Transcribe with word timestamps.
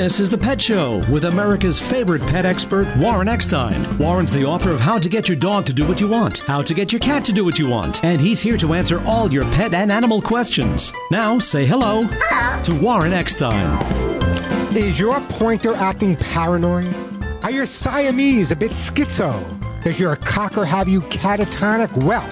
This 0.00 0.18
is 0.18 0.30
The 0.30 0.38
Pet 0.38 0.58
Show 0.58 1.02
with 1.10 1.24
America's 1.24 1.78
favorite 1.78 2.22
pet 2.22 2.46
expert, 2.46 2.88
Warren 2.96 3.28
Eckstein. 3.28 3.98
Warren's 3.98 4.32
the 4.32 4.46
author 4.46 4.70
of 4.70 4.80
How 4.80 4.98
to 4.98 5.10
Get 5.10 5.28
Your 5.28 5.36
Dog 5.36 5.66
to 5.66 5.74
Do 5.74 5.86
What 5.86 6.00
You 6.00 6.08
Want, 6.08 6.38
How 6.38 6.62
to 6.62 6.72
Get 6.72 6.90
Your 6.90 7.00
Cat 7.00 7.22
to 7.26 7.34
Do 7.34 7.44
What 7.44 7.58
You 7.58 7.68
Want, 7.68 8.02
and 8.02 8.18
he's 8.18 8.40
here 8.40 8.56
to 8.56 8.72
answer 8.72 9.02
all 9.04 9.30
your 9.30 9.44
pet 9.52 9.74
and 9.74 9.92
animal 9.92 10.22
questions. 10.22 10.90
Now, 11.10 11.38
say 11.38 11.66
hello 11.66 12.04
to 12.62 12.80
Warren 12.80 13.12
Eckstein. 13.12 13.78
Is 14.74 14.98
your 14.98 15.20
pointer 15.28 15.74
acting 15.74 16.16
paranoid? 16.16 16.88
Are 17.44 17.50
your 17.50 17.66
Siamese 17.66 18.52
a 18.52 18.56
bit 18.56 18.70
schizo? 18.70 19.44
Does 19.84 20.00
your 20.00 20.16
cocker 20.16 20.64
have 20.64 20.88
you 20.88 21.02
catatonic? 21.02 22.04
Well, 22.04 22.26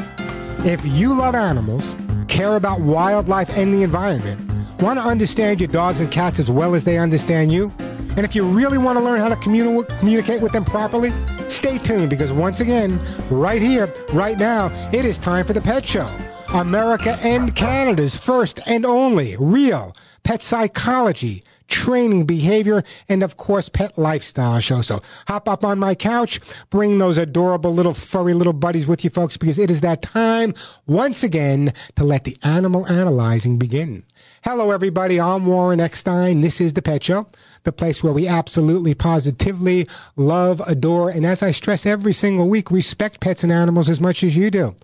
if 0.66 0.80
you 0.86 1.12
love 1.12 1.34
animals, 1.34 1.94
care 2.28 2.56
about 2.56 2.80
wildlife 2.80 3.58
and 3.58 3.74
the 3.74 3.82
environment, 3.82 4.47
want 4.80 4.98
to 4.98 5.04
understand 5.04 5.60
your 5.60 5.68
dogs 5.68 6.00
and 6.00 6.10
cats 6.10 6.38
as 6.38 6.50
well 6.50 6.74
as 6.74 6.84
they 6.84 6.98
understand 6.98 7.52
you, 7.52 7.72
and 8.16 8.20
if 8.20 8.34
you 8.34 8.44
really 8.44 8.78
want 8.78 8.98
to 8.98 9.04
learn 9.04 9.20
how 9.20 9.28
to 9.28 9.36
communi- 9.36 9.88
communicate 9.98 10.40
with 10.40 10.52
them 10.52 10.64
properly, 10.64 11.12
stay 11.46 11.78
tuned 11.78 12.10
because 12.10 12.32
once 12.32 12.60
again, 12.60 13.00
right 13.30 13.62
here, 13.62 13.92
right 14.12 14.38
now, 14.38 14.70
it 14.92 15.04
is 15.04 15.18
time 15.18 15.46
for 15.46 15.52
the 15.52 15.60
Pet 15.60 15.84
Show. 15.84 16.08
America 16.54 17.18
and 17.22 17.54
Canada's 17.54 18.16
first 18.16 18.58
and 18.68 18.86
only 18.86 19.36
real 19.38 19.94
pet 20.28 20.42
psychology, 20.42 21.42
training, 21.68 22.26
behavior, 22.26 22.82
and 23.08 23.22
of 23.22 23.36
course, 23.36 23.68
pet 23.68 23.96
lifestyle 23.96 24.60
show. 24.60 24.80
So 24.80 25.00
hop 25.26 25.48
up 25.48 25.64
on 25.64 25.78
my 25.78 25.94
couch, 25.94 26.40
bring 26.70 26.98
those 26.98 27.16
adorable 27.16 27.72
little 27.72 27.94
furry 27.94 28.34
little 28.34 28.52
buddies 28.52 28.86
with 28.86 29.04
you 29.04 29.10
folks 29.10 29.36
because 29.36 29.58
it 29.58 29.70
is 29.70 29.80
that 29.82 30.02
time 30.02 30.52
once 30.86 31.22
again 31.22 31.72
to 31.96 32.04
let 32.04 32.24
the 32.24 32.36
animal 32.42 32.86
analyzing 32.88 33.58
begin. 33.58 34.04
Hello, 34.50 34.70
everybody. 34.70 35.20
I'm 35.20 35.44
Warren 35.44 35.78
Eckstein. 35.78 36.40
This 36.40 36.58
is 36.58 36.72
the 36.72 36.80
Pet 36.80 37.04
Show, 37.04 37.26
the 37.64 37.70
place 37.70 38.02
where 38.02 38.14
we 38.14 38.26
absolutely, 38.26 38.94
positively 38.94 39.86
love, 40.16 40.62
adore, 40.66 41.10
and 41.10 41.26
as 41.26 41.42
I 41.42 41.50
stress 41.50 41.84
every 41.84 42.14
single 42.14 42.48
week, 42.48 42.70
respect 42.70 43.20
pets 43.20 43.42
and 43.42 43.52
animals 43.52 43.90
as 43.90 44.00
much 44.00 44.24
as 44.24 44.34
you 44.34 44.50
do. 44.50 44.74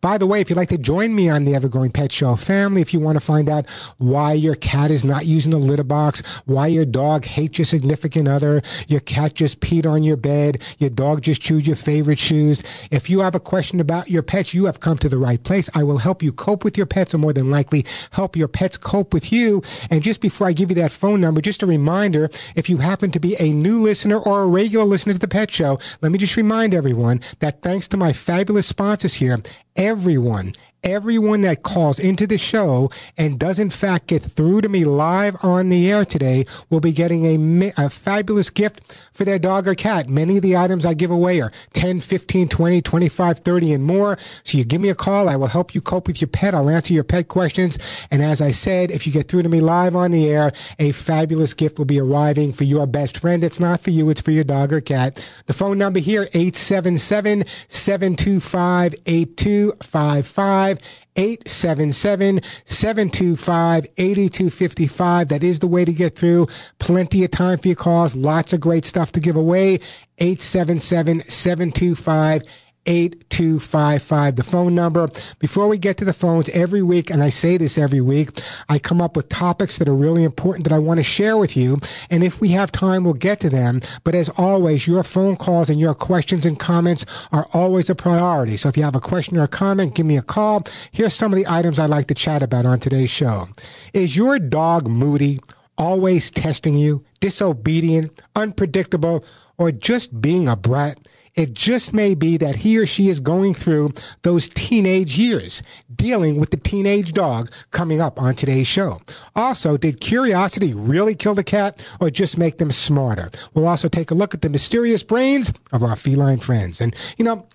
By 0.00 0.18
the 0.18 0.26
way, 0.26 0.40
if 0.40 0.50
you'd 0.50 0.56
like 0.56 0.68
to 0.68 0.78
join 0.78 1.14
me 1.14 1.28
on 1.28 1.44
the 1.44 1.52
Evergrowing 1.52 1.92
Pet 1.92 2.12
Show 2.12 2.36
family, 2.36 2.80
if 2.80 2.92
you 2.92 3.00
want 3.00 3.16
to 3.16 3.24
find 3.24 3.48
out 3.48 3.68
why 3.98 4.32
your 4.32 4.54
cat 4.54 4.90
is 4.90 5.04
not 5.04 5.26
using 5.26 5.52
a 5.52 5.58
litter 5.58 5.84
box, 5.84 6.22
why 6.44 6.66
your 6.66 6.84
dog 6.84 7.24
hates 7.24 7.58
your 7.58 7.64
significant 7.64 8.28
other, 8.28 8.62
your 8.88 9.00
cat 9.00 9.34
just 9.34 9.60
peed 9.60 9.86
on 9.86 10.02
your 10.02 10.16
bed, 10.16 10.62
your 10.78 10.90
dog 10.90 11.22
just 11.22 11.40
chewed 11.40 11.66
your 11.66 11.76
favorite 11.76 12.18
shoes, 12.18 12.62
if 12.90 13.08
you 13.10 13.20
have 13.20 13.34
a 13.34 13.40
question 13.40 13.80
about 13.80 14.10
your 14.10 14.22
pets, 14.22 14.54
you 14.54 14.66
have 14.66 14.80
come 14.80 14.98
to 14.98 15.08
the 15.08 15.18
right 15.18 15.42
place. 15.42 15.68
I 15.74 15.82
will 15.82 15.98
help 15.98 16.22
you 16.22 16.32
cope 16.32 16.64
with 16.64 16.76
your 16.76 16.86
pets, 16.86 17.14
or 17.14 17.18
more 17.18 17.32
than 17.32 17.50
likely 17.50 17.84
help 18.10 18.36
your 18.36 18.48
pets 18.48 18.76
cope 18.76 19.12
with 19.12 19.32
you. 19.32 19.62
And 19.90 20.02
just 20.02 20.20
before 20.20 20.46
I 20.46 20.52
give 20.52 20.70
you 20.70 20.76
that 20.76 20.92
phone 20.92 21.20
number, 21.20 21.40
just 21.40 21.62
a 21.62 21.66
reminder 21.66 22.28
if 22.54 22.68
you 22.68 22.78
happen 22.78 23.10
to 23.12 23.20
be 23.20 23.36
a 23.40 23.52
new 23.52 23.82
listener 23.82 24.18
or 24.18 24.42
a 24.42 24.46
regular 24.46 24.84
listener 24.84 25.14
to 25.14 25.18
the 25.18 25.28
Pet 25.28 25.50
Show, 25.50 25.78
let 26.02 26.12
me 26.12 26.18
just 26.18 26.36
remind 26.36 26.74
everyone 26.74 27.20
that 27.40 27.62
thanks 27.62 27.88
to 27.88 27.96
my 27.96 28.12
fabulous 28.12 28.66
sponsors 28.66 29.14
here, 29.14 29.40
everyone, 29.76 30.52
everyone 30.84 31.40
that 31.42 31.62
calls 31.62 31.98
into 31.98 32.26
the 32.26 32.38
show 32.38 32.90
and 33.16 33.38
does 33.38 33.58
in 33.58 33.70
fact 33.70 34.06
get 34.06 34.22
through 34.22 34.60
to 34.60 34.68
me 34.68 34.84
live 34.84 35.36
on 35.42 35.68
the 35.68 35.90
air 35.90 36.04
today 36.04 36.44
will 36.70 36.80
be 36.80 36.92
getting 36.92 37.24
a, 37.24 37.72
a, 37.76 37.90
fabulous 37.90 38.50
gift 38.50 38.96
for 39.12 39.24
their 39.24 39.38
dog 39.38 39.66
or 39.66 39.74
cat. 39.74 40.08
Many 40.08 40.36
of 40.36 40.42
the 40.42 40.56
items 40.56 40.86
I 40.86 40.94
give 40.94 41.10
away 41.10 41.40
are 41.40 41.50
10, 41.72 42.00
15, 42.00 42.48
20, 42.48 42.82
25, 42.82 43.38
30 43.38 43.72
and 43.72 43.84
more. 43.84 44.18
So 44.44 44.58
you 44.58 44.64
give 44.64 44.80
me 44.80 44.88
a 44.88 44.94
call. 44.94 45.28
I 45.28 45.36
will 45.36 45.46
help 45.46 45.74
you 45.74 45.80
cope 45.80 46.06
with 46.06 46.20
your 46.20 46.28
pet. 46.28 46.54
I'll 46.54 46.70
answer 46.70 46.94
your 46.94 47.04
pet 47.04 47.28
questions. 47.28 47.78
And 48.10 48.22
as 48.22 48.40
I 48.40 48.50
said, 48.50 48.90
if 48.90 49.06
you 49.06 49.12
get 49.12 49.28
through 49.28 49.42
to 49.42 49.48
me 49.48 49.60
live 49.60 49.96
on 49.96 50.10
the 50.10 50.28
air, 50.28 50.52
a 50.78 50.92
fabulous 50.92 51.54
gift 51.54 51.78
will 51.78 51.84
be 51.84 52.00
arriving 52.00 52.52
for 52.52 52.64
your 52.64 52.86
best 52.86 53.18
friend. 53.18 53.42
It's 53.42 53.60
not 53.60 53.80
for 53.80 53.90
you. 53.90 54.10
It's 54.10 54.20
for 54.20 54.30
your 54.30 54.44
dog 54.44 54.72
or 54.72 54.80
cat. 54.80 55.16
The 55.46 55.54
phone 55.54 55.78
number 55.78 55.98
here, 55.98 56.22
877 56.34 57.44
725 57.68 58.94
8255. 59.06 60.75
877 61.16 62.40
725 62.64 63.86
8255. 63.96 65.28
That 65.28 65.44
is 65.44 65.60
the 65.60 65.66
way 65.66 65.84
to 65.84 65.92
get 65.92 66.16
through. 66.16 66.46
Plenty 66.78 67.24
of 67.24 67.30
time 67.30 67.58
for 67.58 67.68
your 67.68 67.76
calls. 67.76 68.14
Lots 68.14 68.52
of 68.52 68.60
great 68.60 68.84
stuff 68.84 69.12
to 69.12 69.20
give 69.20 69.36
away. 69.36 69.80
877 70.18 71.20
725 71.20 72.42
8255, 72.86 74.36
the 74.36 74.42
phone 74.42 74.74
number. 74.74 75.08
Before 75.38 75.68
we 75.68 75.78
get 75.78 75.96
to 75.98 76.04
the 76.04 76.12
phones, 76.12 76.48
every 76.50 76.82
week, 76.82 77.10
and 77.10 77.22
I 77.22 77.30
say 77.30 77.56
this 77.56 77.78
every 77.78 78.00
week, 78.00 78.40
I 78.68 78.78
come 78.78 79.00
up 79.00 79.16
with 79.16 79.28
topics 79.28 79.78
that 79.78 79.88
are 79.88 79.94
really 79.94 80.24
important 80.24 80.64
that 80.64 80.74
I 80.74 80.78
want 80.78 80.98
to 80.98 81.04
share 81.04 81.36
with 81.36 81.56
you. 81.56 81.78
And 82.10 82.22
if 82.24 82.40
we 82.40 82.48
have 82.50 82.72
time, 82.72 83.04
we'll 83.04 83.14
get 83.14 83.40
to 83.40 83.50
them. 83.50 83.80
But 84.04 84.14
as 84.14 84.28
always, 84.36 84.86
your 84.86 85.02
phone 85.02 85.36
calls 85.36 85.68
and 85.68 85.80
your 85.80 85.94
questions 85.94 86.46
and 86.46 86.58
comments 86.58 87.04
are 87.32 87.46
always 87.52 87.90
a 87.90 87.94
priority. 87.94 88.56
So 88.56 88.68
if 88.68 88.76
you 88.76 88.82
have 88.84 88.94
a 88.94 89.00
question 89.00 89.36
or 89.36 89.44
a 89.44 89.48
comment, 89.48 89.94
give 89.94 90.06
me 90.06 90.16
a 90.16 90.22
call. 90.22 90.64
Here's 90.92 91.14
some 91.14 91.32
of 91.32 91.36
the 91.36 91.46
items 91.48 91.78
I'd 91.78 91.90
like 91.90 92.06
to 92.08 92.14
chat 92.14 92.42
about 92.42 92.66
on 92.66 92.80
today's 92.80 93.10
show. 93.10 93.48
Is 93.92 94.16
your 94.16 94.38
dog 94.38 94.88
moody? 94.88 95.40
Always 95.78 96.30
testing 96.30 96.74
you, 96.74 97.04
disobedient, 97.20 98.22
unpredictable, 98.34 99.22
or 99.58 99.70
just 99.70 100.22
being 100.22 100.48
a 100.48 100.56
brat? 100.56 100.98
It 101.36 101.52
just 101.52 101.92
may 101.92 102.14
be 102.14 102.38
that 102.38 102.56
he 102.56 102.78
or 102.78 102.86
she 102.86 103.10
is 103.10 103.20
going 103.20 103.52
through 103.52 103.92
those 104.22 104.48
teenage 104.48 105.18
years, 105.18 105.62
dealing 105.94 106.40
with 106.40 106.50
the 106.50 106.56
teenage 106.56 107.12
dog 107.12 107.50
coming 107.72 108.00
up 108.00 108.18
on 108.20 108.34
today's 108.34 108.66
show. 108.66 109.02
Also, 109.34 109.76
did 109.76 110.00
curiosity 110.00 110.72
really 110.72 111.14
kill 111.14 111.34
the 111.34 111.44
cat 111.44 111.86
or 112.00 112.08
just 112.08 112.38
make 112.38 112.56
them 112.56 112.72
smarter? 112.72 113.30
We'll 113.52 113.68
also 113.68 113.88
take 113.88 114.10
a 114.10 114.14
look 114.14 114.32
at 114.32 114.40
the 114.40 114.48
mysterious 114.48 115.02
brains 115.02 115.52
of 115.72 115.82
our 115.82 115.94
feline 115.94 116.38
friends. 116.38 116.80
And, 116.80 116.96
you 117.18 117.24
know, 117.24 117.46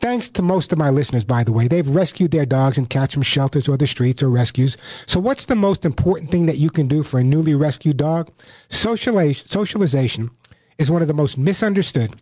Thanks 0.00 0.28
to 0.30 0.42
most 0.42 0.72
of 0.72 0.78
my 0.78 0.90
listeners, 0.90 1.22
by 1.22 1.44
the 1.44 1.52
way, 1.52 1.68
they've 1.68 1.88
rescued 1.88 2.32
their 2.32 2.44
dogs 2.44 2.76
and 2.76 2.90
cats 2.90 3.14
from 3.14 3.22
shelters 3.22 3.68
or 3.68 3.76
the 3.76 3.86
streets 3.86 4.20
or 4.20 4.30
rescues. 4.30 4.76
So 5.06 5.20
what's 5.20 5.44
the 5.44 5.54
most 5.54 5.84
important 5.84 6.32
thing 6.32 6.46
that 6.46 6.58
you 6.58 6.70
can 6.70 6.88
do 6.88 7.04
for 7.04 7.20
a 7.20 7.22
newly 7.22 7.54
rescued 7.54 7.98
dog? 7.98 8.28
Socialization 8.68 10.30
is 10.78 10.90
one 10.90 11.02
of 11.02 11.08
the 11.08 11.14
most 11.14 11.38
misunderstood 11.38 12.16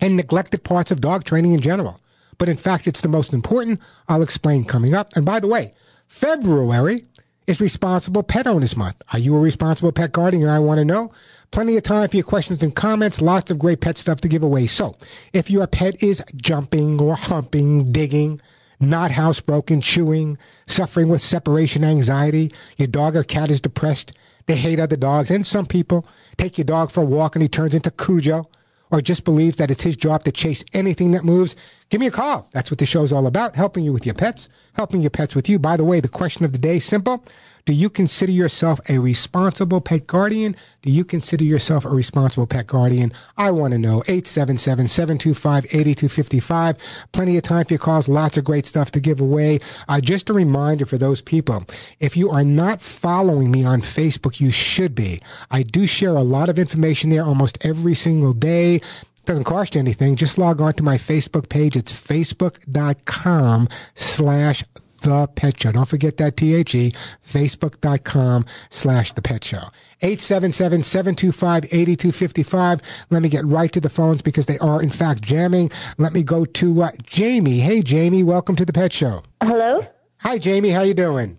and 0.00 0.16
neglected 0.16 0.64
parts 0.64 0.90
of 0.90 1.00
dog 1.00 1.24
training 1.24 1.52
in 1.52 1.60
general. 1.60 2.00
But 2.38 2.48
in 2.48 2.56
fact, 2.56 2.86
it's 2.86 3.00
the 3.00 3.08
most 3.08 3.32
important. 3.32 3.80
I'll 4.08 4.22
explain 4.22 4.64
coming 4.64 4.94
up. 4.94 5.10
And 5.16 5.26
by 5.26 5.40
the 5.40 5.48
way, 5.48 5.74
February 6.06 7.04
is 7.46 7.60
Responsible 7.60 8.22
Pet 8.22 8.46
Owners 8.46 8.76
Month. 8.76 9.02
Are 9.12 9.18
you 9.18 9.34
a 9.34 9.40
responsible 9.40 9.90
pet 9.90 10.12
guardian? 10.12 10.48
I 10.48 10.58
want 10.58 10.78
to 10.78 10.84
know. 10.84 11.12
Plenty 11.50 11.76
of 11.76 11.82
time 11.82 12.08
for 12.08 12.16
your 12.16 12.24
questions 12.24 12.62
and 12.62 12.74
comments. 12.74 13.20
Lots 13.20 13.50
of 13.50 13.58
great 13.58 13.80
pet 13.80 13.96
stuff 13.96 14.20
to 14.20 14.28
give 14.28 14.42
away. 14.42 14.66
So 14.66 14.96
if 15.32 15.50
your 15.50 15.66
pet 15.66 16.02
is 16.02 16.22
jumping 16.36 17.00
or 17.00 17.16
humping, 17.16 17.90
digging, 17.90 18.40
not 18.80 19.10
housebroken, 19.10 19.82
chewing, 19.82 20.38
suffering 20.66 21.08
with 21.08 21.22
separation 21.22 21.84
anxiety, 21.84 22.52
your 22.76 22.88
dog 22.88 23.16
or 23.16 23.24
cat 23.24 23.50
is 23.50 23.60
depressed, 23.60 24.12
they 24.46 24.56
hate 24.56 24.78
other 24.78 24.96
dogs, 24.96 25.30
and 25.30 25.44
some 25.44 25.66
people 25.66 26.06
take 26.36 26.56
your 26.56 26.64
dog 26.64 26.90
for 26.90 27.02
a 27.02 27.06
walk 27.06 27.34
and 27.34 27.42
he 27.42 27.48
turns 27.48 27.74
into 27.74 27.90
Cujo 27.90 28.48
or 28.90 29.00
just 29.00 29.24
believes 29.24 29.56
that 29.56 29.70
it's 29.70 29.82
his 29.82 29.96
job 29.96 30.24
to 30.24 30.32
chase 30.32 30.64
anything 30.72 31.12
that 31.12 31.24
moves, 31.24 31.56
give 31.90 32.00
me 32.00 32.06
a 32.06 32.10
call. 32.10 32.48
That's 32.52 32.70
what 32.70 32.78
the 32.78 32.86
show's 32.86 33.12
all 33.12 33.26
about, 33.26 33.54
helping 33.54 33.84
you 33.84 33.92
with 33.92 34.06
your 34.06 34.14
pets, 34.14 34.48
helping 34.74 35.00
your 35.00 35.10
pets 35.10 35.34
with 35.34 35.48
you. 35.48 35.58
By 35.58 35.76
the 35.76 35.84
way, 35.84 36.00
the 36.00 36.08
question 36.08 36.44
of 36.44 36.52
the 36.52 36.58
day 36.58 36.76
is 36.76 36.84
simple. 36.84 37.24
Do 37.68 37.74
you 37.74 37.90
consider 37.90 38.32
yourself 38.32 38.80
a 38.88 38.98
responsible 38.98 39.82
pet 39.82 40.06
guardian? 40.06 40.56
Do 40.80 40.90
you 40.90 41.04
consider 41.04 41.44
yourself 41.44 41.84
a 41.84 41.90
responsible 41.90 42.46
pet 42.46 42.66
guardian? 42.66 43.12
I 43.36 43.50
want 43.50 43.74
to 43.74 43.78
know. 43.78 44.00
877-725-8255. 44.08 47.04
Plenty 47.12 47.36
of 47.36 47.42
time 47.42 47.66
for 47.66 47.74
your 47.74 47.78
calls. 47.78 48.08
Lots 48.08 48.38
of 48.38 48.44
great 48.44 48.64
stuff 48.64 48.90
to 48.92 49.00
give 49.00 49.20
away. 49.20 49.58
Uh, 49.86 50.00
just 50.00 50.30
a 50.30 50.32
reminder 50.32 50.86
for 50.86 50.96
those 50.96 51.20
people. 51.20 51.62
If 52.00 52.16
you 52.16 52.30
are 52.30 52.42
not 52.42 52.80
following 52.80 53.50
me 53.50 53.66
on 53.66 53.82
Facebook, 53.82 54.40
you 54.40 54.50
should 54.50 54.94
be. 54.94 55.20
I 55.50 55.62
do 55.62 55.86
share 55.86 56.16
a 56.16 56.22
lot 56.22 56.48
of 56.48 56.58
information 56.58 57.10
there 57.10 57.24
almost 57.24 57.66
every 57.66 57.92
single 57.92 58.32
day 58.32 58.80
doesn't 59.26 59.44
cost 59.44 59.74
you 59.74 59.80
anything. 59.82 60.16
Just 60.16 60.38
log 60.38 60.62
on 60.62 60.72
to 60.72 60.82
my 60.82 60.96
Facebook 60.96 61.50
page. 61.50 61.76
It's 61.76 61.92
facebook.com 61.92 63.68
slash 63.94 64.64
the 65.02 65.26
Pet 65.34 65.60
Show. 65.60 65.72
Don't 65.72 65.88
forget 65.88 66.16
that 66.18 66.36
T-H-E, 66.36 66.92
facebook.com 67.26 68.44
slash 68.70 69.12
The 69.12 69.22
Pet 69.22 69.44
Show. 69.44 69.62
877-725-8255. 70.02 72.80
Let 73.10 73.22
me 73.22 73.28
get 73.28 73.44
right 73.44 73.70
to 73.72 73.80
the 73.80 73.90
phones 73.90 74.22
because 74.22 74.46
they 74.46 74.58
are, 74.58 74.80
in 74.82 74.90
fact, 74.90 75.22
jamming. 75.22 75.70
Let 75.96 76.12
me 76.12 76.22
go 76.22 76.44
to 76.44 76.82
uh, 76.82 76.90
Jamie. 77.04 77.58
Hey, 77.58 77.82
Jamie, 77.82 78.22
welcome 78.22 78.54
to 78.56 78.64
The 78.64 78.72
Pet 78.72 78.92
Show. 78.92 79.22
Hello? 79.42 79.86
Hi, 80.18 80.38
Jamie. 80.38 80.70
How 80.70 80.82
you 80.82 80.94
doing? 80.94 81.38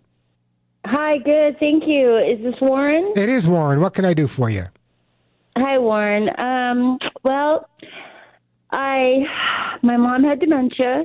Hi, 0.86 1.18
good. 1.18 1.60
Thank 1.60 1.84
you. 1.88 2.18
Is 2.18 2.42
this 2.44 2.56
Warren? 2.62 3.14
It 3.16 3.30
is 3.30 3.48
Warren. 3.48 3.80
What 3.82 3.94
can 3.94 4.06
I 4.06 4.14
do 4.14 4.28
for 4.28 4.50
you? 4.50 4.64
Hi, 5.58 5.78
Warren. 5.78 6.30
Um, 6.42 6.98
well, 7.24 7.70
I, 8.72 9.24
my 9.82 9.98
mom 9.98 10.24
had 10.24 10.40
dementia, 10.40 11.04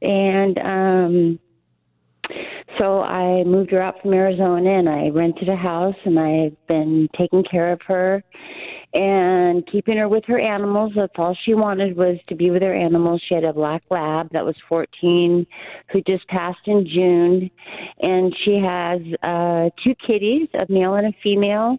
and 0.00 0.58
um, 0.60 1.38
So 2.78 3.02
I 3.02 3.44
moved 3.44 3.70
her 3.72 3.82
out 3.82 4.00
from 4.00 4.14
Arizona 4.14 4.78
and 4.78 4.88
I 4.88 5.08
rented 5.08 5.48
a 5.48 5.56
house 5.56 5.96
and 6.04 6.18
I've 6.18 6.66
been 6.66 7.08
taking 7.18 7.44
care 7.44 7.72
of 7.72 7.80
her 7.86 8.22
and 8.94 9.66
keeping 9.70 9.98
her 9.98 10.08
with 10.08 10.24
her 10.26 10.38
animals. 10.38 10.92
That's 10.96 11.12
all 11.16 11.36
she 11.44 11.54
wanted 11.54 11.96
was 11.96 12.18
to 12.28 12.34
be 12.34 12.50
with 12.50 12.62
her 12.62 12.74
animals. 12.74 13.22
She 13.26 13.34
had 13.34 13.44
a 13.44 13.52
black 13.52 13.82
lab 13.90 14.30
that 14.32 14.44
was 14.44 14.56
14 14.68 15.46
who 15.90 16.00
just 16.02 16.26
passed 16.28 16.66
in 16.66 16.86
June 16.86 17.50
and 18.00 18.34
she 18.44 18.58
has 18.58 19.00
uh 19.22 19.70
two 19.84 19.94
kitties, 20.06 20.48
a 20.54 20.66
male 20.70 20.94
and 20.94 21.08
a 21.08 21.16
female, 21.22 21.78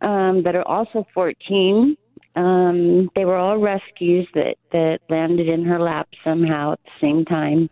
um 0.00 0.42
that 0.44 0.56
are 0.56 0.66
also 0.66 1.06
14 1.14 1.96
um, 2.34 3.10
they 3.14 3.24
were 3.24 3.36
all 3.36 3.58
rescues 3.58 4.26
that 4.34 4.56
that 4.72 5.00
landed 5.08 5.52
in 5.52 5.64
her 5.64 5.78
lap 5.78 6.08
somehow 6.24 6.72
at 6.72 6.80
the 6.84 6.92
same 7.00 7.24
time, 7.24 7.68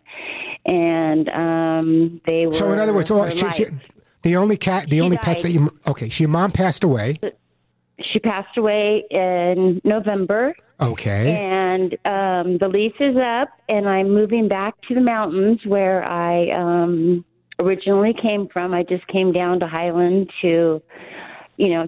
and 0.65 1.31
um, 1.31 2.21
they 2.27 2.45
were. 2.45 2.53
So 2.53 2.71
in 2.71 2.79
other 2.79 2.93
words, 2.93 3.09
well, 3.11 3.29
she, 3.29 3.49
she, 3.51 3.65
the 4.21 4.35
only 4.35 4.57
cat, 4.57 4.89
the 4.89 4.97
She 4.97 5.01
only 5.01 5.17
pets 5.17 5.43
that 5.43 5.49
died. 5.49 5.55
you 5.61 5.69
okay, 5.87 6.09
she, 6.09 6.23
your 6.23 6.29
mom 6.29 6.51
passed 6.51 6.83
away. 6.83 7.19
she 8.13 8.19
passed 8.19 8.55
away 8.57 9.03
in 9.09 9.81
November, 9.83 10.53
Okay, 10.79 11.37
and 11.39 11.93
um, 12.05 12.57
the 12.59 12.67
lease 12.67 12.93
is 12.99 13.15
up, 13.17 13.49
and 13.67 13.87
I'm 13.89 14.09
moving 14.13 14.47
back 14.47 14.75
to 14.89 14.93
the 14.95 15.01
mountains 15.01 15.59
where 15.65 16.07
I 16.09 16.49
um, 16.51 17.25
originally 17.59 18.13
came 18.13 18.47
from. 18.53 18.73
I 18.73 18.83
just 18.83 19.07
came 19.07 19.31
down 19.31 19.59
to 19.61 19.67
Highland 19.67 20.29
to, 20.43 20.81
you 21.57 21.69
know, 21.69 21.87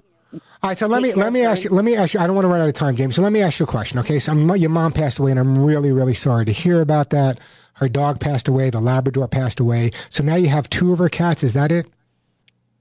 all 0.62 0.70
right. 0.70 0.78
So 0.78 0.86
let 0.86 1.02
me 1.02 1.12
let 1.14 1.32
me 1.32 1.44
ask 1.44 1.64
you. 1.64 1.70
Let 1.70 1.84
me 1.84 1.96
ask 1.96 2.14
you. 2.14 2.20
I 2.20 2.26
don't 2.26 2.34
want 2.36 2.44
to 2.44 2.48
run 2.48 2.60
out 2.60 2.68
of 2.68 2.74
time, 2.74 2.96
James. 2.96 3.14
So 3.16 3.22
let 3.22 3.32
me 3.32 3.40
ask 3.42 3.58
you 3.60 3.64
a 3.64 3.66
question. 3.68 3.98
Okay, 4.00 4.18
so 4.18 4.32
I'm, 4.32 4.56
your 4.56 4.70
mom 4.70 4.92
passed 4.92 5.18
away, 5.18 5.30
and 5.30 5.40
I'm 5.40 5.58
really 5.64 5.92
really 5.92 6.14
sorry 6.14 6.44
to 6.46 6.52
hear 6.52 6.80
about 6.80 7.10
that. 7.10 7.38
Her 7.74 7.88
dog 7.88 8.20
passed 8.20 8.46
away. 8.48 8.70
The 8.70 8.80
Labrador 8.80 9.26
passed 9.28 9.58
away. 9.60 9.90
So 10.08 10.22
now 10.22 10.36
you 10.36 10.48
have 10.48 10.70
two 10.70 10.92
of 10.92 10.98
her 11.00 11.08
cats. 11.08 11.42
Is 11.42 11.54
that 11.54 11.72
it? 11.72 11.86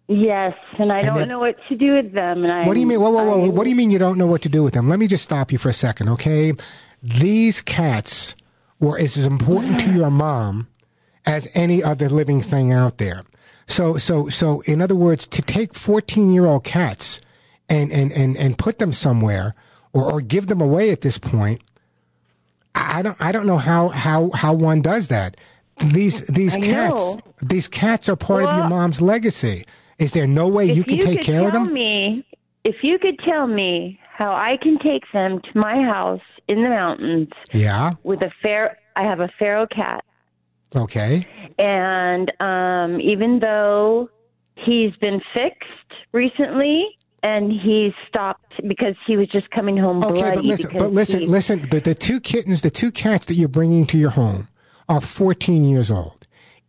yes, 0.07 0.53
and 0.77 0.91
I 0.91 1.01
don't 1.01 1.15
then- 1.15 1.29
know 1.29 1.39
what 1.39 1.55
to 1.69 1.75
do 1.75 1.94
with 1.94 2.13
them. 2.13 2.44
And 2.44 2.51
I 2.53 2.65
What 2.67 2.73
do 2.75 2.79
you 2.79 2.85
mean? 2.88 3.00
Whoa, 3.01 3.09
whoa, 3.09 3.23
whoa! 3.23 3.45
I- 3.45 3.50
What 3.50 3.63
do 3.63 3.69
you 3.69 3.75
mean 3.75 3.89
you 3.91 4.00
don't 4.00 4.17
know 4.17 4.27
what 4.27 4.41
to 4.44 4.50
do 4.50 4.61
with 4.63 4.73
them? 4.73 4.89
Let 4.89 5.00
me 5.00 5.07
just 5.07 5.23
stop 5.23 5.51
you 5.51 5.57
for 5.57 5.69
a 5.69 5.73
second, 5.73 6.09
okay? 6.09 6.53
These 7.01 7.61
cats 7.61 8.35
were 8.79 8.97
as 9.00 9.17
important 9.25 9.79
to 9.81 9.94
your 9.94 10.11
mom 10.11 10.67
as 11.25 11.47
any 11.55 11.81
other 11.81 12.09
living 12.09 12.41
thing 12.41 12.71
out 12.71 12.97
there. 12.97 13.23
So, 13.65 13.95
so, 13.95 14.27
so, 14.27 14.61
in 14.67 14.81
other 14.81 14.95
words, 14.95 15.25
to 15.27 15.41
take 15.41 15.73
fourteen-year-old 15.73 16.65
cats 16.65 17.21
and 17.74 17.92
and 17.92 18.12
and 18.12 18.38
and 18.38 18.58
put 18.58 18.80
them 18.80 18.92
somewhere 18.94 19.54
or 19.94 20.04
or 20.14 20.22
give 20.22 20.48
them 20.48 20.62
away 20.62 20.92
at 20.92 21.02
this 21.02 21.18
point, 21.18 21.62
I 22.75 23.02
don't 23.02 23.20
I 23.22 23.31
don't 23.31 23.46
know 23.46 23.58
how 23.58 23.90
how 23.90 24.30
how 24.34 24.54
one 24.54 24.81
does 24.81 25.08
that. 25.10 25.38
These 25.84 26.28
these 26.28 26.56
I 26.56 26.60
cats 26.60 27.16
know. 27.16 27.22
these 27.42 27.68
cats 27.68 28.08
are 28.10 28.16
part 28.16 28.46
of 28.46 28.56
your 28.58 28.70
mom's 28.70 29.02
legacy. 29.02 29.64
Is 30.00 30.14
there 30.14 30.28
no 30.28 30.48
way 30.48 30.66
you 30.66 30.84
can 30.84 31.00
take 31.00 31.20
could 31.20 31.25
care 31.25 31.46
of 31.48 31.54
them? 31.54 31.74
Me, 31.74 32.25
if 32.64 32.75
you 32.84 32.98
could 33.00 33.20
tell 33.28 33.48
me 33.48 34.00
how 34.18 34.31
I 34.34 34.58
can 34.62 34.78
take 34.80 35.04
them 35.14 35.40
to 35.42 35.52
my 35.56 35.81
house 35.84 36.22
in 36.48 36.62
the 36.62 36.70
mountains 36.70 37.30
Yeah. 37.54 37.94
with 38.04 38.22
a 38.24 38.31
fair, 38.44 38.78
I 38.96 39.04
have 39.04 39.20
a 39.22 39.30
feral 39.40 39.66
cat, 39.68 40.04
Okay. 40.75 41.25
and 41.58 42.31
um, 42.42 43.00
even 43.02 43.40
though 43.40 44.10
he's 44.56 44.96
been 44.98 45.22
fixed 45.36 45.92
recently. 46.12 46.86
And 47.24 47.52
he 47.52 47.94
stopped 48.08 48.52
because 48.68 48.96
he 49.08 49.16
was 49.16 49.28
just 49.30 49.50
coming 49.52 49.78
home 49.78 50.04
Okay, 50.04 50.14
bloody. 50.14 50.36
but 50.36 50.46
listen, 50.46 50.78
but 50.78 50.92
listen, 50.92 51.20
he- 51.22 51.25
listen. 51.28 51.62
The, 51.70 51.80
the 51.80 51.96
two 51.96 52.20
kittens, 52.20 52.62
the 52.62 52.70
two 52.70 52.92
cats 52.92 53.25
that 53.28 53.36
you're 53.36 53.48
bringing 53.48 53.86
to 53.88 53.98
your 53.98 54.10
home, 54.12 54.50
are 54.90 55.00
14 55.00 55.64
years 55.64 55.90
old. 55.90 56.23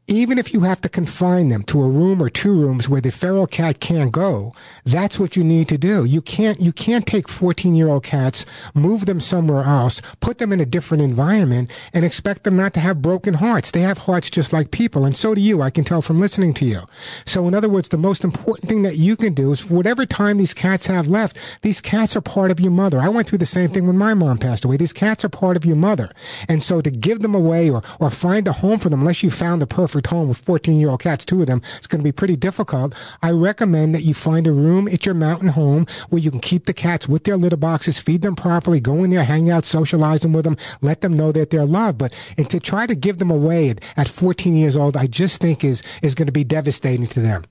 Even 0.07 0.39
if 0.39 0.53
you 0.53 0.61
have 0.61 0.83
to 0.83 0.89
confine 0.91 1.49
them 1.49 1.63
to 1.63 1.83
a 1.83 1.89
room 1.89 2.23
or 2.23 2.29
two 2.29 2.53
rooms 2.53 2.91
where 2.91 3.01
the 3.01 3.11
feral 3.11 3.47
cat 3.47 3.81
can't 3.81 4.13
go, 4.13 4.53
that's 4.85 5.19
what 5.19 5.35
you 5.35 5.43
need 5.43 5.67
to 5.69 5.79
do. 5.79 6.05
You 6.05 6.21
can't, 6.21 6.61
you 6.61 6.73
can't 6.73 7.07
take 7.07 7.27
14 7.27 7.75
year 7.75 7.89
old 7.89 8.05
cats, 8.05 8.45
move 8.75 9.07
them 9.07 9.19
somewhere 9.19 9.65
else, 9.65 10.03
put 10.21 10.37
them 10.37 10.53
in 10.53 10.61
a 10.61 10.67
different 10.67 11.03
environment 11.03 11.73
and 11.95 12.05
expect 12.05 12.45
them 12.45 12.55
not 12.55 12.75
to 12.75 12.81
have 12.81 13.01
broken 13.01 13.33
hearts. 13.33 13.71
They 13.71 13.81
have 13.81 13.97
hearts 13.97 14.29
just 14.29 14.53
like 14.53 14.71
people. 14.71 15.07
And 15.07 15.17
so 15.17 15.35
do 15.35 15.41
you. 15.41 15.63
I 15.63 15.71
can 15.71 15.85
tell 15.85 16.03
from 16.03 16.21
listening 16.21 16.53
to 16.55 16.67
you. 16.67 16.81
So 17.25 17.49
in 17.49 17.55
other 17.55 17.71
words, 17.71 17.89
the 17.89 17.97
most 17.97 18.25
important 18.25 18.69
thing 18.69 18.83
that 18.83 18.99
you 18.99 19.17
can 19.17 19.33
do 19.33 19.53
is 19.53 19.71
whatever 19.71 20.05
time 20.05 20.37
these 20.37 20.53
cats 20.53 20.87
have 20.87 21.09
left, 21.09 21.39
these 21.63 21.81
cats 21.81 22.15
are 22.15 22.21
part 22.21 22.51
of 22.51 22.61
your 22.61 22.73
mother. 22.73 23.01
I 23.01 23.09
went 23.09 23.27
through 23.27 23.39
the 23.39 23.47
same 23.47 23.71
thing 23.71 23.87
when 23.87 23.97
my 23.97 24.13
mom 24.13 24.37
passed 24.37 24.67
away. 24.67 24.77
These 24.77 24.93
cats 24.93 25.25
are 25.25 25.31
part 25.31 25.57
of 25.57 25.65
your 25.65 25.77
mother. 25.77 26.13
And 26.47 26.63
so 26.63 26.83
to 26.83 26.91
give 26.91 27.21
them 27.21 27.35
away 27.35 27.71
or, 27.71 27.83
or 27.99 28.11
find 28.11 28.47
a 28.47 28.53
home 28.53 28.79
for 28.79 28.91
them, 28.91 29.01
unless 29.01 29.23
you 29.23 29.31
found 29.31 29.63
the 29.63 29.67
perfect 29.67 29.94
home 30.07 30.29
with 30.29 30.39
14 30.39 30.79
year 30.79 30.91
old 30.91 31.01
cats, 31.01 31.25
two 31.25 31.41
of 31.41 31.47
them, 31.47 31.61
it's 31.77 31.87
going 31.87 32.01
to 32.01 32.05
be 32.05 32.13
pretty 32.13 32.37
difficult. 32.37 32.95
I 33.23 33.31
recommend 33.31 33.95
that 33.95 34.03
you 34.03 34.15
find 34.15 34.47
a 34.47 34.53
room 34.53 34.89
at 34.89 35.07
your 35.07 35.15
mountain 35.15 35.49
home 35.49 35.87
where 36.11 36.21
you 36.21 36.31
can 36.31 36.41
keep 36.41 36.67
the 36.67 36.73
cats 36.73 37.09
with 37.09 37.25
their 37.25 37.37
litter 37.37 37.57
boxes, 37.57 37.99
feed 37.99 38.23
them 38.23 38.37
properly, 38.37 38.81
go 38.81 39.05
in 39.05 39.11
there, 39.11 39.25
hang 39.25 39.51
out, 39.51 39.65
socialize 39.65 40.21
them 40.21 40.33
with 40.33 40.45
them, 40.45 40.57
let 40.81 41.01
them 41.01 41.15
know 41.15 41.33
that 41.33 41.51
they're 41.51 41.65
loved. 41.65 41.99
But 41.99 42.13
and 42.37 42.49
to 42.51 42.61
try 42.61 42.87
to 42.87 42.95
give 42.95 43.19
them 43.19 43.31
away 43.31 43.71
at, 43.71 43.81
at 43.97 44.09
14 44.09 44.55
years 44.55 44.77
old, 44.77 44.97
I 44.97 45.07
just 45.07 45.41
think 45.41 45.65
is, 45.65 45.83
is 46.03 46.15
going 46.15 46.27
to 46.27 46.33
be 46.33 46.45
devastating 46.45 47.07
to 47.07 47.21
them. 47.21 47.45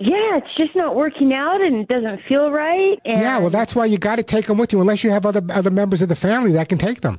yeah, 0.00 0.36
it's 0.36 0.54
just 0.56 0.76
not 0.76 0.94
working 0.94 1.32
out, 1.34 1.60
and 1.60 1.74
it 1.76 1.88
doesn't 1.88 2.22
feel 2.28 2.50
right. 2.50 3.00
Yeah, 3.04 3.38
well, 3.38 3.50
that's 3.50 3.74
why 3.74 3.84
you 3.86 3.98
got 3.98 4.16
to 4.16 4.22
take 4.22 4.46
them 4.46 4.56
with 4.58 4.72
you, 4.72 4.80
unless 4.80 5.02
you 5.02 5.10
have 5.10 5.26
other 5.26 5.42
other 5.50 5.70
members 5.70 6.02
of 6.02 6.08
the 6.08 6.16
family 6.16 6.52
that 6.52 6.68
can 6.68 6.78
take 6.78 7.00
them. 7.00 7.18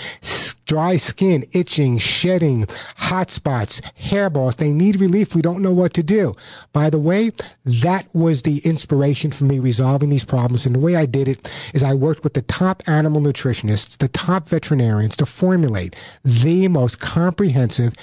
dry 0.67 0.97
skin, 0.97 1.45
itching, 1.53 1.99
shedding, 1.99 2.67
hot 2.97 3.31
spots, 3.31 3.81
hairballs. 4.01 4.57
They 4.57 4.73
need 4.73 5.01
relief. 5.01 5.35
We 5.35 5.43
don't 5.43 5.63
know 5.63 5.73
what 5.73 5.95
to 5.95 6.03
do. 6.03 6.35
By 6.73 6.91
the 6.91 6.99
way, 6.99 7.31
that 7.65 8.07
was 8.15 8.43
the 8.43 8.59
inspiration 8.65 9.31
for 9.31 9.45
me 9.45 9.59
resolving 9.59 10.11
these 10.11 10.25
problems. 10.25 10.67
And 10.67 10.75
the 10.75 10.81
way 10.81 10.97
I 10.97 11.07
did 11.07 11.29
it 11.29 11.51
is 11.73 11.83
I 11.83 11.95
worked 11.95 12.25
with 12.25 12.35
the 12.35 12.43
top 12.43 12.83
animal 12.87 13.21
nutritionists, 13.21 13.99
the 13.99 14.09
top 14.09 14.49
veterinarians 14.49 15.17
to 15.17 15.27
formulate 15.27 15.95
the 16.25 16.69
most 16.69 17.01
comprehensive 17.01 17.95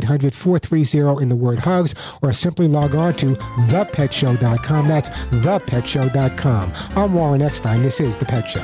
1-800-430 0.00 1.22
in 1.22 1.28
the 1.28 1.36
word 1.36 1.58
hugs, 1.58 1.94
or 2.22 2.32
simply 2.32 2.68
log 2.68 2.94
on 2.94 3.14
to 3.14 3.34
thepetshow.com. 3.68 4.88
That's 4.88 5.08
thepetshow.com. 5.08 6.72
I'm 6.96 7.14
Warren 7.14 7.42
Eckstein. 7.42 7.82
This 7.82 8.00
is 8.00 8.16
The 8.18 8.26
Pet 8.26 8.48
Show. 8.48 8.60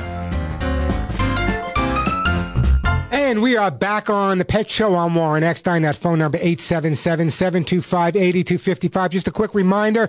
And 3.11 3.41
we 3.41 3.57
are 3.57 3.69
back 3.69 4.09
on 4.09 4.37
the 4.37 4.45
Pet 4.45 4.69
Show. 4.69 4.95
I'm 4.95 5.13
Warren 5.13 5.43
Eckstein. 5.43 5.81
That 5.81 5.97
phone 5.97 6.19
number 6.19 6.37
877-725-8255. 6.37 9.09
Just 9.09 9.27
a 9.27 9.31
quick 9.31 9.53
reminder. 9.53 10.07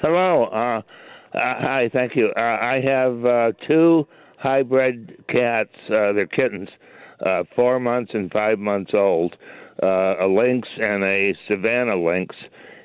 Hello. 0.00 0.44
Uh, 0.44 0.82
uh, 1.34 1.54
hi, 1.60 1.90
thank 1.92 2.14
you. 2.16 2.28
Uh, 2.28 2.42
I 2.42 2.82
have 2.86 3.24
uh, 3.24 3.52
two 3.70 4.06
hybrid 4.38 5.24
cats. 5.28 5.70
Uh, 5.88 6.12
they're 6.12 6.26
kittens, 6.26 6.68
uh, 7.24 7.44
four 7.56 7.80
months 7.80 8.12
and 8.14 8.30
five 8.32 8.58
months 8.58 8.92
old, 8.96 9.36
a 9.82 10.26
lynx 10.28 10.68
and 10.78 11.04
a 11.04 11.34
Savannah 11.50 11.96
lynx. 11.96 12.34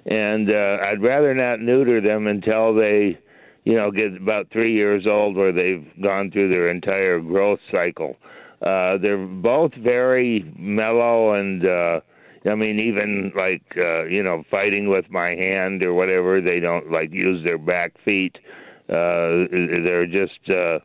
And 0.05 0.49
I'd 0.53 1.01
rather 1.01 1.33
not 1.33 1.59
neuter 1.59 1.99
them 1.99 2.27
until 2.27 2.73
they, 2.73 3.17
you 3.65 3.73
know, 3.73 3.91
get 3.91 4.15
about 4.15 4.47
three 4.51 4.73
years 4.73 5.05
old, 5.09 5.35
where 5.35 5.51
they've 5.51 5.85
gone 6.01 6.31
through 6.31 6.51
their 6.51 6.69
entire 6.69 7.19
growth 7.19 7.59
cycle. 7.75 8.15
Uh, 8.61 8.97
they're 8.97 9.25
both 9.25 9.73
very 9.75 10.51
mellow 10.57 11.33
and 11.33 11.63
I 12.49 12.55
mean, 12.55 12.79
even 12.79 13.31
like 13.35 13.63
uh, 13.77 14.05
you 14.05 14.23
know, 14.23 14.43
fighting 14.49 14.89
with 14.89 15.09
my 15.09 15.29
hand 15.35 15.85
or 15.85 15.93
whatever, 15.93 16.41
they 16.41 16.59
don't 16.59 16.91
like 16.91 17.11
use 17.11 17.45
their 17.45 17.57
back 17.57 17.93
feet. 18.03 18.37
Uh, 18.89 19.47
they're 19.83 20.07
just. 20.07 20.39
Uh, 20.49 20.79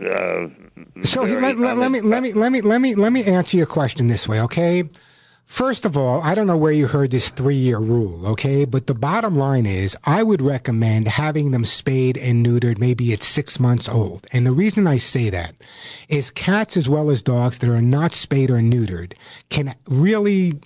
uh, 0.00 0.48
so 1.02 1.22
let, 1.22 1.58
let, 1.58 1.76
let 1.76 1.90
me 1.92 2.00
let 2.00 2.22
me 2.22 2.32
let 2.32 2.50
me 2.50 2.62
let 2.62 2.80
me 2.80 2.94
let 2.94 3.12
me 3.12 3.24
answer 3.24 3.56
your 3.56 3.66
question 3.66 4.08
this 4.08 4.26
way, 4.26 4.40
okay? 4.40 4.84
First 5.50 5.84
of 5.84 5.98
all, 5.98 6.22
I 6.22 6.36
don't 6.36 6.46
know 6.46 6.56
where 6.56 6.70
you 6.70 6.86
heard 6.86 7.10
this 7.10 7.28
three 7.30 7.56
year 7.56 7.80
rule, 7.80 8.24
okay? 8.28 8.64
But 8.64 8.86
the 8.86 8.94
bottom 8.94 9.34
line 9.34 9.66
is 9.66 9.96
I 10.04 10.22
would 10.22 10.40
recommend 10.40 11.08
having 11.08 11.50
them 11.50 11.64
spayed 11.64 12.16
and 12.16 12.46
neutered 12.46 12.78
maybe 12.78 13.12
at 13.12 13.24
six 13.24 13.58
months 13.58 13.88
old. 13.88 14.28
And 14.32 14.46
the 14.46 14.52
reason 14.52 14.86
I 14.86 14.98
say 14.98 15.28
that 15.28 15.54
is 16.08 16.30
cats 16.30 16.76
as 16.76 16.88
well 16.88 17.10
as 17.10 17.20
dogs 17.20 17.58
that 17.58 17.68
are 17.68 17.82
not 17.82 18.14
spayed 18.14 18.48
or 18.48 18.58
neutered 18.58 19.14
can 19.48 19.74
really 19.88 20.60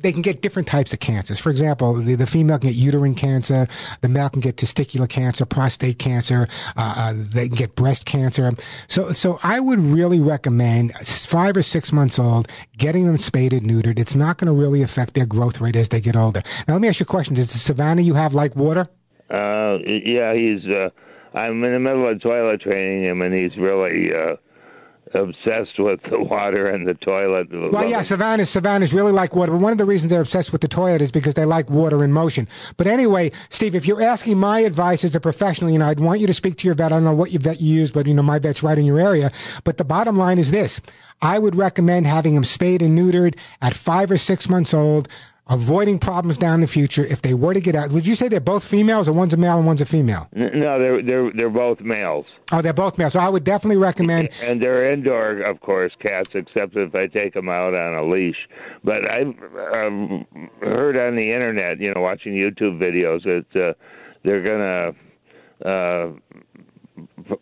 they 0.00 0.12
can 0.12 0.22
get 0.22 0.40
different 0.40 0.68
types 0.68 0.92
of 0.92 1.00
cancers. 1.00 1.40
For 1.40 1.50
example, 1.50 1.94
the, 1.94 2.14
the, 2.14 2.26
female 2.26 2.58
can 2.58 2.68
get 2.70 2.76
uterine 2.76 3.14
cancer, 3.14 3.66
the 4.00 4.08
male 4.08 4.28
can 4.28 4.40
get 4.40 4.56
testicular 4.56 5.08
cancer, 5.08 5.44
prostate 5.44 5.98
cancer, 5.98 6.46
uh, 6.76 6.94
uh, 6.96 7.14
they 7.16 7.48
can 7.48 7.56
get 7.56 7.74
breast 7.74 8.06
cancer. 8.06 8.52
So, 8.86 9.10
so 9.12 9.40
I 9.42 9.58
would 9.58 9.80
really 9.80 10.20
recommend 10.20 10.92
five 10.94 11.56
or 11.56 11.62
six 11.62 11.92
months 11.92 12.18
old 12.18 12.48
getting 12.76 13.06
them 13.06 13.18
spayed 13.18 13.52
and 13.52 13.68
neutered. 13.68 13.98
It's 13.98 14.14
not 14.14 14.38
going 14.38 14.46
to 14.46 14.58
really 14.58 14.82
affect 14.82 15.14
their 15.14 15.26
growth 15.26 15.60
rate 15.60 15.76
as 15.76 15.88
they 15.88 16.00
get 16.00 16.14
older. 16.14 16.42
Now, 16.66 16.74
let 16.74 16.82
me 16.82 16.88
ask 16.88 17.00
you 17.00 17.04
a 17.04 17.06
question: 17.06 17.34
Does 17.34 17.52
the 17.52 17.58
Savannah 17.58 18.02
you 18.02 18.14
have 18.14 18.34
like 18.34 18.54
water? 18.54 18.88
Uh, 19.30 19.78
yeah, 19.86 20.34
he's. 20.34 20.64
Uh, 20.66 20.90
I'm 21.34 21.62
in 21.64 21.72
the 21.72 21.78
middle 21.80 22.08
of 22.08 22.20
toilet 22.22 22.62
training 22.62 23.06
him, 23.06 23.20
and 23.22 23.34
he's 23.34 23.56
really. 23.56 24.12
Obsessed 25.14 25.78
with 25.78 26.00
the 26.10 26.20
water 26.20 26.66
and 26.66 26.86
the 26.86 26.94
toilet. 26.94 27.48
Well, 27.72 27.88
yeah, 27.88 28.02
Savannah, 28.02 28.44
Savannah's 28.44 28.92
really 28.92 29.12
like 29.12 29.34
water. 29.34 29.52
But 29.52 29.60
one 29.60 29.72
of 29.72 29.78
the 29.78 29.84
reasons 29.84 30.10
they're 30.10 30.20
obsessed 30.20 30.52
with 30.52 30.60
the 30.60 30.68
toilet 30.68 31.00
is 31.00 31.10
because 31.10 31.34
they 31.34 31.44
like 31.44 31.70
water 31.70 32.04
in 32.04 32.12
motion. 32.12 32.46
But 32.76 32.86
anyway, 32.86 33.32
Steve, 33.48 33.74
if 33.74 33.86
you're 33.86 34.02
asking 34.02 34.38
my 34.38 34.60
advice 34.60 35.04
as 35.04 35.14
a 35.14 35.20
professional, 35.20 35.70
you 35.70 35.78
know, 35.78 35.86
I'd 35.86 36.00
want 36.00 36.20
you 36.20 36.26
to 36.26 36.34
speak 36.34 36.56
to 36.58 36.66
your 36.66 36.74
vet. 36.74 36.92
I 36.92 36.96
don't 36.96 37.04
know 37.04 37.14
what 37.14 37.32
your 37.32 37.40
vet 37.40 37.60
you 37.60 37.74
use, 37.74 37.90
but 37.90 38.06
you 38.06 38.14
know, 38.14 38.22
my 38.22 38.38
vet's 38.38 38.62
right 38.62 38.78
in 38.78 38.84
your 38.84 39.00
area. 39.00 39.30
But 39.64 39.78
the 39.78 39.84
bottom 39.84 40.16
line 40.16 40.38
is 40.38 40.50
this: 40.50 40.80
I 41.22 41.38
would 41.38 41.56
recommend 41.56 42.06
having 42.06 42.34
him 42.34 42.44
spayed 42.44 42.82
and 42.82 42.98
neutered 42.98 43.38
at 43.62 43.74
five 43.74 44.10
or 44.10 44.18
six 44.18 44.48
months 44.48 44.74
old 44.74 45.08
avoiding 45.48 45.98
problems 45.98 46.36
down 46.36 46.60
the 46.60 46.66
future 46.66 47.04
if 47.04 47.22
they 47.22 47.34
were 47.34 47.54
to 47.54 47.60
get 47.60 47.74
out. 47.74 47.90
Would 47.90 48.06
you 48.06 48.14
say 48.14 48.28
they're 48.28 48.40
both 48.40 48.64
females, 48.64 49.08
or 49.08 49.12
one's 49.12 49.32
a 49.32 49.36
male 49.36 49.56
and 49.58 49.66
one's 49.66 49.80
a 49.80 49.86
female? 49.86 50.28
No, 50.32 50.78
they're 50.78 51.02
they're 51.02 51.32
they're 51.32 51.50
both 51.50 51.80
males. 51.80 52.26
Oh, 52.52 52.62
they're 52.62 52.72
both 52.72 52.98
males. 52.98 53.12
So 53.14 53.20
I 53.20 53.28
would 53.28 53.44
definitely 53.44 53.78
recommend. 53.78 54.30
And 54.42 54.62
they're 54.62 54.92
indoor, 54.92 55.40
of 55.40 55.60
course, 55.60 55.92
cats, 56.00 56.30
except 56.34 56.76
if 56.76 56.94
I 56.94 57.06
take 57.06 57.34
them 57.34 57.48
out 57.48 57.76
on 57.76 57.94
a 57.94 58.04
leash. 58.04 58.48
But 58.84 59.10
I've 59.10 59.34
um, 59.76 60.26
heard 60.60 60.98
on 60.98 61.16
the 61.16 61.32
internet, 61.32 61.80
you 61.80 61.92
know, 61.94 62.00
watching 62.00 62.34
YouTube 62.34 62.80
videos, 62.80 63.24
that 63.24 63.62
uh, 63.62 63.72
they're 64.24 64.42
gonna 64.42 64.92
uh, 65.64 66.12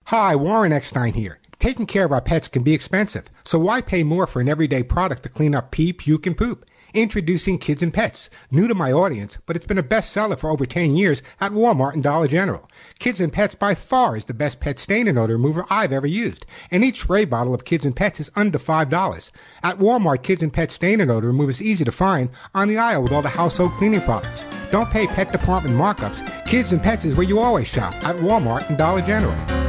Hi, 0.09 0.35
Warren 0.35 0.73
Eckstein 0.73 1.13
here. 1.13 1.39
Taking 1.59 1.85
care 1.85 2.07
of 2.07 2.13
our 2.13 2.23
pets 2.23 2.49
can 2.49 2.63
be 2.63 2.73
expensive, 2.73 3.25
so 3.45 3.59
why 3.59 3.83
pay 3.83 4.03
more 4.03 4.27
for 4.27 4.41
an 4.41 4.49
everyday 4.49 4.83
product 4.83 5.23
to 5.25 5.29
clean 5.29 5.55
up 5.55 5.71
pee, 5.71 5.93
puke, 5.93 6.27
and 6.27 6.35
poop? 6.35 6.65
Introducing 6.95 7.59
Kids 7.59 7.83
and 7.83 7.93
Pets, 7.93 8.31
new 8.51 8.67
to 8.69 8.75
my 8.75 8.91
audience, 8.91 9.37
but 9.45 9.55
it's 9.55 9.67
been 9.67 9.77
a 9.77 9.83
bestseller 9.83 10.39
for 10.39 10.49
over 10.49 10.65
10 10.65 10.97
years 10.97 11.23
at 11.43 11.53
Walmart 11.53 11.93
and 11.93 12.03
Dollar 12.03 12.27
General. 12.27 12.67
Kids 12.99 13.21
and 13.21 13.31
Pets 13.31 13.55
by 13.55 13.75
far 13.75 14.17
is 14.17 14.25
the 14.25 14.33
best 14.33 14.61
pet 14.61 14.79
stain 14.79 15.09
and 15.09 15.19
odor 15.19 15.35
remover 15.35 15.67
I've 15.69 15.93
ever 15.93 16.07
used, 16.07 16.47
and 16.71 16.83
each 16.83 17.03
spray 17.03 17.27
bottle 17.27 17.53
of 17.53 17.67
Kids 17.67 17.85
and 17.85 17.95
Pets 17.95 18.19
is 18.19 18.31
under 18.35 18.59
$5. 18.59 19.31
At 19.63 19.79
Walmart, 19.79 20.23
Kids 20.23 20.43
and 20.43 20.55
Pets 20.55 20.73
stain 20.73 21.03
and 21.03 21.11
odor 21.11 21.27
remover 21.27 21.51
is 21.51 21.61
easy 21.61 21.85
to 21.85 21.93
find 21.93 22.31
on 22.55 22.69
the 22.69 22.79
aisle 22.79 23.03
with 23.03 23.13
all 23.13 23.21
the 23.21 23.29
household 23.29 23.73
cleaning 23.73 24.01
products. 24.01 24.47
Don't 24.71 24.89
pay 24.89 25.07
pet 25.07 25.33
department 25.33 25.77
markups. 25.77 26.47
Kids 26.47 26.73
and 26.73 26.83
Pets 26.83 27.05
is 27.05 27.15
where 27.15 27.27
you 27.27 27.41
always 27.41 27.69
shop 27.69 27.93
at 28.07 28.17
Walmart 28.17 28.67
and 28.71 28.79
Dollar 28.79 29.03
General. 29.03 29.68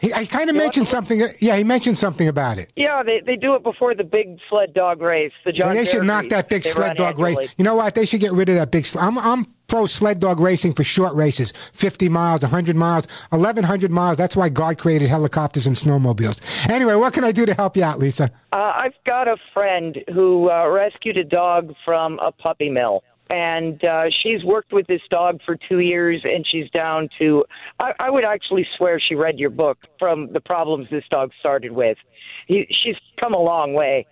He, 0.00 0.12
I 0.12 0.26
kind 0.26 0.48
of 0.48 0.56
mentioned 0.56 0.86
something. 0.86 1.22
Yeah, 1.40 1.56
he 1.56 1.64
mentioned 1.64 1.98
something 1.98 2.28
about 2.28 2.58
it. 2.58 2.72
Yeah, 2.76 3.02
they 3.02 3.20
they 3.24 3.36
do 3.36 3.54
it 3.54 3.62
before 3.62 3.94
the 3.94 4.04
big 4.04 4.38
sled 4.48 4.74
dog 4.74 5.00
race. 5.00 5.32
The 5.44 5.52
John. 5.52 5.74
Yeah, 5.74 5.82
they 5.82 5.90
should 5.90 6.04
knock 6.04 6.28
that 6.28 6.48
big 6.48 6.64
sled 6.64 6.96
dog 6.96 7.18
race. 7.18 7.54
You 7.58 7.64
know 7.64 7.74
what? 7.76 7.94
They 7.94 8.06
should 8.06 8.20
get 8.20 8.32
rid 8.32 8.48
of 8.48 8.56
that 8.56 8.70
big. 8.70 8.86
Sl- 8.86 9.00
I'm 9.00 9.18
I'm 9.18 9.46
pro 9.68 9.86
sled 9.86 10.18
dog 10.18 10.40
racing 10.40 10.72
for 10.72 10.82
short 10.82 11.14
races, 11.14 11.52
50 11.74 12.08
miles, 12.08 12.42
100 12.42 12.74
miles, 12.74 13.06
1100 13.30 13.90
miles. 13.90 14.16
That's 14.18 14.34
why 14.34 14.48
God 14.48 14.78
created 14.78 15.08
helicopters 15.08 15.66
and 15.66 15.76
snowmobiles. 15.76 16.40
Anyway, 16.70 16.94
what 16.94 17.12
can 17.12 17.24
I 17.24 17.32
do 17.32 17.46
to 17.46 17.54
help 17.54 17.76
you 17.76 17.84
out, 17.84 17.98
Lisa? 17.98 18.30
Uh, 18.52 18.72
I've 18.76 18.94
got 19.06 19.28
a 19.28 19.36
friend 19.54 19.98
who 20.12 20.50
uh, 20.50 20.68
rescued 20.68 21.18
a 21.18 21.24
dog 21.24 21.74
from 21.84 22.18
a 22.20 22.32
puppy 22.32 22.70
mill. 22.70 23.02
And 23.30 23.84
uh, 23.84 24.04
she's 24.10 24.42
worked 24.42 24.72
with 24.72 24.86
this 24.86 25.02
dog 25.10 25.40
for 25.44 25.56
two 25.56 25.84
years, 25.84 26.22
and 26.24 26.46
she's 26.46 26.70
down 26.70 27.08
to. 27.20 27.44
I, 27.78 27.92
I 28.00 28.10
would 28.10 28.24
actually 28.24 28.66
swear 28.76 28.98
she 28.98 29.14
read 29.14 29.38
your 29.38 29.50
book 29.50 29.78
from 29.98 30.32
the 30.32 30.40
problems 30.40 30.88
this 30.90 31.04
dog 31.10 31.32
started 31.38 31.72
with. 31.72 31.98
He, 32.46 32.66
she's 32.70 32.96
come 33.22 33.34
a 33.34 33.40
long 33.40 33.74
way. 33.74 34.06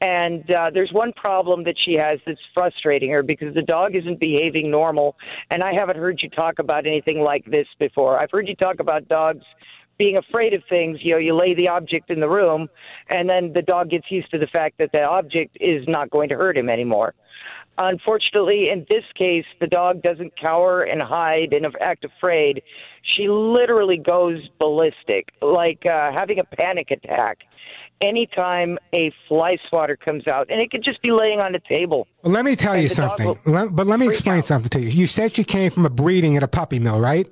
And 0.00 0.50
uh, 0.50 0.70
there's 0.74 0.92
one 0.92 1.12
problem 1.14 1.64
that 1.64 1.76
she 1.78 1.94
has 1.94 2.20
that's 2.26 2.40
frustrating 2.52 3.10
her 3.12 3.22
because 3.22 3.54
the 3.54 3.62
dog 3.62 3.94
isn't 3.94 4.20
behaving 4.20 4.70
normal. 4.70 5.16
And 5.50 5.62
I 5.62 5.72
haven't 5.72 5.96
heard 5.96 6.20
you 6.22 6.28
talk 6.28 6.58
about 6.58 6.86
anything 6.86 7.20
like 7.20 7.44
this 7.46 7.66
before. 7.78 8.20
I've 8.20 8.30
heard 8.30 8.46
you 8.46 8.56
talk 8.56 8.80
about 8.80 9.08
dogs 9.08 9.44
being 9.98 10.18
afraid 10.18 10.54
of 10.54 10.62
things. 10.68 10.98
You 11.00 11.12
know, 11.12 11.18
you 11.18 11.34
lay 11.34 11.54
the 11.54 11.68
object 11.68 12.10
in 12.10 12.20
the 12.20 12.28
room, 12.28 12.68
and 13.08 13.28
then 13.28 13.52
the 13.54 13.62
dog 13.62 13.90
gets 13.90 14.10
used 14.10 14.30
to 14.32 14.38
the 14.38 14.46
fact 14.48 14.76
that 14.78 14.92
the 14.92 15.02
object 15.04 15.56
is 15.60 15.84
not 15.88 16.10
going 16.10 16.28
to 16.28 16.36
hurt 16.36 16.58
him 16.58 16.68
anymore. 16.68 17.14
Unfortunately, 17.78 18.68
in 18.70 18.86
this 18.88 19.04
case, 19.14 19.44
the 19.60 19.66
dog 19.66 20.02
doesn't 20.02 20.32
cower 20.40 20.82
and 20.82 21.02
hide 21.02 21.52
and 21.52 21.66
act 21.80 22.04
afraid. 22.04 22.62
She 23.02 23.28
literally 23.28 23.98
goes 23.98 24.48
ballistic, 24.58 25.28
like 25.42 25.84
uh, 25.86 26.12
having 26.16 26.38
a 26.38 26.44
panic 26.44 26.90
attack 26.90 27.38
anytime 28.00 28.78
a 28.94 29.12
fly 29.28 29.56
swatter 29.68 29.96
comes 29.96 30.24
out, 30.30 30.50
and 30.50 30.60
it 30.60 30.70
could 30.70 30.84
just 30.84 31.00
be 31.02 31.10
laying 31.10 31.40
on 31.40 31.52
the 31.52 31.60
table. 31.68 32.06
Well, 32.22 32.32
let 32.32 32.44
me 32.44 32.56
tell 32.56 32.76
you 32.76 32.88
something. 32.88 33.34
Let, 33.44 33.74
but 33.74 33.86
let 33.86 33.98
me 33.98 34.08
explain 34.08 34.38
out. 34.38 34.46
something 34.46 34.70
to 34.70 34.80
you. 34.80 34.88
You 34.88 35.06
said 35.06 35.32
she 35.32 35.44
came 35.44 35.70
from 35.70 35.86
a 35.86 35.90
breeding 35.90 36.36
at 36.36 36.42
a 36.42 36.48
puppy 36.48 36.78
mill, 36.78 37.00
right? 37.00 37.28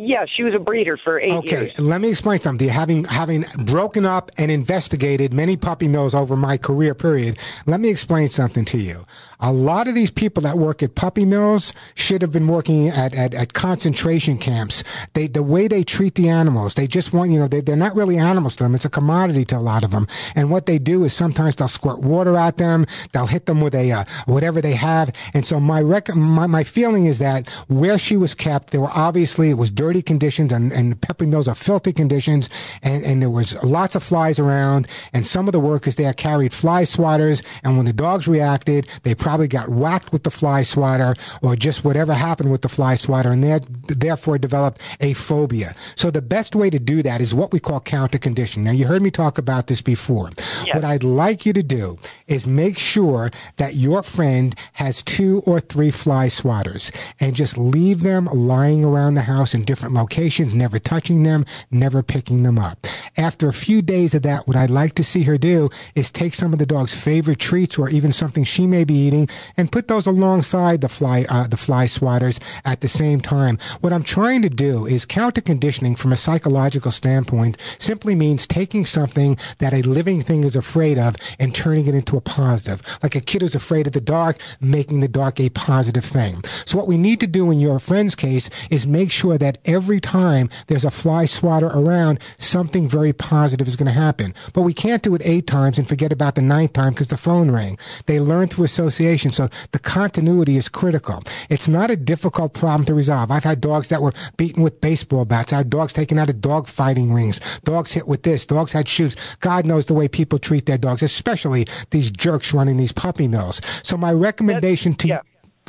Yeah, 0.00 0.26
she 0.32 0.44
was 0.44 0.54
a 0.54 0.60
breeder 0.60 0.96
for 0.96 1.18
eight 1.18 1.32
okay, 1.32 1.50
years. 1.50 1.72
Okay, 1.72 1.82
let 1.82 2.00
me 2.00 2.08
explain 2.08 2.38
something. 2.38 2.68
Having 2.68 3.04
having 3.06 3.44
broken 3.64 4.06
up 4.06 4.30
and 4.38 4.48
investigated 4.48 5.34
many 5.34 5.56
puppy 5.56 5.88
mills 5.88 6.14
over 6.14 6.36
my 6.36 6.56
career 6.56 6.94
period, 6.94 7.36
let 7.66 7.80
me 7.80 7.88
explain 7.88 8.28
something 8.28 8.64
to 8.66 8.78
you. 8.78 9.04
A 9.40 9.52
lot 9.52 9.88
of 9.88 9.96
these 9.96 10.10
people 10.10 10.40
that 10.44 10.56
work 10.56 10.84
at 10.84 10.94
puppy 10.94 11.24
mills 11.24 11.72
should 11.96 12.22
have 12.22 12.30
been 12.30 12.46
working 12.46 12.88
at, 12.88 13.12
at, 13.12 13.34
at 13.34 13.54
concentration 13.54 14.38
camps. 14.38 14.84
They, 15.14 15.26
the 15.26 15.42
way 15.42 15.66
they 15.66 15.82
treat 15.82 16.14
the 16.14 16.28
animals, 16.28 16.74
they 16.74 16.86
just 16.86 17.12
want, 17.12 17.32
you 17.32 17.38
know, 17.40 17.48
they, 17.48 17.60
they're 17.60 17.76
not 17.76 17.96
really 17.96 18.18
animals 18.18 18.54
to 18.56 18.64
them. 18.64 18.76
It's 18.76 18.84
a 18.84 18.90
commodity 18.90 19.44
to 19.46 19.56
a 19.56 19.60
lot 19.60 19.82
of 19.82 19.90
them. 19.90 20.06
And 20.36 20.50
what 20.50 20.66
they 20.66 20.78
do 20.78 21.02
is 21.04 21.12
sometimes 21.12 21.56
they'll 21.56 21.68
squirt 21.68 22.00
water 22.00 22.36
at 22.36 22.56
them. 22.56 22.86
They'll 23.12 23.26
hit 23.26 23.46
them 23.46 23.60
with 23.60 23.74
a, 23.74 23.92
uh, 23.92 24.04
whatever 24.26 24.60
they 24.60 24.74
have. 24.74 25.12
And 25.34 25.44
so 25.44 25.58
my, 25.60 25.82
rec- 25.82 26.14
my, 26.14 26.46
my 26.46 26.64
feeling 26.64 27.06
is 27.06 27.18
that 27.18 27.48
where 27.68 27.98
she 27.98 28.16
was 28.16 28.34
kept, 28.34 28.70
there 28.70 28.80
were 28.80 28.90
obviously, 28.94 29.50
it 29.50 29.54
was 29.54 29.70
dirty 29.70 29.87
conditions 30.02 30.52
and, 30.52 30.72
and 30.72 30.92
the 30.92 30.96
puppy 30.96 31.26
mills 31.26 31.48
are 31.48 31.54
filthy 31.54 31.92
conditions. 31.92 32.50
And, 32.82 33.04
and 33.04 33.22
there 33.22 33.30
was 33.30 33.60
lots 33.62 33.94
of 33.94 34.02
flies 34.02 34.38
around. 34.38 34.86
And 35.12 35.24
some 35.24 35.48
of 35.48 35.52
the 35.52 35.60
workers 35.60 35.96
there 35.96 36.12
carried 36.12 36.52
fly 36.52 36.82
swatters. 36.82 37.44
And 37.64 37.76
when 37.76 37.86
the 37.86 37.92
dogs 37.92 38.28
reacted, 38.28 38.88
they 39.02 39.14
probably 39.14 39.48
got 39.48 39.68
whacked 39.68 40.12
with 40.12 40.24
the 40.24 40.30
fly 40.30 40.62
swatter 40.62 41.14
or 41.42 41.56
just 41.56 41.84
whatever 41.84 42.12
happened 42.14 42.50
with 42.50 42.62
the 42.62 42.68
fly 42.68 42.94
swatter 42.94 43.30
and 43.30 43.42
therefore 43.88 44.38
developed 44.38 44.80
a 45.00 45.14
phobia. 45.14 45.74
So 45.96 46.10
the 46.10 46.22
best 46.22 46.54
way 46.54 46.70
to 46.70 46.78
do 46.78 47.02
that 47.02 47.20
is 47.20 47.34
what 47.34 47.52
we 47.52 47.60
call 47.60 47.80
counter 47.80 48.18
condition. 48.18 48.64
Now 48.64 48.72
you 48.72 48.86
heard 48.86 49.02
me 49.02 49.10
talk 49.10 49.38
about 49.38 49.66
this 49.66 49.80
before. 49.80 50.30
Yes. 50.66 50.74
What 50.74 50.84
I'd 50.84 51.04
like 51.04 51.46
you 51.46 51.52
to 51.52 51.62
do 51.62 51.98
is 52.26 52.46
make 52.46 52.78
sure 52.78 53.30
that 53.56 53.74
your 53.74 54.02
friend 54.02 54.54
has 54.74 55.02
two 55.02 55.42
or 55.46 55.60
three 55.60 55.90
fly 55.90 56.26
swatters 56.26 56.90
and 57.20 57.34
just 57.34 57.56
leave 57.56 58.02
them 58.02 58.26
lying 58.26 58.84
around 58.84 59.14
the 59.14 59.22
house 59.22 59.54
in 59.54 59.64
different 59.64 59.77
locations, 59.82 60.54
never 60.54 60.78
touching 60.78 61.22
them, 61.22 61.44
never 61.70 62.02
picking 62.02 62.42
them 62.42 62.58
up. 62.58 62.78
After 63.16 63.48
a 63.48 63.52
few 63.52 63.82
days 63.82 64.14
of 64.14 64.22
that, 64.22 64.46
what 64.46 64.56
I'd 64.56 64.70
like 64.70 64.94
to 64.94 65.04
see 65.04 65.22
her 65.24 65.38
do 65.38 65.70
is 65.94 66.10
take 66.10 66.34
some 66.34 66.52
of 66.52 66.58
the 66.58 66.66
dog's 66.66 66.94
favorite 66.94 67.38
treats 67.38 67.78
or 67.78 67.88
even 67.88 68.12
something 68.12 68.44
she 68.44 68.66
may 68.66 68.84
be 68.84 68.94
eating 68.94 69.28
and 69.56 69.72
put 69.72 69.88
those 69.88 70.06
alongside 70.06 70.80
the 70.80 70.88
fly 70.88 71.24
uh, 71.28 71.46
the 71.46 71.56
fly 71.56 71.86
swatters 71.86 72.40
at 72.64 72.80
the 72.80 72.88
same 72.88 73.20
time. 73.20 73.58
What 73.80 73.92
I'm 73.92 74.02
trying 74.02 74.42
to 74.42 74.48
do 74.48 74.86
is 74.86 75.04
counter 75.04 75.40
conditioning 75.40 75.96
from 75.96 76.12
a 76.12 76.16
psychological 76.16 76.90
standpoint 76.90 77.56
simply 77.78 78.14
means 78.14 78.46
taking 78.46 78.84
something 78.84 79.38
that 79.58 79.72
a 79.72 79.82
living 79.82 80.20
thing 80.22 80.44
is 80.44 80.56
afraid 80.56 80.98
of 80.98 81.16
and 81.38 81.54
turning 81.54 81.86
it 81.86 81.94
into 81.94 82.16
a 82.16 82.20
positive. 82.20 82.82
Like 83.02 83.14
a 83.14 83.20
kid 83.20 83.42
who's 83.42 83.54
afraid 83.54 83.86
of 83.86 83.92
the 83.92 84.00
dark, 84.00 84.38
making 84.60 85.00
the 85.00 85.08
dark 85.08 85.40
a 85.40 85.50
positive 85.50 86.04
thing. 86.04 86.42
So 86.66 86.78
what 86.78 86.88
we 86.88 86.98
need 86.98 87.20
to 87.20 87.26
do 87.26 87.50
in 87.50 87.60
your 87.60 87.78
friend's 87.78 88.14
case 88.14 88.50
is 88.70 88.86
make 88.86 89.10
sure 89.10 89.38
that 89.38 89.58
every 89.68 90.00
time 90.00 90.48
there's 90.66 90.84
a 90.84 90.90
fly 90.90 91.26
swatter 91.26 91.68
around, 91.68 92.20
something 92.38 92.88
very 92.88 93.12
positive 93.12 93.68
is 93.68 93.76
going 93.76 93.86
to 93.86 93.92
happen. 93.92 94.34
But 94.54 94.62
we 94.62 94.72
can't 94.72 95.02
do 95.02 95.14
it 95.14 95.22
eight 95.24 95.46
times 95.46 95.78
and 95.78 95.86
forget 95.86 96.10
about 96.10 96.34
the 96.34 96.42
ninth 96.42 96.72
time 96.72 96.94
because 96.94 97.08
the 97.08 97.16
phone 97.16 97.50
rang. 97.50 97.78
They 98.06 98.18
learn 98.18 98.48
through 98.48 98.64
association. 98.64 99.32
So 99.32 99.48
the 99.72 99.78
continuity 99.78 100.56
is 100.56 100.68
critical. 100.68 101.22
It's 101.50 101.68
not 101.68 101.90
a 101.90 101.96
difficult 101.96 102.54
problem 102.54 102.84
to 102.86 102.94
resolve. 102.94 103.30
I've 103.30 103.44
had 103.44 103.60
dogs 103.60 103.88
that 103.88 104.02
were 104.02 104.14
beaten 104.36 104.62
with 104.62 104.80
baseball 104.80 105.24
bats. 105.24 105.52
I 105.52 105.58
had 105.58 105.70
dogs 105.70 105.92
taken 105.92 106.18
out 106.18 106.30
of 106.30 106.40
dog 106.40 106.66
fighting 106.66 107.12
rings. 107.12 107.60
Dogs 107.60 107.92
hit 107.92 108.08
with 108.08 108.22
this. 108.22 108.46
Dogs 108.46 108.72
had 108.72 108.88
shoes. 108.88 109.14
God 109.40 109.66
knows 109.66 109.86
the 109.86 109.94
way 109.94 110.08
people 110.08 110.38
treat 110.38 110.66
their 110.66 110.78
dogs, 110.78 111.02
especially 111.02 111.66
these 111.90 112.10
jerks 112.10 112.54
running 112.54 112.78
these 112.78 112.92
puppy 112.92 113.28
mills. 113.28 113.60
So 113.84 113.96
my 113.96 114.12
recommendation 114.12 114.94
to 114.94 115.08
yeah. 115.08 115.20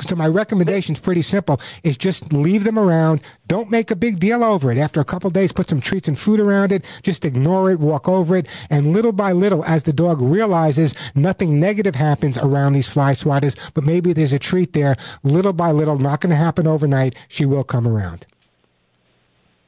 So 0.02 0.16
my 0.16 0.26
recommendation 0.26 0.94
is 0.94 1.00
pretty 1.00 1.22
simple: 1.22 1.60
is 1.82 1.96
just 1.96 2.32
leave 2.32 2.64
them 2.64 2.78
around. 2.78 3.22
Don't 3.46 3.70
make 3.70 3.90
a 3.90 3.96
big 3.96 4.18
deal 4.20 4.42
over 4.44 4.70
it. 4.70 4.78
After 4.78 5.00
a 5.00 5.04
couple 5.04 5.30
days, 5.30 5.52
put 5.52 5.68
some 5.68 5.80
treats 5.80 6.08
and 6.08 6.18
food 6.18 6.40
around 6.40 6.72
it. 6.72 6.84
Just 7.02 7.24
ignore 7.24 7.70
it, 7.70 7.80
walk 7.80 8.08
over 8.08 8.36
it, 8.36 8.46
and 8.70 8.92
little 8.92 9.12
by 9.12 9.32
little, 9.32 9.64
as 9.64 9.82
the 9.82 9.92
dog 9.92 10.22
realizes 10.22 10.94
nothing 11.14 11.60
negative 11.60 11.94
happens 11.94 12.38
around 12.38 12.72
these 12.72 12.92
fly 12.92 13.12
swatters, 13.12 13.56
but 13.74 13.84
maybe 13.84 14.12
there's 14.12 14.32
a 14.32 14.38
treat 14.38 14.72
there. 14.72 14.96
Little 15.22 15.52
by 15.52 15.72
little, 15.72 15.98
not 15.98 16.20
going 16.20 16.30
to 16.30 16.36
happen 16.36 16.66
overnight. 16.66 17.16
She 17.28 17.44
will 17.44 17.64
come 17.64 17.86
around. 17.86 18.26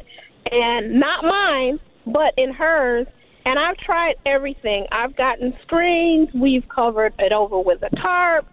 and 0.51 0.99
not 0.99 1.23
mine, 1.23 1.79
but 2.05 2.33
in 2.37 2.53
hers. 2.53 3.07
And 3.45 3.57
I've 3.57 3.77
tried 3.77 4.15
everything. 4.25 4.87
I've 4.91 5.15
gotten 5.15 5.53
screens. 5.63 6.29
We've 6.33 6.67
covered 6.67 7.13
it 7.19 7.31
over 7.33 7.59
with 7.59 7.81
a 7.81 7.89
tarp. 7.95 8.45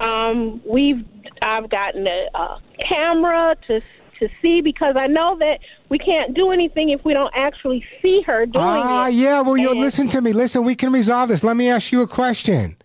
Um, 0.00 0.60
we've 0.68 1.04
I've 1.40 1.70
gotten 1.70 2.06
a, 2.06 2.26
a 2.38 2.58
camera 2.86 3.56
to 3.68 3.80
to 4.20 4.28
see 4.42 4.60
because 4.60 4.96
I 4.98 5.06
know 5.06 5.36
that 5.40 5.60
we 5.88 5.98
can't 5.98 6.34
do 6.34 6.50
anything 6.52 6.90
if 6.90 7.04
we 7.04 7.14
don't 7.14 7.32
actually 7.34 7.84
see 8.02 8.22
her 8.26 8.44
doing 8.46 8.64
Ah, 8.64 8.76
it. 8.76 8.82
Ah, 8.84 9.06
yeah. 9.08 9.40
Well, 9.40 9.56
you 9.56 9.74
listen 9.74 10.08
to 10.08 10.20
me. 10.20 10.32
Listen, 10.32 10.62
we 10.64 10.74
can 10.74 10.92
resolve 10.92 11.30
this. 11.30 11.42
Let 11.42 11.56
me 11.56 11.68
ask 11.68 11.90
you 11.90 12.02
a 12.02 12.06
question. 12.06 12.76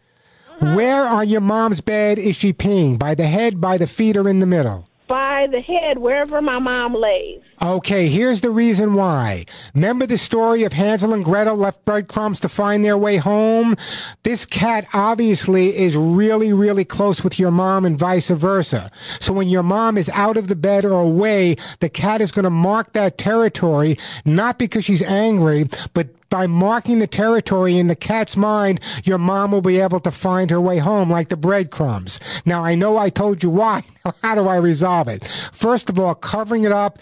Uh-huh. 0.62 0.76
Where 0.76 1.08
on 1.08 1.30
your 1.30 1.42
mom's 1.42 1.82
bed 1.82 2.20
is 2.20 2.36
she 2.36 2.52
peeing? 2.54 2.98
By 3.00 3.16
the 3.16 3.26
head, 3.28 3.60
by 3.62 3.78
the 3.78 3.88
feet, 3.88 4.18
or 4.18 4.28
in 4.30 4.40
the 4.40 4.48
middle? 4.48 4.86
by 5.08 5.48
the 5.52 5.60
head, 5.60 5.98
wherever 5.98 6.40
my 6.40 6.60
mom 6.60 6.94
lays. 6.94 7.42
Okay, 7.62 8.08
here's 8.08 8.40
the 8.40 8.52
reason 8.52 8.94
why. 8.94 9.44
Remember 9.76 10.06
the 10.06 10.18
story 10.18 10.64
of 10.64 10.72
Hansel 10.72 11.14
and 11.14 11.26
Gretel 11.26 11.58
left 11.58 11.84
breadcrumbs 11.84 12.40
to 12.40 12.48
find 12.48 12.86
their 12.86 12.98
way 12.98 13.18
home? 13.18 13.76
This 14.24 14.46
cat 14.46 14.88
obviously 14.94 15.76
is 15.78 15.98
really, 15.98 16.54
really 16.54 16.86
close 16.86 17.22
with 17.22 17.38
your 17.38 17.52
mom 17.52 17.84
and 17.84 18.00
vice 18.00 18.30
versa. 18.30 18.90
So 19.20 19.34
when 19.34 19.50
your 19.50 19.64
mom 19.64 19.98
is 19.98 20.08
out 20.10 20.38
of 20.38 20.48
the 20.48 20.56
bed 20.56 20.86
or 20.86 21.02
away, 21.02 21.58
the 21.82 21.90
cat 21.90 22.22
is 22.22 22.32
going 22.32 22.44
to 22.44 22.50
mark 22.50 22.94
that 22.94 23.18
territory, 23.18 23.98
not 24.24 24.58
because 24.58 24.86
she's 24.86 25.04
angry, 25.04 25.66
but 25.94 26.08
by 26.30 26.48
marking 26.48 27.00
the 27.00 27.08
territory 27.08 27.78
in 27.78 27.88
the 27.88 27.96
cat's 27.96 28.38
mind, 28.38 28.80
your 29.04 29.18
mom 29.18 29.52
will 29.52 29.62
be 29.62 29.80
able 29.80 30.00
to 30.00 30.12
find 30.12 30.52
her 30.52 30.62
way 30.62 30.78
home 30.78 31.10
like 31.10 31.30
the 31.30 31.38
breadcrumbs. 31.38 32.20
Now, 32.46 32.64
I 32.64 32.76
know 32.76 32.98
I 32.98 33.10
told 33.10 33.44
you 33.44 33.50
why. 33.50 33.82
How 34.22 34.36
do 34.36 34.48
I 34.48 34.58
resolve 34.58 35.08
it? 35.08 35.26
First 35.26 35.90
of 35.90 36.00
all, 36.00 36.16
covering 36.16 36.64
it 36.64 36.72
up, 36.72 37.00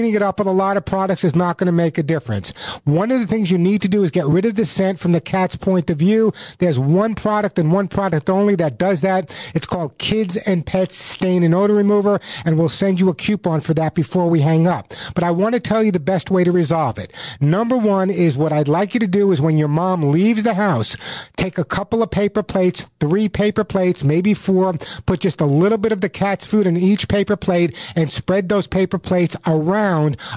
cleaning 0.00 0.14
it 0.14 0.22
up 0.22 0.38
with 0.38 0.48
a 0.48 0.50
lot 0.50 0.78
of 0.78 0.84
products 0.86 1.24
is 1.24 1.36
not 1.36 1.58
going 1.58 1.66
to 1.66 1.72
make 1.72 1.98
a 1.98 2.02
difference. 2.02 2.52
One 2.84 3.12
of 3.12 3.20
the 3.20 3.26
things 3.26 3.50
you 3.50 3.58
need 3.58 3.82
to 3.82 3.88
do 3.88 4.02
is 4.02 4.10
get 4.10 4.24
rid 4.24 4.46
of 4.46 4.54
the 4.54 4.64
scent 4.64 4.98
from 4.98 5.12
the 5.12 5.20
cat's 5.20 5.56
point 5.56 5.90
of 5.90 5.98
view. 5.98 6.32
There's 6.56 6.78
one 6.78 7.14
product 7.14 7.58
and 7.58 7.70
one 7.70 7.86
product 7.86 8.30
only 8.30 8.54
that 8.54 8.78
does 8.78 9.02
that. 9.02 9.30
It's 9.54 9.66
called 9.66 9.98
Kids 9.98 10.38
and 10.48 10.64
Pets 10.64 10.94
Stain 10.94 11.42
and 11.42 11.54
Odor 11.54 11.74
Remover, 11.74 12.18
and 12.46 12.56
we'll 12.56 12.70
send 12.70 12.98
you 12.98 13.10
a 13.10 13.14
coupon 13.14 13.60
for 13.60 13.74
that 13.74 13.94
before 13.94 14.30
we 14.30 14.40
hang 14.40 14.66
up. 14.66 14.94
But 15.14 15.22
I 15.22 15.32
want 15.32 15.54
to 15.54 15.60
tell 15.60 15.82
you 15.82 15.92
the 15.92 16.00
best 16.00 16.30
way 16.30 16.44
to 16.44 16.50
resolve 16.50 16.96
it. 16.96 17.12
Number 17.42 17.76
one 17.76 18.08
is 18.08 18.38
what 18.38 18.54
I'd 18.54 18.68
like 18.68 18.94
you 18.94 19.00
to 19.00 19.06
do 19.06 19.32
is 19.32 19.42
when 19.42 19.58
your 19.58 19.68
mom 19.68 20.00
leaves 20.00 20.44
the 20.44 20.54
house, 20.54 20.96
take 21.36 21.58
a 21.58 21.64
couple 21.64 22.02
of 22.02 22.10
paper 22.10 22.42
plates, 22.42 22.86
three 23.00 23.28
paper 23.28 23.64
plates, 23.64 24.02
maybe 24.02 24.32
four, 24.32 24.72
put 25.04 25.20
just 25.20 25.42
a 25.42 25.46
little 25.46 25.76
bit 25.76 25.92
of 25.92 26.00
the 26.00 26.08
cat's 26.08 26.46
food 26.46 26.66
in 26.66 26.78
each 26.78 27.06
paper 27.06 27.36
plate 27.36 27.76
and 27.94 28.10
spread 28.10 28.48
those 28.48 28.66
paper 28.66 28.98
plates 28.98 29.36
around, 29.46 29.89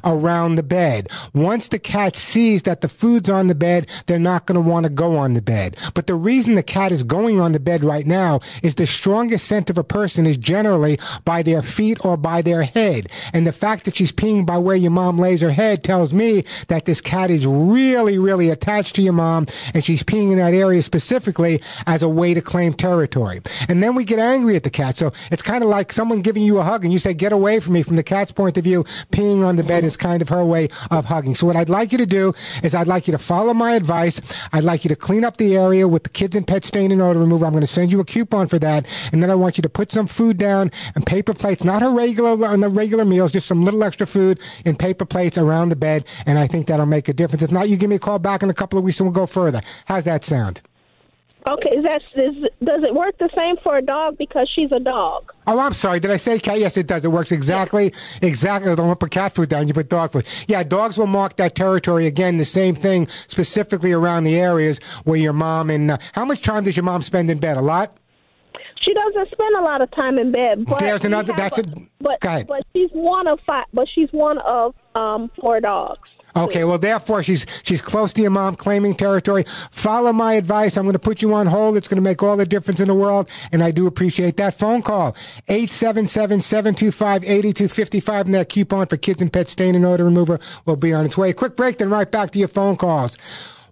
around 0.04 0.56
the 0.56 0.64
bed. 0.64 1.10
Once 1.34 1.68
the 1.68 1.80
cat 1.80 2.16
sees 2.16 2.64
that 2.64 2.82
the 2.82 2.90
food's 2.90 3.30
on 3.30 3.48
the 3.48 3.56
bed, 3.56 3.90
they're 4.08 4.20
not 4.20 4.46
going 4.46 4.56
to 4.56 4.70
want 4.70 4.86
to 4.86 4.90
go 4.90 5.16
on 5.16 5.34
the 5.34 5.42
bed. 5.42 5.78
But 5.94 6.08
the 6.08 6.16
reason 6.16 6.56
the 6.56 6.64
cat 6.64 6.92
is 6.92 7.04
going 7.04 7.40
on 7.40 7.52
the 7.52 7.60
bed 7.60 7.84
right 7.84 8.06
now 8.06 8.40
is 8.62 8.76
the 8.76 8.88
strongest 8.88 9.48
scent 9.48 9.70
of 9.70 9.78
a 9.78 9.84
person 9.84 10.26
is 10.26 10.38
generally 10.38 10.98
by 11.26 11.44
their 11.44 11.62
feet 11.62 12.04
or 12.06 12.18
by 12.18 12.42
their 12.42 12.64
head. 12.64 13.10
And 13.34 13.46
the 13.46 13.52
fact 13.52 13.86
that 13.86 13.96
she's 13.96 14.12
peeing 14.12 14.46
by 14.46 14.58
where 14.58 14.76
your 14.76 14.92
mom 14.92 15.18
lays 15.18 15.42
her 15.42 15.52
head 15.52 15.84
tells 15.84 16.14
me 16.14 16.44
that 16.68 16.86
this 16.86 17.02
cat 17.02 17.30
is 17.30 17.46
really, 17.46 18.18
really 18.18 18.50
attached 18.50 18.96
to 18.96 19.02
your 19.02 19.14
mom 19.14 19.48
and 19.74 19.84
she's 19.84 20.04
peeing 20.04 20.32
in 20.32 20.38
that 20.38 20.54
area 20.54 20.82
specifically 20.82 21.62
as 21.86 22.04
a 22.04 22.10
way 22.10 22.34
to 22.34 22.42
claim 22.42 22.74
territory. 22.74 23.40
And 23.70 23.84
then 23.84 23.96
we 23.96 24.04
get 24.04 24.20
angry 24.20 24.56
at 24.56 24.64
the 24.64 24.70
cat. 24.70 24.96
So 24.96 25.12
it's 25.32 25.42
kind 25.42 25.64
of 25.64 25.70
like 25.70 25.92
someone 25.92 26.22
giving 26.22 26.44
you 26.44 26.60
a 26.60 26.64
hug 26.64 26.84
and 26.84 26.94
you 26.94 27.00
say, 27.00 27.14
get 27.14 27.32
away 27.32 27.60
from 27.60 27.74
me. 27.74 27.84
From 27.84 27.96
the 27.96 28.04
cat's 28.04 28.32
point 28.32 28.58
of 28.58 28.64
view, 28.64 28.84
peeing 29.12 29.43
on 29.44 29.56
the 29.56 29.64
bed 29.64 29.84
is 29.84 29.98
kind 29.98 30.22
of 30.22 30.30
her 30.30 30.44
way 30.44 30.70
of 30.92 31.06
hugging. 31.06 31.36
So 31.36 31.48
what 31.48 31.56
I'd 31.56 31.70
like 31.70 31.92
you 31.92 31.98
to 31.98 32.06
do 32.06 32.34
is 32.64 32.74
I'd 32.74 32.88
like 32.88 33.08
you 33.08 33.12
to 33.12 33.18
follow 33.18 33.54
my 33.54 33.74
advice. 33.74 34.22
I'd 34.52 34.64
like 34.64 34.84
you 34.84 34.90
to 34.90 34.96
clean 34.96 35.24
up 35.24 35.38
the 35.38 35.56
area 35.56 35.88
with 35.88 36.04
the 36.04 36.10
kids 36.10 36.36
and 36.36 36.48
pet 36.48 36.64
stain 36.64 36.92
and 36.92 37.02
odor 37.02 37.20
remover. 37.20 37.46
I'm 37.46 37.52
going 37.52 37.62
to 37.62 37.68
send 37.68 37.92
you 37.92 38.00
a 38.00 38.06
coupon 38.06 38.48
for 38.48 38.60
that. 38.60 38.88
And 39.12 39.22
then 39.22 39.30
I 39.30 39.36
want 39.36 39.58
you 39.58 39.62
to 39.62 39.70
put 39.70 39.92
some 39.92 40.08
food 40.08 40.38
down 40.38 40.72
and 40.96 41.06
paper 41.06 41.34
plates, 41.34 41.64
not 41.64 41.82
her 41.82 41.94
regular, 41.94 42.46
on 42.48 42.62
the 42.62 42.70
regular 42.70 43.06
meals, 43.06 43.32
just 43.32 43.48
some 43.48 43.64
little 43.64 43.84
extra 43.84 44.08
food 44.08 44.40
in 44.66 44.76
paper 44.76 45.06
plates 45.06 45.38
around 45.38 45.70
the 45.70 45.76
bed. 45.76 46.06
And 46.26 46.40
I 46.40 46.48
think 46.48 46.68
that'll 46.68 46.86
make 46.86 47.10
a 47.10 47.14
difference. 47.14 47.44
If 47.44 47.52
not, 47.52 47.70
you 47.70 47.78
give 47.78 47.90
me 47.90 47.98
a 47.98 48.00
call 48.00 48.20
back 48.20 48.44
in 48.44 48.50
a 48.50 48.54
couple 48.54 48.78
of 48.78 48.86
weeks 48.86 49.00
and 49.00 49.08
we'll 49.08 49.14
go 49.14 49.26
further. 49.26 49.62
How's 49.86 50.06
that 50.06 50.24
sound? 50.24 50.62
Okay, 51.46 51.72
is 51.72 51.84
does 52.64 52.84
it 52.84 52.94
work 52.96 53.18
the 53.18 53.30
same 53.36 53.58
for 53.58 53.78
a 53.78 53.82
dog 53.82 54.18
because 54.18 54.50
she's 54.56 54.72
a 54.72 54.80
dog? 54.80 55.30
Oh, 55.46 55.60
I'm 55.60 55.74
sorry. 55.74 56.00
Did 56.00 56.12
I 56.12 56.16
say 56.18 56.40
cat? 56.40 56.58
Yes, 56.60 56.78
it 56.78 56.88
does. 56.88 57.04
It 57.04 57.12
works 57.12 57.34
exactly, 57.34 57.92
exactly. 58.22 58.74
Don't 58.76 58.98
put 58.98 59.12
cat 59.12 59.36
food 59.36 59.50
down. 59.50 59.68
You 59.68 59.74
put 59.74 59.90
dog 59.90 60.14
food. 60.14 60.26
Yeah, 60.48 60.64
dogs 60.64 60.98
will 60.98 61.08
mark 61.08 61.36
that 61.38 61.54
territory 61.56 62.08
again. 62.08 62.38
The 62.38 62.46
same 62.46 62.76
thing, 62.76 63.08
specifically 63.10 63.92
around 63.92 64.24
the 64.24 64.40
areas 64.40 64.80
where 65.04 65.18
your 65.20 65.34
mom 65.34 65.70
and 65.70 65.92
uh, 65.92 65.98
how 66.14 66.24
much 66.24 66.42
time 66.44 66.64
does 66.64 66.78
your 66.78 66.86
mom 66.86 67.02
spend 67.02 67.30
in 67.30 67.40
bed? 67.40 67.58
A 67.58 67.62
lot. 67.62 67.98
She 68.82 68.94
doesn't 68.94 69.28
spend 69.32 69.56
a 69.58 69.62
lot 69.62 69.82
of 69.82 69.92
time 69.92 70.18
in 70.18 70.32
bed. 70.32 70.66
But 70.66 70.80
There's 70.80 71.04
another- 71.06 71.34
that's 71.36 71.58
a- 71.60 71.64
but 72.00 72.20
go 72.22 72.30
ahead. 72.30 72.48
but 72.48 72.64
she's 72.74 72.90
one 72.92 73.28
of 73.28 73.40
five. 73.46 73.66
But 73.74 73.88
she's 73.94 74.10
one 74.12 74.38
of 74.40 74.76
um 74.96 75.30
four 75.42 75.60
dogs. 75.60 76.08
Okay, 76.36 76.64
well, 76.64 76.80
therefore, 76.80 77.22
she's 77.22 77.46
she's 77.64 77.82
close 77.82 78.12
to 78.14 78.22
your 78.22 78.32
mom, 78.32 78.56
claiming 78.56 78.96
territory. 78.96 79.44
Follow 79.72 80.12
my 80.12 80.34
advice. 80.34 80.76
I'm 80.78 80.84
going 80.84 80.94
to 80.94 81.00
put 81.00 81.22
you 81.22 81.32
on 81.34 81.48
hold. 81.48 81.78
It's 81.78 81.88
going 81.88 81.98
to 81.98 82.02
make 82.02 82.24
all 82.24 82.36
the 82.38 82.46
difference 82.46 82.80
in 82.80 82.88
the 82.88 82.96
world, 82.96 83.30
and 83.52 83.64
I 83.64 83.70
do 83.72 83.86
appreciate 83.86 84.38
that 84.38 84.56
phone 84.56 84.82
call. 84.82 85.16
877-725-8255, 85.50 88.26
and 88.26 88.34
that 88.34 88.50
coupon 88.50 88.88
for 88.88 88.98
kids 88.98 89.22
and 89.22 89.32
pet 89.32 89.48
stain 89.48 89.76
and 89.76 89.86
odor 89.86 90.06
remover 90.06 90.40
will 90.66 90.76
be 90.76 90.92
on 90.94 91.06
its 91.06 91.16
way. 91.18 91.34
Quick 91.34 91.56
break, 91.56 91.78
then 91.78 91.92
right 91.92 92.10
back 92.10 92.32
to 92.32 92.40
your 92.40 92.48
phone 92.48 92.78
calls. 92.78 93.16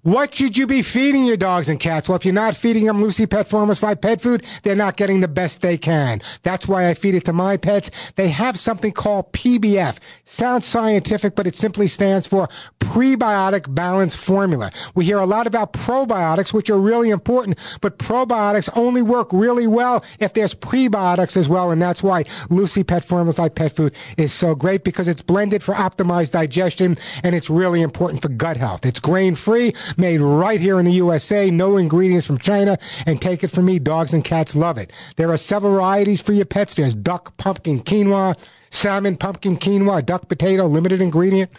What 0.04 0.34
should 0.34 0.58
you 0.58 0.66
be 0.66 0.82
feeding 0.82 1.26
your 1.26 1.38
dogs 1.38 1.70
and 1.70 1.80
cats? 1.80 2.10
Well, 2.10 2.16
if 2.16 2.26
you're 2.26 2.34
not 2.34 2.56
feeding 2.56 2.86
them 2.86 3.04
Lucy 3.04 3.28
Pet 3.28 3.48
Formula 3.48 3.78
Life 3.84 4.02
pet 4.02 4.20
food, 4.20 4.44
they're 4.64 4.76
not 4.76 4.98
getting 4.98 5.20
the 5.20 5.28
best 5.28 5.62
they 5.62 5.78
can. 5.78 6.22
That's 6.42 6.68
why 6.68 6.90
I 6.90 6.96
feed 6.96 7.14
it 7.14 7.26
to 7.26 7.34
my 7.34 7.56
pets. 7.56 8.12
They 8.16 8.30
have 8.30 8.58
something 8.58 8.94
called 8.94 9.32
PBF. 9.32 10.00
Sounds 10.26 10.66
scientific, 10.66 11.36
but 11.36 11.46
it 11.46 11.54
simply 11.54 11.88
stands 11.88 12.26
for 12.26 12.48
prebiotic 12.80 13.74
balance 13.76 14.16
formula. 14.16 14.72
We 14.96 15.06
hear 15.06 15.20
a 15.20 15.26
lot 15.28 15.46
about 15.46 15.74
probiotics, 15.74 16.52
which 16.52 16.72
are 16.72 16.80
really 16.80 17.12
important, 17.12 17.60
but 17.80 18.00
probiotics 18.00 18.70
only 18.76 19.04
work 19.04 19.32
really 19.32 19.68
well 19.68 20.04
if 20.20 20.34
there's 20.34 20.56
prebiotics 20.56 21.38
as 21.38 21.48
well. 21.48 21.70
And 21.70 21.80
that's 21.80 22.02
why 22.02 22.26
Lucy 22.50 22.84
Pet 22.84 23.04
Formula 23.04 23.40
Life 23.40 23.54
pet 23.54 23.72
food 23.76 23.94
is 24.18 24.34
so 24.34 24.56
great 24.56 24.84
because 24.84 25.08
it's 25.08 25.22
blended 25.22 25.62
for 25.62 25.76
optimized 25.76 26.32
digestion 26.32 26.98
and 27.24 27.36
it's 27.36 27.52
really 27.52 27.84
important 27.84 28.24
for 28.24 28.30
gut 28.30 28.58
health. 28.58 28.84
It's 28.84 29.00
grain 29.00 29.36
free, 29.36 29.74
made 29.98 30.22
right 30.22 30.60
here 30.60 30.80
in 30.80 30.86
the 30.86 30.94
USA, 30.94 31.50
no 31.50 31.78
ingredients 31.78 32.28
from 32.28 32.38
China, 32.38 32.78
and 33.06 33.22
take 33.22 33.44
it 33.44 33.50
from 33.50 33.66
me, 33.66 33.80
dogs 33.80 34.14
and 34.14 34.24
cats 34.24 34.56
love 34.56 34.78
it. 34.78 34.92
There 35.16 35.32
are 35.32 35.38
several 35.38 35.74
varieties 35.74 36.22
for 36.22 36.34
your 36.34 36.46
pets. 36.46 36.76
There's 36.76 36.96
duck, 36.96 37.36
pumpkin, 37.38 37.80
quinoa, 37.82 38.38
salmon, 38.70 39.18
pumpkin, 39.18 39.58
quinoa, 39.58 40.06
duck 40.06 40.28
potato, 40.28 40.66
limited 40.66 41.02
ingredient. 41.02 41.52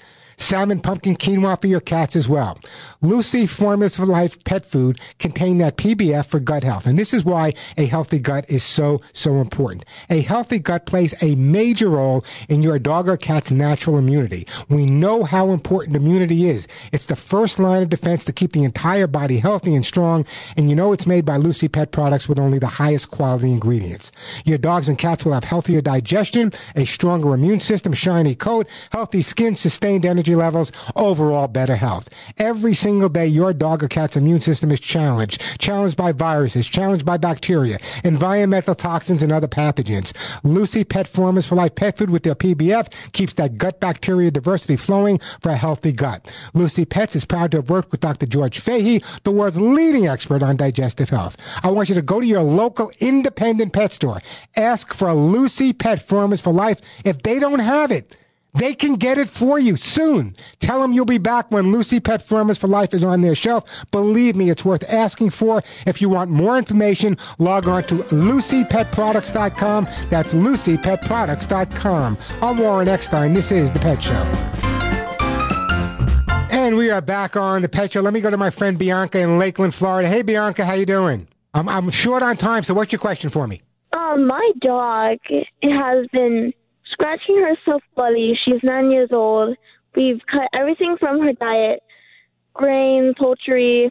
Salmon 0.42 0.80
pumpkin 0.80 1.16
quinoa 1.16 1.60
for 1.60 1.68
your 1.68 1.80
cats 1.80 2.16
as 2.16 2.28
well. 2.28 2.58
Lucy 3.00 3.46
Formulas 3.46 3.96
for 3.96 4.06
Life 4.06 4.42
pet 4.44 4.66
food 4.66 4.98
contain 5.18 5.58
that 5.58 5.76
PBF 5.76 6.26
for 6.26 6.40
gut 6.40 6.64
health. 6.64 6.86
And 6.86 6.98
this 6.98 7.14
is 7.14 7.24
why 7.24 7.54
a 7.76 7.86
healthy 7.86 8.18
gut 8.18 8.50
is 8.50 8.64
so, 8.64 9.00
so 9.12 9.40
important. 9.40 9.84
A 10.10 10.20
healthy 10.20 10.58
gut 10.58 10.84
plays 10.84 11.14
a 11.22 11.36
major 11.36 11.88
role 11.88 12.24
in 12.48 12.60
your 12.60 12.78
dog 12.80 13.08
or 13.08 13.16
cat's 13.16 13.52
natural 13.52 13.98
immunity. 13.98 14.46
We 14.68 14.84
know 14.84 15.22
how 15.22 15.50
important 15.50 15.96
immunity 15.96 16.48
is. 16.48 16.66
It's 16.92 17.06
the 17.06 17.16
first 17.16 17.60
line 17.60 17.82
of 17.82 17.88
defense 17.88 18.24
to 18.24 18.32
keep 18.32 18.52
the 18.52 18.64
entire 18.64 19.06
body 19.06 19.38
healthy 19.38 19.76
and 19.76 19.84
strong. 19.84 20.26
And 20.56 20.68
you 20.68 20.74
know 20.74 20.92
it's 20.92 21.06
made 21.06 21.24
by 21.24 21.36
Lucy 21.36 21.68
Pet 21.68 21.92
products 21.92 22.28
with 22.28 22.40
only 22.40 22.58
the 22.58 22.66
highest 22.66 23.10
quality 23.12 23.52
ingredients. 23.52 24.10
Your 24.44 24.58
dogs 24.58 24.88
and 24.88 24.98
cats 24.98 25.24
will 25.24 25.34
have 25.34 25.44
healthier 25.44 25.80
digestion, 25.80 26.52
a 26.74 26.84
stronger 26.84 27.32
immune 27.32 27.60
system, 27.60 27.92
shiny 27.92 28.34
coat, 28.34 28.68
healthy 28.90 29.22
skin, 29.22 29.54
sustained 29.54 30.04
energy 30.04 30.31
levels, 30.34 30.72
overall 30.96 31.48
better 31.48 31.76
health. 31.76 32.08
Every 32.38 32.74
single 32.74 33.08
day, 33.08 33.26
your 33.26 33.52
dog 33.52 33.82
or 33.82 33.88
cat's 33.88 34.16
immune 34.16 34.40
system 34.40 34.70
is 34.70 34.80
challenged, 34.80 35.40
challenged 35.58 35.96
by 35.96 36.12
viruses, 36.12 36.66
challenged 36.66 37.04
by 37.04 37.16
bacteria, 37.16 37.78
environmental 38.04 38.74
toxins, 38.74 39.22
and 39.22 39.32
other 39.32 39.48
pathogens. 39.48 40.12
Lucy 40.44 40.84
Pet 40.84 41.06
Formulas 41.06 41.46
for 41.46 41.54
Life 41.54 41.74
pet 41.74 41.96
food 41.96 42.10
with 42.10 42.22
their 42.22 42.34
PBF 42.34 43.12
keeps 43.12 43.34
that 43.34 43.58
gut 43.58 43.80
bacteria 43.80 44.30
diversity 44.30 44.76
flowing 44.76 45.18
for 45.40 45.50
a 45.50 45.56
healthy 45.56 45.92
gut. 45.92 46.30
Lucy 46.54 46.84
Pets 46.84 47.16
is 47.16 47.24
proud 47.24 47.50
to 47.50 47.58
have 47.58 47.70
worked 47.70 47.90
with 47.90 48.00
Dr. 48.00 48.26
George 48.26 48.58
Fahey, 48.58 49.02
the 49.24 49.30
world's 49.30 49.60
leading 49.60 50.06
expert 50.06 50.42
on 50.42 50.56
digestive 50.56 51.10
health. 51.10 51.36
I 51.62 51.70
want 51.70 51.88
you 51.88 51.94
to 51.94 52.02
go 52.02 52.20
to 52.20 52.26
your 52.26 52.42
local 52.42 52.90
independent 53.00 53.72
pet 53.72 53.92
store. 53.92 54.20
Ask 54.56 54.94
for 54.94 55.12
Lucy 55.12 55.72
Pet 55.72 56.00
Formulas 56.00 56.40
for 56.40 56.52
Life. 56.52 56.80
If 57.04 57.22
they 57.22 57.38
don't 57.38 57.58
have 57.60 57.90
it, 57.90 58.16
they 58.54 58.74
can 58.74 58.96
get 58.96 59.16
it 59.18 59.28
for 59.28 59.58
you 59.58 59.76
soon. 59.76 60.36
Tell 60.60 60.80
them 60.82 60.92
you'll 60.92 61.04
be 61.06 61.18
back 61.18 61.50
when 61.50 61.72
Lucy 61.72 62.00
Pet 62.00 62.20
Formulas 62.20 62.58
for 62.58 62.68
Life 62.68 62.92
is 62.92 63.02
on 63.02 63.22
their 63.22 63.34
shelf. 63.34 63.84
Believe 63.90 64.36
me, 64.36 64.50
it's 64.50 64.64
worth 64.64 64.84
asking 64.92 65.30
for. 65.30 65.62
If 65.86 66.02
you 66.02 66.08
want 66.10 66.30
more 66.30 66.58
information, 66.58 67.16
log 67.38 67.66
on 67.66 67.84
to 67.84 67.96
lucypetproducts.com. 67.96 69.88
That's 70.10 70.34
lucypetproducts.com. 70.34 72.18
I'm 72.42 72.56
Warren 72.58 72.88
Eckstein. 72.88 73.32
This 73.32 73.50
is 73.52 73.72
The 73.72 73.80
Pet 73.80 74.02
Show. 74.02 74.22
And 76.50 76.76
we 76.76 76.90
are 76.90 77.00
back 77.00 77.36
on 77.36 77.62
The 77.62 77.68
Pet 77.68 77.92
Show. 77.92 78.02
Let 78.02 78.12
me 78.12 78.20
go 78.20 78.30
to 78.30 78.36
my 78.36 78.50
friend 78.50 78.78
Bianca 78.78 79.18
in 79.18 79.38
Lakeland, 79.38 79.74
Florida. 79.74 80.08
Hey, 80.08 80.22
Bianca, 80.22 80.66
how 80.66 80.74
you 80.74 80.86
doing? 80.86 81.26
I'm, 81.54 81.68
I'm 81.68 81.88
short 81.90 82.22
on 82.22 82.36
time, 82.36 82.62
so 82.62 82.74
what's 82.74 82.92
your 82.92 82.98
question 82.98 83.30
for 83.30 83.46
me? 83.46 83.62
Um, 83.96 84.26
my 84.26 84.52
dog 84.60 85.18
has 85.62 86.06
been 86.12 86.52
scratching 86.92 87.40
herself 87.40 87.82
bloody. 87.96 88.38
She's 88.44 88.62
nine 88.62 88.90
years 88.90 89.10
old. 89.12 89.56
We've 89.94 90.20
cut 90.30 90.48
everything 90.54 90.96
from 90.98 91.20
her 91.20 91.32
diet 91.32 91.80
grain, 92.54 93.14
poultry, 93.18 93.90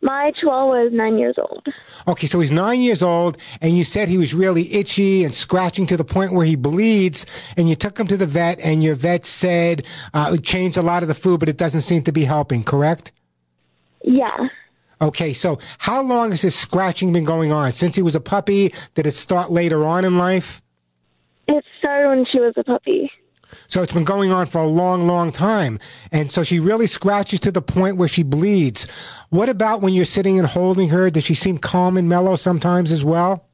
My 0.00 0.32
chihuahua 0.38 0.86
is 0.86 0.92
nine 0.92 1.18
years 1.18 1.34
old. 1.38 1.66
Okay, 2.08 2.26
so 2.26 2.40
he's 2.40 2.50
nine 2.50 2.80
years 2.80 3.02
old, 3.02 3.36
and 3.60 3.76
you 3.76 3.84
said 3.84 4.08
he 4.08 4.16
was 4.16 4.34
really 4.34 4.72
itchy 4.72 5.22
and 5.22 5.34
scratching 5.34 5.86
to 5.86 5.98
the 5.98 6.04
point 6.04 6.32
where 6.32 6.46
he 6.46 6.56
bleeds, 6.56 7.26
and 7.58 7.68
you 7.68 7.74
took 7.74 7.98
him 7.98 8.06
to 8.06 8.16
the 8.16 8.26
vet, 8.26 8.58
and 8.60 8.82
your 8.82 8.94
vet 8.94 9.26
said 9.26 9.86
uh, 10.14 10.34
changed 10.38 10.78
a 10.78 10.82
lot 10.82 11.02
of 11.02 11.08
the 11.08 11.14
food, 11.14 11.40
but 11.40 11.50
it 11.50 11.58
doesn't 11.58 11.82
seem 11.82 12.02
to 12.04 12.12
be 12.12 12.24
helping. 12.24 12.62
Correct? 12.62 13.12
Yeah. 14.02 14.48
Okay, 15.00 15.34
so 15.34 15.58
how 15.76 16.02
long 16.02 16.30
has 16.30 16.40
this 16.40 16.58
scratching 16.58 17.12
been 17.12 17.24
going 17.24 17.52
on? 17.52 17.72
Since 17.72 17.96
he 17.96 18.02
was 18.02 18.14
a 18.14 18.20
puppy? 18.20 18.72
Did 18.94 19.06
it 19.06 19.12
start 19.12 19.50
later 19.50 19.84
on 19.84 20.06
in 20.06 20.16
life? 20.16 20.62
It 21.48 21.64
started 21.78 22.08
when 22.08 22.24
she 22.30 22.40
was 22.40 22.54
a 22.56 22.64
puppy. 22.64 23.10
So 23.66 23.82
it's 23.82 23.92
been 23.92 24.04
going 24.04 24.30
on 24.30 24.46
for 24.46 24.58
a 24.58 24.66
long, 24.66 25.06
long 25.06 25.32
time. 25.32 25.78
And 26.12 26.30
so 26.30 26.42
she 26.42 26.58
really 26.58 26.86
scratches 26.86 27.40
to 27.40 27.50
the 27.50 27.62
point 27.62 27.96
where 27.96 28.08
she 28.08 28.22
bleeds. 28.22 28.86
What 29.30 29.48
about 29.48 29.80
when 29.80 29.94
you're 29.94 30.04
sitting 30.04 30.38
and 30.38 30.46
holding 30.46 30.88
her? 30.90 31.10
Does 31.10 31.24
she 31.24 31.34
seem 31.34 31.58
calm 31.58 31.96
and 31.96 32.08
mellow 32.08 32.36
sometimes 32.36 32.92
as 32.92 33.04
well? 33.04 33.46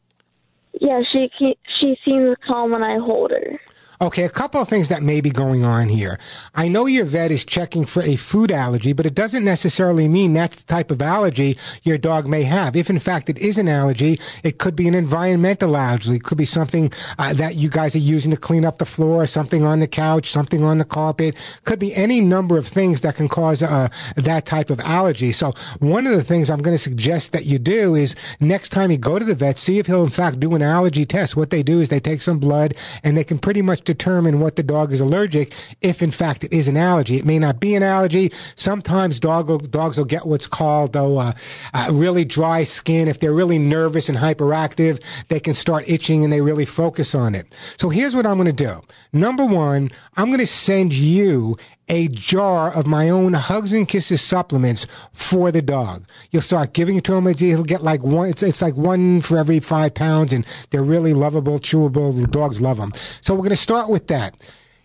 Yeah, 0.80 1.02
she 1.12 1.30
she 1.78 1.98
seems 2.04 2.36
calm 2.46 2.70
when 2.70 2.82
I 2.82 2.98
hold 2.98 3.32
her. 3.32 3.60
Okay, 4.02 4.24
a 4.24 4.30
couple 4.30 4.62
of 4.62 4.66
things 4.66 4.88
that 4.88 5.02
may 5.02 5.20
be 5.20 5.28
going 5.28 5.62
on 5.62 5.90
here. 5.90 6.18
I 6.54 6.68
know 6.68 6.86
your 6.86 7.04
vet 7.04 7.30
is 7.30 7.44
checking 7.44 7.84
for 7.84 8.02
a 8.02 8.16
food 8.16 8.50
allergy, 8.50 8.94
but 8.94 9.04
it 9.04 9.14
doesn't 9.14 9.44
necessarily 9.44 10.08
mean 10.08 10.32
that's 10.32 10.62
the 10.62 10.72
type 10.72 10.90
of 10.90 11.02
allergy 11.02 11.58
your 11.82 11.98
dog 11.98 12.26
may 12.26 12.44
have. 12.44 12.76
If 12.76 12.88
in 12.88 12.98
fact 12.98 13.28
it 13.28 13.36
is 13.36 13.58
an 13.58 13.68
allergy, 13.68 14.18
it 14.42 14.56
could 14.56 14.74
be 14.74 14.88
an 14.88 14.94
environmental 14.94 15.76
allergy. 15.76 16.14
It 16.14 16.22
could 16.22 16.38
be 16.38 16.46
something 16.46 16.90
uh, 17.18 17.34
that 17.34 17.56
you 17.56 17.68
guys 17.68 17.94
are 17.94 17.98
using 17.98 18.30
to 18.30 18.38
clean 18.38 18.64
up 18.64 18.78
the 18.78 18.86
floor, 18.86 19.26
something 19.26 19.64
on 19.64 19.80
the 19.80 19.86
couch, 19.86 20.30
something 20.30 20.64
on 20.64 20.78
the 20.78 20.86
carpet. 20.86 21.36
Could 21.64 21.78
be 21.78 21.94
any 21.94 22.22
number 22.22 22.56
of 22.56 22.66
things 22.66 23.02
that 23.02 23.16
can 23.16 23.28
cause 23.28 23.62
uh, 23.62 23.88
that 24.16 24.46
type 24.46 24.70
of 24.70 24.80
allergy. 24.80 25.30
So 25.30 25.52
one 25.80 26.06
of 26.06 26.12
the 26.12 26.24
things 26.24 26.48
I'm 26.48 26.62
going 26.62 26.74
to 26.74 26.82
suggest 26.82 27.32
that 27.32 27.44
you 27.44 27.58
do 27.58 27.96
is 27.96 28.16
next 28.40 28.70
time 28.70 28.90
you 28.90 28.96
go 28.96 29.18
to 29.18 29.26
the 29.26 29.34
vet, 29.34 29.58
see 29.58 29.78
if 29.78 29.88
he'll 29.88 30.04
in 30.04 30.08
fact 30.08 30.40
do 30.40 30.54
an 30.54 30.62
allergy 30.62 31.04
test. 31.04 31.36
What 31.36 31.50
they 31.50 31.62
do 31.62 31.82
is 31.82 31.90
they 31.90 32.00
take 32.00 32.22
some 32.22 32.38
blood 32.38 32.74
and 33.04 33.14
they 33.14 33.24
can 33.24 33.38
pretty 33.38 33.60
much 33.60 33.89
determine 33.94 34.40
what 34.40 34.56
the 34.56 34.62
dog 34.62 34.92
is 34.92 35.00
allergic 35.00 35.52
if 35.80 36.02
in 36.02 36.10
fact 36.10 36.44
it 36.44 36.52
is 36.52 36.68
an 36.68 36.76
allergy. 36.76 37.16
It 37.16 37.24
may 37.24 37.38
not 37.38 37.60
be 37.60 37.74
an 37.74 37.82
allergy. 37.82 38.30
Sometimes 38.56 39.20
dog 39.20 39.48
will, 39.48 39.58
dogs 39.58 39.98
will 39.98 40.04
get 40.04 40.26
what's 40.26 40.46
called 40.46 40.92
though 40.92 41.18
uh, 41.18 41.32
uh, 41.74 41.88
really 41.92 42.24
dry 42.24 42.64
skin. 42.64 43.08
If 43.08 43.20
they're 43.20 43.34
really 43.34 43.58
nervous 43.58 44.08
and 44.08 44.18
hyperactive, 44.18 45.02
they 45.28 45.40
can 45.40 45.54
start 45.54 45.88
itching 45.88 46.24
and 46.24 46.32
they 46.32 46.40
really 46.40 46.66
focus 46.66 47.14
on 47.14 47.34
it. 47.34 47.46
So 47.76 47.88
here's 47.88 48.14
what 48.14 48.26
I'm 48.26 48.36
going 48.36 48.54
to 48.56 48.64
do. 48.64 48.80
Number 49.12 49.44
one, 49.44 49.90
I'm 50.16 50.28
going 50.28 50.40
to 50.40 50.46
send 50.46 50.92
you 50.92 51.56
a 51.90 52.06
jar 52.08 52.72
of 52.72 52.86
my 52.86 53.10
own 53.10 53.32
Hugs 53.32 53.72
and 53.72 53.86
Kisses 53.86 54.22
supplements 54.22 54.86
for 55.12 55.50
the 55.50 55.60
dog. 55.60 56.06
You'll 56.30 56.40
start 56.40 56.72
giving 56.72 56.96
it 56.96 57.04
to 57.04 57.14
him. 57.14 57.26
He'll 57.26 57.64
get 57.64 57.82
like 57.82 58.02
one. 58.04 58.28
It's, 58.28 58.44
it's 58.44 58.62
like 58.62 58.76
one 58.76 59.20
for 59.20 59.36
every 59.36 59.58
five 59.58 59.94
pounds, 59.94 60.32
and 60.32 60.46
they're 60.70 60.84
really 60.84 61.12
lovable, 61.12 61.58
chewable. 61.58 62.18
The 62.18 62.28
dogs 62.28 62.60
love 62.60 62.76
them. 62.76 62.92
So 63.20 63.34
we're 63.34 63.38
going 63.38 63.50
to 63.50 63.56
start 63.56 63.90
with 63.90 64.06
that. 64.06 64.36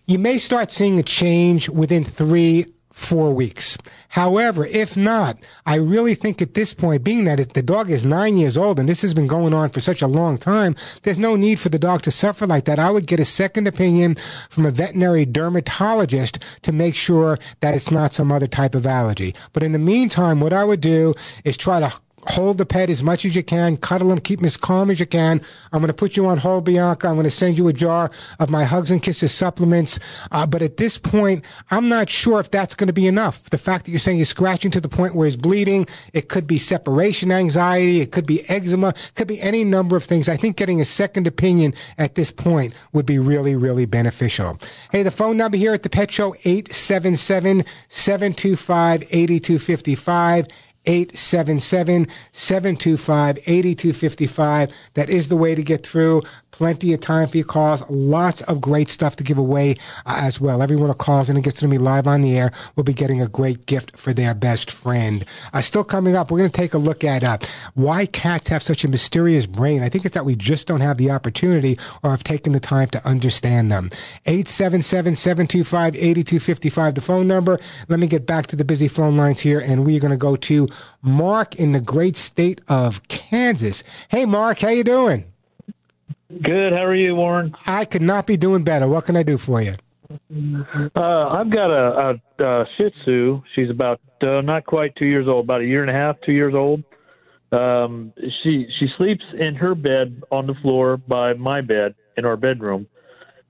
You 0.08 0.18
may 0.18 0.39
start 0.39 0.72
seeing 0.72 0.99
a 0.99 1.03
change 1.03 1.70
within 1.70 2.03
three 2.03 2.66
four 2.96 3.34
weeks. 3.34 3.78
However, 4.08 4.66
if 4.66 4.96
not, 4.96 5.38
I 5.66 5.76
really 5.76 6.16
think 6.16 6.41
at 6.41 6.54
this 6.54 6.74
point, 6.74 7.04
being 7.04 7.26
that 7.26 7.54
the 7.54 7.62
dog 7.62 7.91
is 7.91 8.06
nine 8.06 8.38
years 8.38 8.58
old 8.58 8.80
and 8.80 8.88
this 8.88 9.02
has 9.02 9.14
been 9.14 9.28
going 9.28 9.54
on 9.54 9.70
for 9.70 9.82
such 9.82 10.02
a 10.02 10.08
long 10.08 10.38
time, 10.38 10.78
there's 11.04 11.20
no 11.20 11.36
need 11.36 11.60
for 11.60 11.68
the 11.68 11.78
dog 11.78 12.04
to 12.04 12.12
suffer 12.12 12.48
like 12.48 12.64
that. 12.66 12.80
I 12.80 12.89
would 12.91 13.06
get 13.06 13.20
a 13.20 13.26
second 13.26 13.68
opinion 13.68 14.16
from 14.50 14.66
a 14.66 14.72
veterinary 14.72 15.26
dermatologist 15.26 16.39
to 16.62 16.72
make 16.72 16.96
sure 16.96 17.38
that 17.60 17.76
it's 17.76 17.91
not 17.91 18.14
some 18.14 18.32
other 18.32 18.48
type 18.48 18.74
of 18.74 18.88
allergy. 18.88 19.36
But 19.52 19.64
in 19.64 19.74
the 19.74 19.80
meantime, 19.80 20.39
what 20.39 20.54
I 20.54 20.64
would 20.64 20.82
do 20.82 21.16
is 21.43 21.58
try 21.58 21.82
to 21.82 21.91
hold 22.28 22.57
the 22.57 22.65
pet 22.65 22.89
as 22.89 23.03
much 23.03 23.26
as 23.26 23.36
you 23.36 23.43
can, 23.43 23.78
cuddle 23.78 24.11
him, 24.11 24.19
keep 24.19 24.39
him 24.39 24.45
as 24.45 24.57
calm 24.57 24.89
as 24.89 24.99
you 24.99 25.05
can. 25.05 25.41
I'm 25.71 25.80
going 25.80 25.88
to 25.88 25.93
put 25.93 26.15
you 26.15 26.26
on 26.26 26.38
hold, 26.38 26.65
Bianca. 26.65 27.07
I'm 27.07 27.15
going 27.15 27.26
to 27.26 27.32
send 27.32 27.57
you 27.57 27.67
a 27.67 27.73
jar 27.73 28.11
of 28.39 28.49
my 28.49 28.63
Hugs 28.63 28.91
and 28.91 29.01
Kisses 29.01 29.32
supplements. 29.32 29.99
Uh, 30.32 30.45
but 30.45 30.61
at 30.61 30.78
this 30.78 30.97
point, 30.97 31.43
I'm 31.71 31.89
not 31.89 32.09
sure 32.09 32.39
if 32.39 32.51
that's 32.51 32.76
going 32.76 32.88
to 32.88 32.93
be 32.93 33.07
enough. 33.07 33.49
The 33.49 33.57
fact 33.57 33.86
that 33.86 33.91
you're 33.91 33.99
saying 33.99 34.17
he's 34.17 34.30
scratching 34.30 34.71
to 34.71 34.82
the 34.82 34.89
point 34.89 35.15
where 35.15 35.26
he's 35.26 35.38
bleeding, 35.38 35.88
it 36.13 36.30
could 36.30 36.47
be 36.47 36.57
separation 36.57 37.32
anxiety, 37.32 38.01
it 38.01 38.11
could 38.11 38.26
be 38.26 38.41
eczema, 38.49 38.89
it 38.89 39.11
could 39.15 39.28
be 39.28 39.41
any 39.41 39.63
number 39.63 39.95
of 39.95 40.03
things. 40.03 40.30
I 40.30 40.38
think 40.38 40.57
getting 40.57 40.82
a 40.82 40.86
second 40.86 41.28
opinion 41.28 41.73
at 41.97 42.15
this 42.15 42.32
point 42.32 42.73
would 42.93 43.05
be 43.05 43.19
really, 43.19 43.55
really 43.55 43.86
beneficial. 43.86 44.57
Hey, 44.91 45.03
the 45.03 45.11
phone 45.11 45.38
number 45.38 45.57
here 45.57 45.73
at 45.73 45.84
the 45.84 45.89
Pet 45.89 46.11
Show, 46.11 46.36
877 46.45 47.63
725 47.88 49.03
8255. 49.03 50.47
877 50.86 52.08
725 52.32 53.38
8255. 53.46 54.72
That 54.94 55.10
is 55.10 55.30
the 55.30 55.38
way 55.38 55.56
to 55.56 55.64
get 55.64 55.86
through. 55.86 56.22
Plenty 56.56 56.93
of 56.93 57.01
time 57.01 57.28
for 57.28 57.36
your 57.36 57.45
calls. 57.45 57.84
Lots 57.89 58.41
of 58.43 58.62
great 58.62 58.89
stuff 58.89 59.18
to 59.18 59.26
give 59.26 59.38
away 59.38 59.72
uh, 60.06 60.20
as 60.22 60.39
well. 60.39 60.62
Everyone 60.62 60.88
who 60.88 60.93
calls 60.93 61.28
in 61.28 61.36
and 61.36 61.43
gets 61.43 61.60
to 61.60 61.68
me 61.68 61.78
live 61.78 62.08
on 62.08 62.22
the 62.22 62.39
air 62.39 62.53
will 62.78 62.86
be 62.86 62.93
getting 62.93 63.22
a 63.22 63.28
great 63.28 63.66
gift 63.66 63.97
for 63.97 64.14
their 64.14 64.34
best 64.34 64.72
friend. 64.72 65.26
Uh, 65.51 65.60
still 65.60 65.84
coming 65.84 66.16
up, 66.16 66.32
we're 66.32 66.38
going 66.38 66.49
to 66.49 66.56
take 66.56 66.74
a 66.74 66.78
look 66.78 67.03
at 67.03 67.26
uh, 67.26 67.38
why 67.74 68.06
cats 68.06 68.47
have 68.47 68.64
such 68.64 68.86
a 68.86 68.88
mysterious 68.88 69.45
brain. 69.45 69.84
I 69.84 69.89
think 69.89 70.06
it's 70.06 70.14
that 70.14 70.24
we 70.24 70.34
just 70.38 70.66
don't 70.66 70.80
have 70.80 70.95
the 70.95 71.12
opportunity 71.12 71.78
or 72.03 72.12
have 72.12 72.24
taken 72.24 72.53
the 72.53 72.62
time 72.62 72.88
to 72.91 73.06
understand 73.06 73.70
them. 73.70 73.89
877 74.26 75.14
725 75.14 75.95
8255, 75.95 76.95
the 76.95 77.01
phone 77.01 77.28
number. 77.28 77.60
Let 77.89 77.99
me 77.99 78.08
get 78.08 78.26
back 78.26 78.47
to 78.47 78.56
the 78.56 78.64
busy 78.64 78.88
phone 78.88 79.18
lines 79.18 79.41
here, 79.41 79.60
and 79.60 79.86
we're 79.86 79.99
going 79.99 80.12
to 80.12 80.18
go 80.18 80.38
to 80.38 80.70
Mark 81.01 81.56
in 81.56 81.74
the 81.74 81.82
great 81.82 82.16
state 82.16 82.62
of 82.70 83.06
Kansas. 83.10 83.84
Hey, 84.08 84.26
Mark, 84.26 84.60
how 84.60 84.70
you 84.70 84.86
doing? 84.86 85.26
Good. 86.42 86.74
How 86.74 86.84
are 86.84 86.96
you, 86.96 87.16
Warren? 87.16 87.56
I 87.66 87.86
could 87.86 88.02
not 88.02 88.28
be 88.28 88.38
doing 88.38 88.64
better. 88.64 88.88
What 88.88 89.06
can 89.06 89.16
I 89.16 89.24
do 89.24 89.38
for 89.38 89.62
you? 89.62 89.76
Uh, 90.96 91.28
I've 91.30 91.50
got 91.50 91.72
a, 91.72 92.20
a, 92.40 92.46
a 92.46 92.66
Shih 92.78 92.90
Tzu. 93.04 93.42
She's 93.56 93.70
about 93.70 94.02
uh, 94.26 94.42
not 94.42 94.66
quite 94.66 94.96
two 94.96 95.08
years 95.08 95.28
old, 95.28 95.46
about 95.46 95.62
a 95.62 95.66
year 95.66 95.82
and 95.82 95.90
a 95.90 95.94
half, 95.94 96.18
two 96.26 96.34
years 96.34 96.54
old. 96.54 96.84
Um, 97.52 98.12
she 98.44 98.68
she 98.80 98.88
sleeps 98.98 99.24
in 99.40 99.56
her 99.56 99.76
bed 99.76 100.24
on 100.32 100.48
the 100.48 100.56
floor 100.56 100.98
by 100.98 101.34
my 101.34 101.62
bed 101.62 101.96
in 102.18 102.26
our 102.26 102.36
bedroom, 102.36 102.88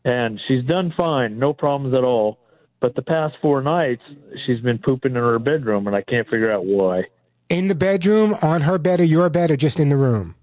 and 0.03 0.39
she's 0.47 0.63
done 0.65 0.93
fine, 0.95 1.39
no 1.39 1.53
problems 1.53 1.95
at 1.95 2.03
all. 2.03 2.39
But 2.81 2.95
the 2.95 3.01
past 3.01 3.35
four 3.41 3.61
nights, 3.61 4.03
she's 4.45 4.59
been 4.59 4.77
pooping 4.77 5.15
in 5.15 5.17
her 5.17 5.39
bedroom, 5.39 5.87
and 5.87 5.95
I 5.95 6.01
can't 6.01 6.27
figure 6.27 6.51
out 6.51 6.65
why. 6.65 7.05
In 7.49 7.67
the 7.67 7.75
bedroom, 7.75 8.35
on 8.41 8.61
her 8.61 8.77
bed, 8.77 8.99
or 8.99 9.05
your 9.05 9.29
bed, 9.29 9.49
or 9.49 9.55
just 9.55 9.79
in 9.79 9.89
the 9.89 9.97
room? 9.97 10.35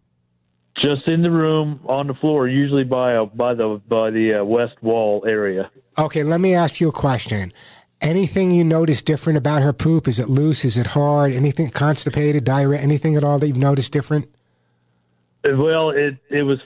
Just 0.80 1.06
in 1.06 1.22
the 1.22 1.30
room, 1.30 1.80
on 1.86 2.06
the 2.06 2.14
floor, 2.14 2.48
usually 2.48 2.84
by 2.84 3.12
a, 3.12 3.26
by 3.26 3.54
the 3.54 3.80
by 3.88 4.10
the 4.10 4.36
uh, 4.36 4.44
west 4.44 4.74
wall 4.82 5.24
area. 5.28 5.70
Okay, 5.98 6.22
let 6.22 6.40
me 6.40 6.54
ask 6.54 6.80
you 6.80 6.88
a 6.88 6.92
question. 6.92 7.52
Anything 8.00 8.50
you 8.50 8.64
notice 8.64 9.02
different 9.02 9.36
about 9.36 9.62
her 9.62 9.72
poop? 9.72 10.08
Is 10.08 10.18
it 10.18 10.28
loose? 10.28 10.64
Is 10.64 10.76
it 10.76 10.88
hard? 10.88 11.32
Anything 11.32 11.68
constipated, 11.70 12.44
diarrhea? 12.44 12.80
Anything 12.80 13.16
at 13.16 13.22
all 13.22 13.38
that 13.38 13.46
you've 13.46 13.56
noticed 13.56 13.92
different? 13.92 14.28
Well, 15.44 15.90
it 15.90 16.16
it 16.30 16.42
was 16.42 16.58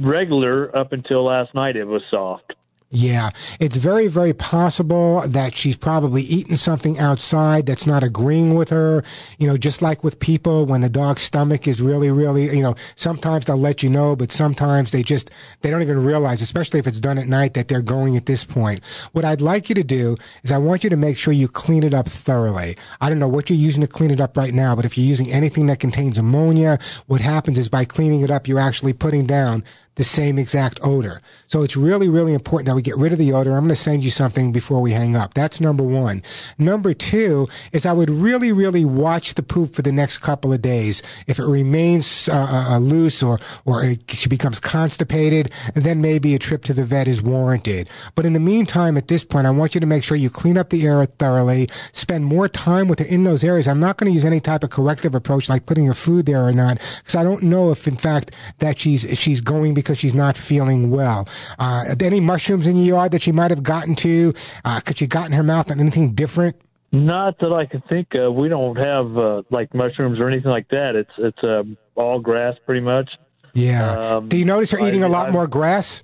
regular 0.00 0.76
up 0.76 0.92
until 0.92 1.24
last 1.24 1.54
night. 1.54 1.76
It 1.76 1.86
was 1.86 2.02
soft. 2.12 2.54
Yeah, 2.94 3.30
it's 3.58 3.76
very, 3.76 4.06
very 4.06 4.34
possible 4.34 5.22
that 5.22 5.54
she's 5.54 5.78
probably 5.78 6.24
eaten 6.24 6.56
something 6.56 6.98
outside 6.98 7.64
that's 7.64 7.86
not 7.86 8.02
agreeing 8.02 8.54
with 8.54 8.68
her. 8.68 9.02
You 9.38 9.46
know, 9.46 9.56
just 9.56 9.80
like 9.80 10.04
with 10.04 10.20
people, 10.20 10.66
when 10.66 10.82
the 10.82 10.90
dog's 10.90 11.22
stomach 11.22 11.66
is 11.66 11.80
really, 11.80 12.10
really, 12.10 12.54
you 12.54 12.62
know, 12.62 12.74
sometimes 12.94 13.46
they'll 13.46 13.56
let 13.56 13.82
you 13.82 13.88
know, 13.88 14.14
but 14.14 14.30
sometimes 14.30 14.90
they 14.90 15.02
just, 15.02 15.30
they 15.62 15.70
don't 15.70 15.80
even 15.80 16.04
realize, 16.04 16.42
especially 16.42 16.80
if 16.80 16.86
it's 16.86 17.00
done 17.00 17.16
at 17.16 17.28
night, 17.28 17.54
that 17.54 17.68
they're 17.68 17.80
going 17.80 18.14
at 18.14 18.26
this 18.26 18.44
point. 18.44 18.84
What 19.12 19.24
I'd 19.24 19.40
like 19.40 19.70
you 19.70 19.74
to 19.74 19.84
do 19.84 20.18
is 20.42 20.52
I 20.52 20.58
want 20.58 20.84
you 20.84 20.90
to 20.90 20.96
make 20.96 21.16
sure 21.16 21.32
you 21.32 21.48
clean 21.48 21.84
it 21.84 21.94
up 21.94 22.06
thoroughly. 22.06 22.76
I 23.00 23.08
don't 23.08 23.18
know 23.18 23.26
what 23.26 23.48
you're 23.48 23.58
using 23.58 23.80
to 23.80 23.88
clean 23.88 24.10
it 24.10 24.20
up 24.20 24.36
right 24.36 24.52
now, 24.52 24.76
but 24.76 24.84
if 24.84 24.98
you're 24.98 25.06
using 25.06 25.32
anything 25.32 25.64
that 25.68 25.80
contains 25.80 26.18
ammonia, 26.18 26.78
what 27.06 27.22
happens 27.22 27.58
is 27.58 27.70
by 27.70 27.86
cleaning 27.86 28.20
it 28.20 28.30
up, 28.30 28.46
you're 28.46 28.58
actually 28.58 28.92
putting 28.92 29.24
down 29.24 29.64
the 29.96 30.04
same 30.04 30.38
exact 30.38 30.80
odor. 30.82 31.20
So 31.46 31.62
it's 31.62 31.76
really, 31.76 32.08
really 32.08 32.32
important 32.32 32.66
that 32.66 32.74
we 32.74 32.82
get 32.82 32.96
rid 32.96 33.12
of 33.12 33.18
the 33.18 33.32
odor. 33.32 33.52
I'm 33.52 33.64
going 33.64 33.68
to 33.68 33.76
send 33.76 34.02
you 34.02 34.10
something 34.10 34.52
before 34.52 34.80
we 34.80 34.92
hang 34.92 35.16
up. 35.16 35.34
That's 35.34 35.60
number 35.60 35.84
one. 35.84 36.22
Number 36.58 36.94
two 36.94 37.46
is 37.72 37.84
I 37.84 37.92
would 37.92 38.08
really, 38.08 38.52
really 38.52 38.84
watch 38.84 39.34
the 39.34 39.42
poop 39.42 39.74
for 39.74 39.82
the 39.82 39.92
next 39.92 40.18
couple 40.18 40.52
of 40.52 40.62
days. 40.62 41.02
If 41.26 41.38
it 41.38 41.44
remains 41.44 42.28
uh, 42.28 42.70
uh, 42.70 42.78
loose 42.78 43.22
or, 43.22 43.38
or 43.64 43.84
it, 43.84 44.10
she 44.10 44.28
becomes 44.28 44.60
constipated, 44.60 45.52
then 45.74 46.00
maybe 46.00 46.34
a 46.34 46.38
trip 46.38 46.64
to 46.64 46.72
the 46.72 46.84
vet 46.84 47.06
is 47.06 47.22
warranted. 47.22 47.90
But 48.14 48.24
in 48.24 48.32
the 48.32 48.40
meantime, 48.40 48.96
at 48.96 49.08
this 49.08 49.24
point, 49.24 49.46
I 49.46 49.50
want 49.50 49.74
you 49.74 49.80
to 49.80 49.86
make 49.86 50.04
sure 50.04 50.16
you 50.16 50.30
clean 50.30 50.56
up 50.56 50.70
the 50.70 50.86
area 50.86 51.06
thoroughly, 51.06 51.68
spend 51.92 52.24
more 52.24 52.48
time 52.48 52.88
with 52.88 52.98
her 52.98 53.04
in 53.04 53.24
those 53.24 53.44
areas. 53.44 53.68
I'm 53.68 53.80
not 53.80 53.98
going 53.98 54.10
to 54.10 54.14
use 54.14 54.24
any 54.24 54.40
type 54.40 54.64
of 54.64 54.70
corrective 54.70 55.14
approach 55.14 55.50
like 55.50 55.66
putting 55.66 55.84
her 55.86 55.94
food 55.94 56.24
there 56.24 56.42
or 56.42 56.52
not, 56.52 56.78
because 56.98 57.16
I 57.16 57.24
don't 57.24 57.42
know 57.42 57.70
if 57.70 57.86
in 57.86 57.96
fact 57.96 58.32
that 58.60 58.78
she's, 58.78 59.18
she's 59.18 59.42
going 59.42 59.74
because 59.82 59.98
she's 59.98 60.14
not 60.14 60.36
feeling 60.36 60.90
well. 60.90 61.28
Uh, 61.58 61.84
any 62.00 62.20
mushrooms 62.20 62.66
in 62.66 62.76
your 62.76 62.96
yard 62.96 63.12
that 63.12 63.22
she 63.22 63.32
might 63.32 63.50
have 63.50 63.62
gotten 63.62 63.94
to? 63.96 64.32
Uh, 64.64 64.80
could 64.80 64.98
she 64.98 65.06
got 65.06 65.26
in 65.26 65.32
her 65.32 65.42
mouth 65.42 65.70
on 65.70 65.80
anything 65.80 66.12
different? 66.14 66.56
Not 66.92 67.38
that 67.38 67.52
I 67.52 67.64
can 67.66 67.80
think 67.82 68.14
of. 68.14 68.34
We 68.34 68.48
don't 68.48 68.76
have 68.76 69.16
uh, 69.16 69.42
like 69.50 69.72
mushrooms 69.74 70.20
or 70.20 70.28
anything 70.28 70.50
like 70.50 70.68
that. 70.68 70.94
It's 70.94 71.10
it's 71.18 71.42
um, 71.42 71.76
all 71.94 72.18
grass 72.20 72.56
pretty 72.66 72.82
much. 72.82 73.10
Yeah. 73.54 73.92
Um, 73.92 74.28
Do 74.28 74.36
you 74.38 74.44
notice 74.44 74.70
her 74.72 74.86
eating 74.86 75.02
I- 75.02 75.06
a 75.06 75.10
lot 75.10 75.28
I've- 75.28 75.32
more 75.32 75.46
grass? 75.46 76.02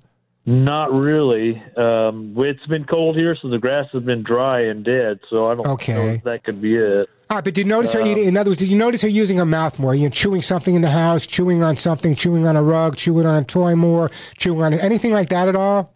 Not 0.49 0.91
really. 0.91 1.61
Um, 1.77 2.33
it's 2.37 2.65
been 2.65 2.83
cold 2.83 3.15
here, 3.15 3.37
so 3.39 3.49
the 3.49 3.59
grass 3.59 3.85
has 3.93 4.01
been 4.01 4.23
dry 4.23 4.61
and 4.61 4.83
dead. 4.83 5.19
So 5.29 5.45
I 5.45 5.53
don't 5.53 5.63
know 5.67 6.07
if 6.07 6.23
that 6.23 6.43
could 6.43 6.59
be 6.59 6.73
it. 6.75 7.07
Ah, 7.29 7.35
but 7.41 7.53
did 7.53 7.59
you 7.59 7.65
notice 7.65 7.93
her 7.93 8.01
Uh, 8.01 8.07
eating? 8.07 8.23
In 8.23 8.35
other 8.35 8.49
words, 8.49 8.59
did 8.59 8.69
you 8.69 8.77
notice 8.77 9.03
her 9.03 9.07
using 9.07 9.37
her 9.37 9.45
mouth 9.45 9.77
more? 9.77 9.93
You 9.93 10.05
know, 10.05 10.09
chewing 10.09 10.41
something 10.41 10.73
in 10.73 10.81
the 10.81 10.89
house, 10.89 11.27
chewing 11.27 11.61
on 11.61 11.77
something, 11.77 12.15
chewing 12.15 12.47
on 12.47 12.55
a 12.55 12.63
rug, 12.63 12.95
chewing 12.95 13.27
on 13.27 13.35
a 13.43 13.45
toy 13.45 13.75
more, 13.75 14.09
chewing 14.39 14.63
on 14.63 14.73
anything 14.73 15.13
like 15.13 15.29
that 15.29 15.47
at 15.47 15.55
all? 15.55 15.93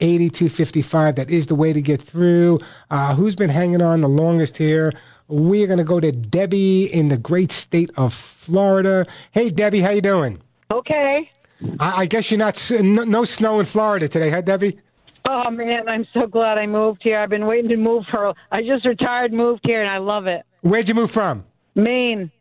877-725-8255. 0.01 1.17
That 1.17 1.31
is 1.31 1.47
the 1.47 1.55
way 1.55 1.73
to 1.73 1.81
get 1.81 2.03
through. 2.03 2.61
Uh, 2.91 3.15
who's 3.15 3.35
been 3.35 3.49
hanging 3.49 3.81
on 3.81 4.03
the 4.03 4.11
longest 4.11 4.59
here? 4.59 4.93
We're 5.31 5.69
going 5.69 5.79
to 5.79 5.85
go 5.85 6.01
to 6.01 6.11
Debbie 6.11 6.93
in 6.93 7.09
the 7.09 7.17
great 7.17 7.53
state 7.53 7.91
of 7.97 8.13
Florida. 8.13 9.07
Hey, 9.31 9.49
Debbie, 9.49 9.81
how 9.81 9.91
you 9.91 10.01
doing? 10.01 10.43
Okay. 10.73 11.31
I, 11.79 11.99
I 11.99 12.07
guess 12.07 12.33
you're 12.33 12.39
not 12.39 12.61
no, 12.83 13.05
no 13.05 13.25
snow 13.25 13.61
in 13.61 13.67
Florida 13.67 14.09
today, 14.09 14.29
huh, 14.29 14.41
Debbie? 14.41 14.81
Oh 15.29 15.51
man, 15.51 15.89
I'm 15.89 16.07
so 16.15 16.27
glad 16.27 16.59
I 16.59 16.67
moved 16.67 17.03
here. 17.03 17.19
I've 17.19 17.29
been 17.29 17.47
waiting 17.47 17.71
to 17.71 17.77
move 17.77 18.05
for. 18.11 18.35
I 18.51 18.63
just 18.63 18.85
retired, 18.85 19.33
moved 19.33 19.61
here, 19.65 19.83
and 19.83 19.91
I 19.91 19.99
love 19.99 20.27
it. 20.27 20.43
Where'd 20.63 20.89
you 20.89 20.95
move 20.95 21.11
from? 21.11 21.45
Maine. 21.75 22.33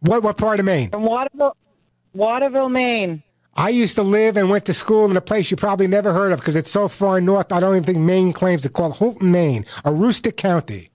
What 0.00 0.22
what 0.22 0.36
part 0.38 0.60
of 0.60 0.66
Maine? 0.66 0.90
From 0.90 1.04
Waterville, 1.04 1.56
Waterville, 2.12 2.68
Maine. 2.68 3.22
I 3.54 3.70
used 3.70 3.94
to 3.94 4.02
live 4.02 4.36
and 4.36 4.50
went 4.50 4.66
to 4.66 4.74
school 4.74 5.10
in 5.10 5.16
a 5.16 5.20
place 5.22 5.50
you 5.50 5.56
probably 5.56 5.88
never 5.88 6.12
heard 6.12 6.30
of 6.30 6.40
because 6.40 6.56
it's 6.56 6.70
so 6.70 6.88
far 6.88 7.20
north. 7.22 7.50
I 7.52 7.58
don't 7.58 7.72
even 7.72 7.84
think 7.84 7.98
Maine 7.98 8.34
claims 8.34 8.66
it. 8.66 8.74
Called 8.74 8.94
Houlton, 8.96 9.30
Maine, 9.30 9.64
Aroostook 9.84 10.36
County. 10.36 10.90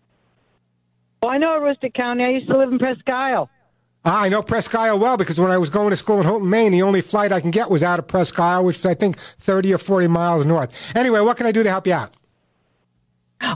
Oh, 1.23 1.27
I 1.27 1.37
know 1.37 1.49
Aroostook 1.49 1.93
County. 1.93 2.23
I 2.23 2.29
used 2.29 2.47
to 2.47 2.57
live 2.57 2.71
in 2.71 2.79
Presque 2.79 3.07
Isle. 3.07 3.47
Ah, 4.03 4.23
I 4.23 4.29
know 4.29 4.41
Presque 4.41 4.73
Isle 4.73 4.97
well 4.97 5.17
because 5.17 5.39
when 5.39 5.51
I 5.51 5.59
was 5.59 5.69
going 5.69 5.91
to 5.91 5.95
school 5.95 6.19
in 6.19 6.25
Houlton, 6.25 6.47
Maine, 6.47 6.71
the 6.71 6.81
only 6.81 7.01
flight 7.01 7.31
I 7.31 7.39
can 7.39 7.51
get 7.51 7.69
was 7.69 7.83
out 7.83 7.99
of 7.99 8.07
Presque 8.07 8.39
Isle, 8.39 8.65
which 8.65 8.79
is 8.79 8.85
I 8.87 8.95
think 8.95 9.19
thirty 9.19 9.71
or 9.71 9.77
forty 9.77 10.07
miles 10.07 10.47
north. 10.47 10.95
Anyway, 10.95 11.19
what 11.19 11.37
can 11.37 11.45
I 11.45 11.51
do 11.51 11.61
to 11.61 11.69
help 11.69 11.85
you 11.85 11.93
out? 11.93 12.15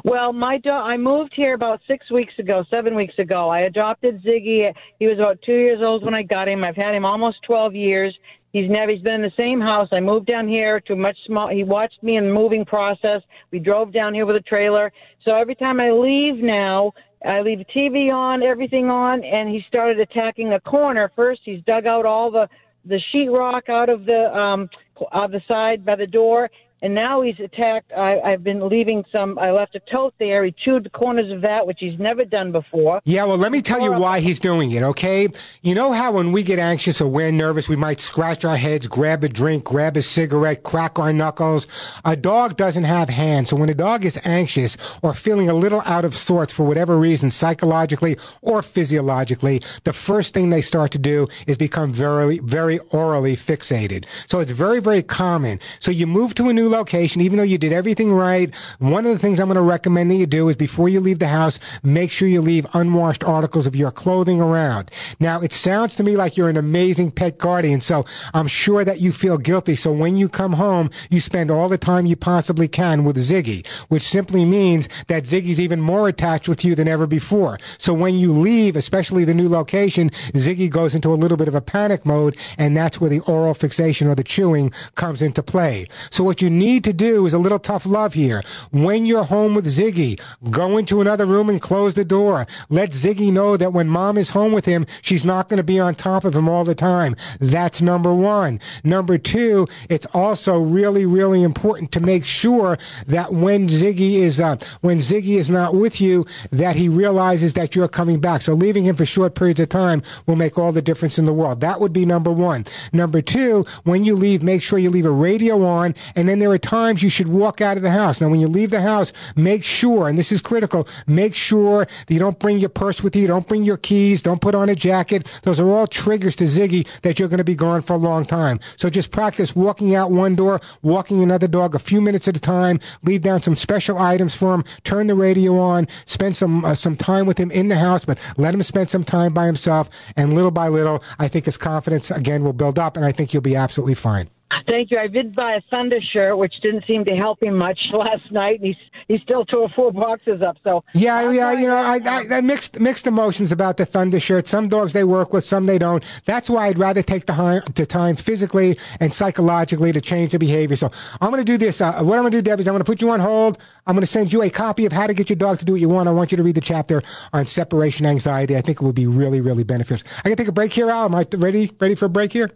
Well, 0.03 0.31
my 0.31 0.59
dog. 0.59 0.87
I 0.87 0.97
moved 0.97 1.33
here 1.35 1.55
about 1.55 1.81
six 1.87 2.11
weeks 2.11 2.33
ago, 2.37 2.63
seven 2.69 2.93
weeks 2.93 3.17
ago. 3.17 3.49
I 3.49 3.61
adopted 3.61 4.21
Ziggy. 4.23 4.71
He 4.99 5.07
was 5.07 5.17
about 5.17 5.41
two 5.41 5.57
years 5.57 5.81
old 5.81 6.03
when 6.03 6.13
I 6.13 6.21
got 6.21 6.47
him. 6.47 6.63
I've 6.63 6.75
had 6.75 6.93
him 6.93 7.03
almost 7.03 7.37
twelve 7.41 7.73
years. 7.73 8.15
He's 8.53 8.69
never. 8.69 8.91
He's 8.91 9.01
been 9.01 9.15
in 9.15 9.21
the 9.23 9.33
same 9.39 9.59
house. 9.59 9.89
I 9.91 10.01
moved 10.01 10.27
down 10.27 10.47
here 10.47 10.79
to 10.81 10.93
a 10.93 10.95
much 10.95 11.17
small. 11.25 11.47
He 11.47 11.63
watched 11.63 12.03
me 12.03 12.17
in 12.17 12.27
the 12.27 12.33
moving 12.33 12.63
process. 12.63 13.23
We 13.49 13.57
drove 13.57 13.91
down 13.91 14.13
here 14.13 14.27
with 14.27 14.35
a 14.35 14.41
trailer. 14.41 14.93
So 15.27 15.35
every 15.35 15.55
time 15.55 15.79
I 15.79 15.89
leave 15.89 16.35
now, 16.35 16.93
I 17.25 17.41
leave 17.41 17.59
the 17.59 17.65
TV 17.65 18.11
on, 18.11 18.45
everything 18.45 18.89
on, 18.89 19.23
and 19.23 19.49
he 19.49 19.63
started 19.67 19.99
attacking 19.99 20.53
a 20.53 20.59
corner. 20.59 21.11
First, 21.15 21.41
he's 21.43 21.61
dug 21.63 21.85
out 21.85 22.05
all 22.05 22.31
the 22.31 22.49
the 22.87 23.01
sheetrock 23.11 23.67
out 23.67 23.89
of 23.89 24.05
the 24.05 24.35
um 24.37 24.69
out 25.11 25.25
of 25.25 25.31
the 25.31 25.41
side 25.47 25.83
by 25.83 25.95
the 25.95 26.07
door, 26.07 26.51
and 26.85 26.93
now 26.93 27.23
he's 27.23 27.39
attacked. 27.39 27.91
I, 27.93 28.19
I've 28.19 28.43
been 28.43 28.69
leaving 28.69 29.03
some. 29.11 29.39
I 29.39 29.49
left 29.49 29.73
a 29.73 29.79
tote 29.91 30.13
there. 30.19 30.45
He 30.45 30.51
chewed 30.51 30.83
the 30.83 30.91
corners 30.91 31.31
of 31.31 31.41
that, 31.41 31.65
which 31.65 31.79
he's 31.79 31.97
never 31.97 32.23
done 32.23 32.51
before. 32.51 33.01
Yeah, 33.05 33.25
well, 33.25 33.39
let 33.39 33.51
me 33.51 33.63
tell 33.63 33.81
you 33.81 33.91
why 33.91 34.19
he's 34.19 34.39
doing 34.39 34.69
it, 34.69 34.83
okay? 34.83 35.27
You 35.63 35.73
know 35.73 35.93
how 35.93 36.11
when 36.11 36.31
we 36.31 36.43
get 36.43 36.59
anxious 36.59 37.01
or 37.01 37.07
we're 37.07 37.31
nervous, 37.31 37.67
we 37.67 37.75
might 37.75 37.99
scratch 37.99 38.45
our 38.45 38.55
heads, 38.55 38.87
grab 38.87 39.23
a 39.23 39.29
drink, 39.29 39.63
grab 39.63 39.97
a 39.97 40.03
cigarette, 40.03 40.61
crack 40.61 40.99
our 40.99 41.11
knuckles? 41.11 41.65
A 42.05 42.15
dog 42.15 42.55
doesn't 42.55 42.83
have 42.83 43.09
hands. 43.09 43.49
So 43.49 43.55
when 43.55 43.69
a 43.69 43.73
dog 43.73 44.05
is 44.05 44.19
anxious 44.23 44.99
or 45.01 45.15
feeling 45.15 45.49
a 45.49 45.55
little 45.55 45.81
out 45.85 46.05
of 46.05 46.13
sorts 46.13 46.53
for 46.53 46.67
whatever 46.67 46.99
reason, 46.99 47.31
psychologically 47.31 48.15
or 48.43 48.61
physiologically, 48.61 49.59
the 49.85 49.93
first 49.93 50.35
thing 50.35 50.51
they 50.51 50.61
start 50.61 50.91
to 50.91 50.99
do 50.99 51.27
is 51.47 51.57
become 51.57 51.91
very, 51.91 52.37
very 52.43 52.77
orally 52.91 53.35
fixated. 53.35 54.05
So 54.29 54.39
it's 54.39 54.51
very, 54.51 54.79
very 54.79 55.01
common. 55.01 55.59
So 55.79 55.89
you 55.89 56.05
move 56.05 56.35
to 56.35 56.49
a 56.49 56.53
new 56.53 56.74
location, 56.75 57.21
even 57.21 57.37
though 57.37 57.43
you 57.43 57.57
did 57.57 57.73
everything 57.73 58.13
right. 58.13 58.53
One 58.79 59.05
of 59.05 59.11
the 59.11 59.19
things 59.19 59.39
I'm 59.39 59.47
going 59.47 59.55
to 59.55 59.61
recommend 59.61 60.11
that 60.11 60.15
you 60.15 60.25
do 60.25 60.49
is 60.49 60.55
before 60.55 60.89
you 60.89 60.99
leave 60.99 61.19
the 61.19 61.27
house, 61.27 61.59
make 61.83 62.11
sure 62.11 62.27
you 62.27 62.41
leave 62.41 62.67
unwashed 62.73 63.23
articles 63.23 63.65
of 63.65 63.75
your 63.75 63.91
clothing 63.91 64.41
around. 64.41 64.91
Now, 65.19 65.41
it 65.41 65.51
sounds 65.51 65.95
to 65.95 66.03
me 66.03 66.15
like 66.15 66.37
you're 66.37 66.49
an 66.49 66.57
amazing 66.57 67.11
pet 67.11 67.37
guardian, 67.37 67.81
so 67.81 68.05
I'm 68.33 68.47
sure 68.47 68.83
that 68.83 68.99
you 69.01 69.11
feel 69.11 69.37
guilty. 69.37 69.75
So 69.75 69.91
when 69.91 70.17
you 70.17 70.29
come 70.29 70.53
home, 70.53 70.89
you 71.09 71.19
spend 71.19 71.49
all 71.49 71.69
the 71.69 71.77
time 71.77 72.05
you 72.05 72.15
possibly 72.15 72.67
can 72.67 73.03
with 73.03 73.17
Ziggy, 73.17 73.65
which 73.89 74.03
simply 74.03 74.45
means 74.45 74.89
that 75.07 75.23
Ziggy's 75.23 75.59
even 75.59 75.79
more 75.79 76.07
attached 76.07 76.49
with 76.49 76.65
you 76.65 76.75
than 76.75 76.87
ever 76.87 77.07
before. 77.07 77.57
So 77.77 77.93
when 77.93 78.15
you 78.15 78.31
leave, 78.31 78.75
especially 78.75 79.23
the 79.23 79.33
new 79.33 79.49
location, 79.49 80.09
Ziggy 80.33 80.69
goes 80.69 80.93
into 80.93 81.13
a 81.13 81.15
little 81.15 81.37
bit 81.37 81.47
of 81.47 81.55
a 81.55 81.61
panic 81.61 82.05
mode, 82.05 82.37
and 82.57 82.75
that's 82.75 82.99
where 82.99 83.09
the 83.09 83.21
oral 83.21 83.53
fixation 83.53 84.07
or 84.07 84.15
the 84.15 84.23
chewing 84.23 84.71
comes 84.95 85.21
into 85.21 85.41
play. 85.41 85.87
So 86.09 86.23
what 86.23 86.41
you 86.41 86.49
need 86.55 86.83
to 86.85 86.93
do 86.93 87.25
is 87.25 87.33
a 87.33 87.39
little 87.39 87.59
tough 87.59 87.85
love 87.85 88.13
here. 88.13 88.41
When 88.71 89.05
you're 89.05 89.23
home 89.23 89.53
with 89.53 89.65
Ziggy, 89.65 90.19
go 90.49 90.77
into 90.77 91.01
another 91.01 91.25
room 91.25 91.49
and 91.49 91.61
close 91.61 91.93
the 91.93 92.05
door. 92.05 92.47
Let 92.69 92.91
Ziggy 92.91 93.31
know 93.31 93.57
that 93.57 93.73
when 93.73 93.87
mom 93.87 94.17
is 94.17 94.29
home 94.29 94.53
with 94.53 94.65
him, 94.65 94.85
she's 95.01 95.25
not 95.25 95.49
going 95.49 95.57
to 95.57 95.63
be 95.63 95.79
on 95.79 95.95
top 95.95 96.25
of 96.25 96.35
him 96.35 96.49
all 96.49 96.63
the 96.63 96.75
time. 96.75 97.15
That's 97.39 97.81
number 97.81 98.13
one. 98.13 98.59
Number 98.83 99.17
two, 99.17 99.67
it's 99.89 100.07
also 100.13 100.57
really, 100.57 101.05
really 101.05 101.43
important 101.43 101.91
to 101.91 101.99
make 101.99 102.25
sure 102.25 102.77
that 103.07 103.33
when 103.33 103.67
Ziggy 103.67 104.15
is, 104.15 104.39
uh, 104.39 104.57
when 104.81 104.99
Ziggy 104.99 105.35
is 105.35 105.49
not 105.49 105.75
with 105.75 105.99
you, 106.01 106.25
that 106.51 106.75
he 106.75 106.89
realizes 106.89 107.53
that 107.53 107.75
you're 107.75 107.87
coming 107.87 108.19
back. 108.19 108.41
So 108.41 108.53
leaving 108.53 108.85
him 108.85 108.95
for 108.95 109.05
short 109.05 109.35
periods 109.35 109.59
of 109.59 109.69
time 109.69 110.01
will 110.25 110.35
make 110.35 110.57
all 110.57 110.71
the 110.71 110.81
difference 110.81 111.19
in 111.19 111.25
the 111.25 111.33
world. 111.33 111.61
That 111.61 111.79
would 111.81 111.93
be 111.93 112.05
number 112.05 112.31
one. 112.31 112.65
Number 112.93 113.21
two, 113.21 113.65
when 113.83 114.03
you 114.03 114.15
leave, 114.15 114.43
make 114.43 114.61
sure 114.61 114.79
you 114.79 114.89
leave 114.89 115.05
a 115.05 115.11
radio 115.11 115.63
on, 115.63 115.95
and 116.15 116.27
then 116.29 116.39
there 116.45 116.53
are 116.53 116.59
times 116.59 117.01
you 117.01 117.09
should 117.09 117.27
walk 117.27 117.59
out 117.59 117.75
of 117.75 117.81
the 117.81 117.89
house. 117.89 118.21
Now, 118.21 118.29
when 118.29 118.39
you 118.39 118.47
leave 118.47 118.69
the 118.69 118.81
house, 118.81 119.11
make 119.35 119.65
sure, 119.65 120.07
and 120.07 120.15
this 120.15 120.31
is 120.31 120.41
critical, 120.41 120.87
make 121.07 121.33
sure 121.33 121.85
that 121.85 122.13
you 122.13 122.19
don't 122.19 122.37
bring 122.37 122.59
your 122.59 122.69
purse 122.69 123.01
with 123.01 123.15
you, 123.15 123.25
don't 123.25 123.47
bring 123.47 123.63
your 123.63 123.77
keys, 123.77 124.21
don't 124.21 124.39
put 124.39 124.53
on 124.53 124.69
a 124.69 124.75
jacket. 124.75 125.39
Those 125.41 125.59
are 125.59 125.67
all 125.67 125.87
triggers 125.87 126.35
to 126.35 126.43
Ziggy 126.43 126.87
that 127.01 127.17
you're 127.17 127.29
going 127.29 127.39
to 127.39 127.43
be 127.43 127.55
gone 127.55 127.81
for 127.81 127.93
a 127.93 127.97
long 127.97 128.25
time. 128.25 128.59
So 128.77 128.91
just 128.91 129.09
practice 129.09 129.55
walking 129.55 129.95
out 129.95 130.11
one 130.11 130.35
door, 130.35 130.61
walking 130.83 131.23
another 131.23 131.47
dog 131.47 131.73
a 131.73 131.79
few 131.79 131.99
minutes 131.99 132.27
at 132.27 132.37
a 132.37 132.39
time, 132.39 132.79
leave 133.01 133.23
down 133.23 133.41
some 133.41 133.55
special 133.55 133.97
items 133.97 134.37
for 134.37 134.53
him, 134.53 134.63
turn 134.83 135.07
the 135.07 135.15
radio 135.15 135.57
on, 135.57 135.87
spend 136.05 136.37
some 136.37 136.63
uh, 136.63 136.75
some 136.75 136.95
time 136.95 137.25
with 137.25 137.39
him 137.39 137.49
in 137.49 137.69
the 137.69 137.77
house, 137.77 138.05
but 138.05 138.19
let 138.37 138.53
him 138.53 138.61
spend 138.61 138.91
some 138.91 139.03
time 139.03 139.33
by 139.33 139.47
himself. 139.47 139.89
And 140.15 140.35
little 140.35 140.51
by 140.51 140.67
little, 140.67 141.01
I 141.17 141.27
think 141.27 141.45
his 141.45 141.57
confidence 141.57 142.11
again 142.11 142.43
will 142.43 142.53
build 142.53 142.77
up, 142.77 142.97
and 142.97 143.03
I 143.03 143.11
think 143.11 143.33
you'll 143.33 143.41
be 143.41 143.55
absolutely 143.55 143.95
fine. 143.95 144.29
Thank 144.69 144.91
you. 144.91 144.97
I 144.97 145.07
did 145.07 145.35
buy 145.35 145.53
a 145.53 145.61
Thunder 145.69 145.99
shirt, 146.01 146.37
which 146.37 146.53
didn't 146.61 146.85
seem 146.85 147.03
to 147.05 147.15
help 147.15 147.41
him 147.41 147.57
much 147.57 147.79
last 147.93 148.31
night, 148.31 148.59
and 148.59 148.67
he's 148.67 148.75
he 149.07 149.19
still 149.19 149.45
tore 149.45 149.69
four 149.75 149.91
boxes 149.91 150.41
up. 150.41 150.57
So 150.63 150.83
Yeah, 150.93 151.31
yeah, 151.31 151.51
you 151.51 151.67
know, 151.67 151.77
I, 151.77 151.99
I, 152.03 152.25
I 152.37 152.41
mixed 152.41 152.79
mixed 152.79 153.05
emotions 153.05 153.51
about 153.51 153.77
the 153.77 153.85
Thunder 153.85 154.19
shirt. 154.19 154.47
Some 154.47 154.67
dogs 154.67 154.93
they 154.93 155.03
work 155.03 155.33
with, 155.33 155.43
some 155.43 155.65
they 155.65 155.77
don't. 155.77 156.03
That's 156.25 156.49
why 156.49 156.67
I'd 156.67 156.79
rather 156.79 157.03
take 157.03 157.25
the, 157.25 157.63
the 157.75 157.85
time 157.85 158.15
physically 158.15 158.77
and 158.99 159.13
psychologically 159.13 159.91
to 159.93 160.01
change 160.01 160.31
the 160.31 160.39
behavior. 160.39 160.75
So 160.75 160.91
I'm 161.21 161.31
going 161.31 161.43
to 161.43 161.51
do 161.51 161.57
this. 161.57 161.81
Uh, 161.81 161.93
what 162.01 162.17
I'm 162.17 162.23
going 162.23 162.31
to 162.31 162.37
do, 162.37 162.41
Deb, 162.41 162.59
is 162.59 162.67
I'm 162.67 162.73
going 162.73 162.83
to 162.83 162.85
put 162.85 163.01
you 163.01 163.11
on 163.11 163.19
hold. 163.19 163.59
I'm 163.85 163.95
going 163.95 164.01
to 164.01 164.07
send 164.07 164.33
you 164.33 164.41
a 164.41 164.49
copy 164.49 164.85
of 164.85 164.91
How 164.91 165.07
to 165.07 165.13
Get 165.13 165.29
Your 165.29 165.37
Dog 165.37 165.59
to 165.59 165.65
Do 165.65 165.73
What 165.73 165.81
You 165.81 165.89
Want. 165.89 166.09
I 166.09 166.11
want 166.11 166.31
you 166.31 166.37
to 166.37 166.43
read 166.43 166.55
the 166.55 166.61
chapter 166.61 167.03
on 167.33 167.45
separation 167.45 168.05
anxiety. 168.05 168.55
I 168.55 168.61
think 168.61 168.81
it 168.81 168.85
would 168.85 168.95
be 168.95 169.07
really, 169.07 169.41
really 169.41 169.63
beneficial. 169.63 170.07
I 170.19 170.29
can 170.29 170.37
take 170.37 170.47
a 170.47 170.51
break 170.51 170.73
here, 170.73 170.89
Al. 170.89 171.05
Am 171.05 171.15
I 171.15 171.25
ready? 171.35 171.69
Ready 171.79 171.95
for 171.95 172.05
a 172.05 172.09
break 172.09 172.31
here? 172.31 172.49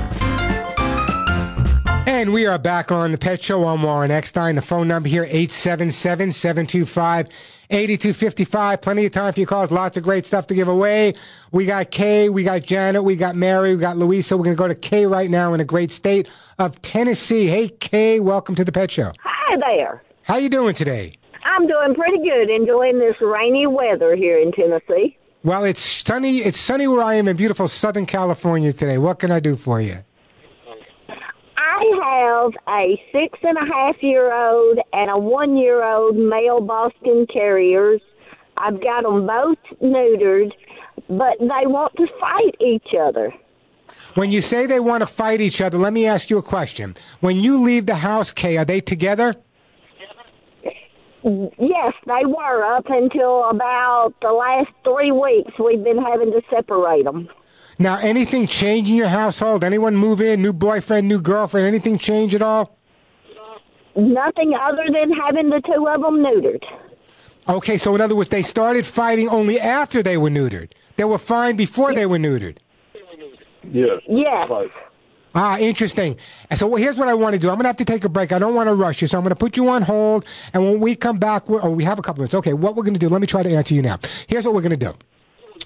And 2.07 2.31
we 2.33 2.45
are 2.45 2.57
back 2.57 2.91
on 2.91 3.11
The 3.11 3.17
Pet 3.17 3.43
Show. 3.43 3.67
I'm 3.67 3.83
Warren 3.83 4.09
Eckstein. 4.09 4.55
The 4.55 4.61
phone 4.61 4.87
number 4.87 5.09
here, 5.09 5.23
877 5.23 6.31
725 6.31 7.54
8255. 7.70 8.82
Plenty 8.82 9.05
of 9.05 9.11
time 9.11 9.34
for 9.34 9.39
your 9.39 9.47
calls. 9.47 9.72
Lots 9.72 9.97
of 9.97 10.03
great 10.03 10.26
stuff 10.26 10.47
to 10.47 10.55
give 10.55 10.68
away. 10.68 11.13
We 11.51 11.66
got 11.66 11.91
Kay, 11.91 12.30
we 12.30 12.43
got 12.43 12.63
Janet, 12.63 13.03
we 13.03 13.16
got 13.16 13.36
Mary, 13.36 13.76
we 13.76 13.82
got 13.82 13.97
Louisa. 13.97 14.38
We're 14.38 14.43
going 14.43 14.55
to 14.55 14.59
go 14.59 14.68
to 14.68 14.76
Kay 14.76 15.05
right 15.05 15.30
now 15.30 15.53
in 15.53 15.59
a 15.59 15.66
great 15.66 15.91
state 15.91 16.30
of 16.59 16.82
Tennessee. 16.82 17.47
Hey, 17.47 17.70
Kay, 17.70 18.20
welcome 18.20 18.55
to 18.55 18.63
the 18.63 18.72
Pet 18.72 18.91
Show. 18.91 19.11
Hi 19.20 19.57
there. 19.70 20.03
How 20.24 20.38
you 20.38 20.49
doing 20.49 20.74
today? 20.74 21.13
I'm 21.43 21.68
doing 21.68 21.93
pretty 21.93 22.18
good, 22.18 22.49
enjoying 22.49 22.99
this 22.99 23.16
rainy 23.22 23.68
weather 23.68 24.16
here 24.16 24.39
in 24.39 24.51
Tennessee. 24.51 25.18
Well, 25.43 25.63
it's 25.63 25.80
sunny. 25.80 26.38
It's 26.39 26.59
sunny 26.59 26.88
where 26.88 27.03
I 27.03 27.13
am 27.13 27.28
in 27.28 27.38
beautiful 27.38 27.68
Southern 27.68 28.07
California 28.07 28.74
today. 28.74 28.97
What 28.97 29.20
can 29.20 29.32
I 29.32 29.39
do 29.39 29.55
for 29.55 29.80
you? 29.80 29.97
I 31.78 31.84
have 32.03 32.53
a 32.69 33.01
six 33.11 33.38
and 33.43 33.57
a 33.57 33.65
half 33.65 34.01
year 34.01 34.34
old 34.34 34.80
and 34.93 35.09
a 35.09 35.19
one 35.19 35.57
year 35.57 35.84
old 35.84 36.15
male 36.15 36.61
Boston 36.61 37.28
Terriers. 37.28 38.01
I've 38.57 38.82
got 38.82 39.03
them 39.03 39.28
both 39.28 39.57
neutered, 39.82 40.53
but 41.09 41.38
they 41.39 41.67
want 41.67 41.93
to 41.97 42.07
fight 42.19 42.55
each 42.61 42.93
other. 42.97 43.34
When 44.13 44.32
you 44.32 44.41
say 44.41 44.65
they 44.65 44.80
want 44.80 45.01
to 45.01 45.05
fight 45.05 45.41
each 45.41 45.59
other, 45.59 45.78
let 45.78 45.91
me 45.91 46.07
ask 46.07 46.30
you 46.30 46.38
a 46.38 46.43
question. 46.43 46.95
When 47.19 47.41
you 47.41 47.61
leave 47.61 47.86
the 47.86 47.95
house, 47.95 48.32
Kay, 48.32 48.55
are 48.57 48.65
they 48.65 48.80
together? 48.80 49.36
Yes, 51.23 51.91
they 52.05 52.26
were 52.26 52.63
up 52.76 52.86
until 52.88 53.49
about 53.49 54.13
the 54.21 54.32
last 54.32 54.69
three 54.84 55.11
weeks. 55.11 55.51
We've 55.59 55.84
been 55.84 55.97
having 55.97 56.32
to 56.32 56.41
separate 56.49 57.03
them. 57.03 57.30
Now, 57.78 57.97
anything 57.97 58.47
change 58.47 58.89
in 58.89 58.95
your 58.95 59.07
household? 59.07 59.63
Anyone 59.63 59.95
move 59.95 60.21
in? 60.21 60.41
New 60.41 60.53
boyfriend, 60.53 61.07
new 61.07 61.21
girlfriend? 61.21 61.67
Anything 61.67 61.97
change 61.97 62.34
at 62.34 62.41
all? 62.41 62.78
Nothing 63.95 64.53
other 64.53 64.86
than 64.91 65.11
having 65.11 65.49
the 65.49 65.61
two 65.61 65.88
of 65.88 66.01
them 66.01 66.17
neutered. 66.17 66.63
Okay, 67.47 67.78
so 67.78 67.93
in 67.95 68.01
other 68.01 68.15
words, 68.15 68.30
they 68.30 68.41
started 68.41 68.86
fighting 68.86 69.30
only 69.30 69.59
after 69.59 70.01
they 70.01 70.17
were 70.17 70.30
neutered. 70.30 70.71
They 70.95 71.03
were 71.03 71.17
fine 71.17 71.55
before 71.55 71.93
they 71.93 72.05
were 72.05 72.17
neutered. 72.17 72.57
Yes. 73.71 74.01
Yes. 74.07 74.45
Ah, 75.34 75.57
interesting. 75.59 76.17
So 76.55 76.76
here's 76.76 76.97
what 76.97 77.09
I 77.09 77.13
want 77.13 77.36
to 77.36 77.39
do. 77.39 77.49
I'm 77.49 77.55
going 77.55 77.63
to 77.63 77.69
have 77.69 77.78
to 77.78 77.86
take 77.86 78.05
a 78.05 78.09
break. 78.09 78.32
I 78.32 78.39
don't 78.39 78.55
want 78.55 78.67
to 78.67 78.73
rush 78.73 79.01
you, 79.01 79.07
so 79.07 79.17
I'm 79.17 79.23
going 79.23 79.36
to 79.36 79.39
put 79.39 79.57
you 79.57 79.67
on 79.67 79.82
hold. 79.82 80.26
And 80.53 80.63
when 80.63 80.80
we 80.80 80.95
come 80.95 81.17
back, 81.19 81.49
we're, 81.49 81.61
oh, 81.61 81.71
we 81.71 81.84
have 81.84 81.99
a 81.99 82.01
couple 82.01 82.21
minutes. 82.21 82.36
Okay, 82.36 82.53
what 82.53 82.76
we're 82.76 82.84
going 82.84 82.93
to 82.93 82.99
do, 82.99 83.09
let 83.09 83.19
me 83.19 83.28
try 83.28 83.43
to 83.43 83.49
answer 83.49 83.76
you 83.76 83.82
now. 83.82 83.99
Here's 84.28 84.45
what 84.45 84.55
we're 84.55 84.61
going 84.61 84.78
to 84.80 84.86
do. 84.86 84.93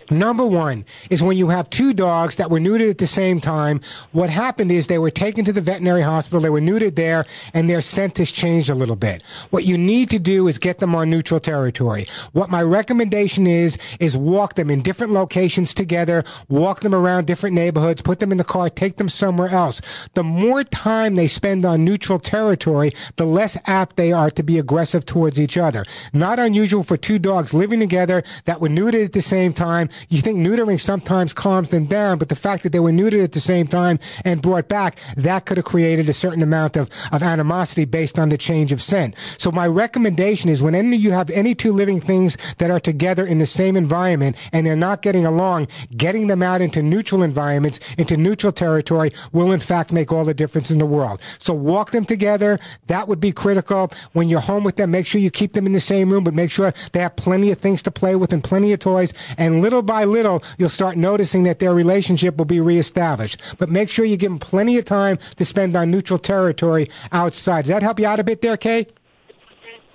Number 0.09 0.45
one 0.45 0.85
is 1.09 1.21
when 1.21 1.37
you 1.37 1.49
have 1.49 1.69
two 1.69 1.93
dogs 1.93 2.37
that 2.37 2.49
were 2.49 2.59
neutered 2.59 2.89
at 2.89 2.97
the 2.97 3.07
same 3.07 3.39
time, 3.39 3.81
what 4.11 4.29
happened 4.29 4.71
is 4.71 4.87
they 4.87 4.97
were 4.97 5.11
taken 5.11 5.45
to 5.45 5.53
the 5.53 5.61
veterinary 5.61 6.01
hospital, 6.01 6.39
they 6.39 6.49
were 6.49 6.61
neutered 6.61 6.95
there, 6.95 7.25
and 7.53 7.69
their 7.69 7.81
scent 7.81 8.17
has 8.17 8.31
changed 8.31 8.69
a 8.69 8.75
little 8.75 8.95
bit. 8.95 9.21
What 9.51 9.65
you 9.65 9.77
need 9.77 10.09
to 10.09 10.19
do 10.19 10.47
is 10.47 10.57
get 10.57 10.79
them 10.79 10.95
on 10.95 11.09
neutral 11.09 11.39
territory. 11.39 12.05
What 12.33 12.49
my 12.49 12.63
recommendation 12.63 13.45
is, 13.47 13.77
is 13.99 14.17
walk 14.17 14.55
them 14.55 14.69
in 14.69 14.81
different 14.81 15.13
locations 15.13 15.73
together, 15.73 16.23
walk 16.47 16.81
them 16.81 16.95
around 16.95 17.27
different 17.27 17.55
neighborhoods, 17.55 18.01
put 18.01 18.19
them 18.19 18.31
in 18.31 18.37
the 18.37 18.43
car, 18.43 18.69
take 18.69 18.97
them 18.97 19.09
somewhere 19.09 19.49
else. 19.49 19.81
The 20.13 20.23
more 20.23 20.63
time 20.63 21.15
they 21.15 21.27
spend 21.27 21.65
on 21.65 21.85
neutral 21.85 22.19
territory, 22.19 22.93
the 23.17 23.25
less 23.25 23.57
apt 23.65 23.95
they 23.95 24.11
are 24.11 24.31
to 24.31 24.43
be 24.43 24.57
aggressive 24.57 25.05
towards 25.05 25.39
each 25.39 25.57
other. 25.57 25.85
Not 26.13 26.39
unusual 26.39 26.83
for 26.83 26.97
two 26.97 27.19
dogs 27.19 27.53
living 27.53 27.79
together 27.79 28.23
that 28.45 28.61
were 28.61 28.69
neutered 28.69 29.05
at 29.05 29.13
the 29.13 29.21
same 29.21 29.53
time. 29.53 29.89
You 30.07 30.21
think 30.21 30.39
neutering 30.39 30.79
sometimes 30.79 31.33
calms 31.33 31.69
them 31.69 31.85
down, 31.85 32.17
but 32.17 32.29
the 32.29 32.35
fact 32.35 32.63
that 32.63 32.71
they 32.71 32.79
were 32.79 32.91
neutered 32.91 33.23
at 33.23 33.33
the 33.33 33.39
same 33.39 33.67
time 33.67 33.99
and 34.23 34.41
brought 34.41 34.67
back, 34.69 34.97
that 35.17 35.45
could 35.45 35.57
have 35.57 35.65
created 35.65 36.07
a 36.07 36.13
certain 36.13 36.41
amount 36.41 36.77
of, 36.77 36.89
of 37.11 37.21
animosity 37.21 37.85
based 37.85 38.17
on 38.17 38.29
the 38.29 38.37
change 38.37 38.71
of 38.71 38.81
scent. 38.81 39.17
So 39.37 39.51
my 39.51 39.67
recommendation 39.67 40.49
is 40.49 40.63
whenever 40.63 40.95
you 40.95 41.11
have 41.11 41.29
any 41.31 41.53
two 41.55 41.73
living 41.73 41.99
things 41.99 42.37
that 42.57 42.71
are 42.71 42.79
together 42.79 43.25
in 43.25 43.39
the 43.39 43.45
same 43.45 43.75
environment 43.75 44.37
and 44.53 44.65
they're 44.65 44.75
not 44.75 45.01
getting 45.01 45.25
along, 45.25 45.67
getting 45.95 46.27
them 46.27 46.41
out 46.41 46.61
into 46.61 46.81
neutral 46.81 47.23
environments, 47.23 47.79
into 47.95 48.15
neutral 48.15 48.51
territory 48.51 49.11
will 49.31 49.51
in 49.51 49.59
fact 49.59 49.91
make 49.91 50.11
all 50.11 50.23
the 50.23 50.33
difference 50.33 50.71
in 50.71 50.79
the 50.79 50.85
world. 50.85 51.21
So 51.39 51.53
walk 51.53 51.91
them 51.91 52.05
together. 52.05 52.59
That 52.87 53.07
would 53.07 53.19
be 53.19 53.31
critical. 53.31 53.91
When 54.13 54.29
you're 54.29 54.39
home 54.39 54.63
with 54.63 54.77
them, 54.77 54.91
make 54.91 55.05
sure 55.05 55.19
you 55.19 55.31
keep 55.31 55.53
them 55.53 55.65
in 55.65 55.73
the 55.73 55.79
same 55.79 56.11
room, 56.11 56.23
but 56.23 56.33
make 56.33 56.51
sure 56.51 56.73
they 56.93 56.99
have 56.99 57.15
plenty 57.15 57.51
of 57.51 57.59
things 57.59 57.83
to 57.83 57.91
play 57.91 58.15
with 58.15 58.33
and 58.33 58.43
plenty 58.43 58.73
of 58.73 58.79
toys. 58.79 59.13
And 59.37 59.61
little 59.61 59.81
by 59.89 60.05
little, 60.05 60.43
you'll 60.59 60.69
start 60.69 60.97
noticing 60.97 61.43
that 61.45 61.57
their 61.57 61.73
relationship 61.73 62.37
will 62.37 62.45
be 62.45 62.61
reestablished. 62.61 63.57
But 63.57 63.69
make 63.69 63.89
sure 63.89 64.05
you 64.05 64.17
give 64.17 64.29
them 64.29 64.37
plenty 64.37 64.77
of 64.77 64.85
time 64.85 65.17
to 65.37 65.43
spend 65.43 65.75
on 65.75 65.89
neutral 65.89 66.19
territory 66.19 66.89
outside. 67.11 67.63
Does 67.63 67.69
that 67.69 67.81
help 67.81 67.99
you 67.99 68.05
out 68.05 68.19
a 68.19 68.23
bit 68.23 68.43
there, 68.43 68.55
Kay? 68.55 68.85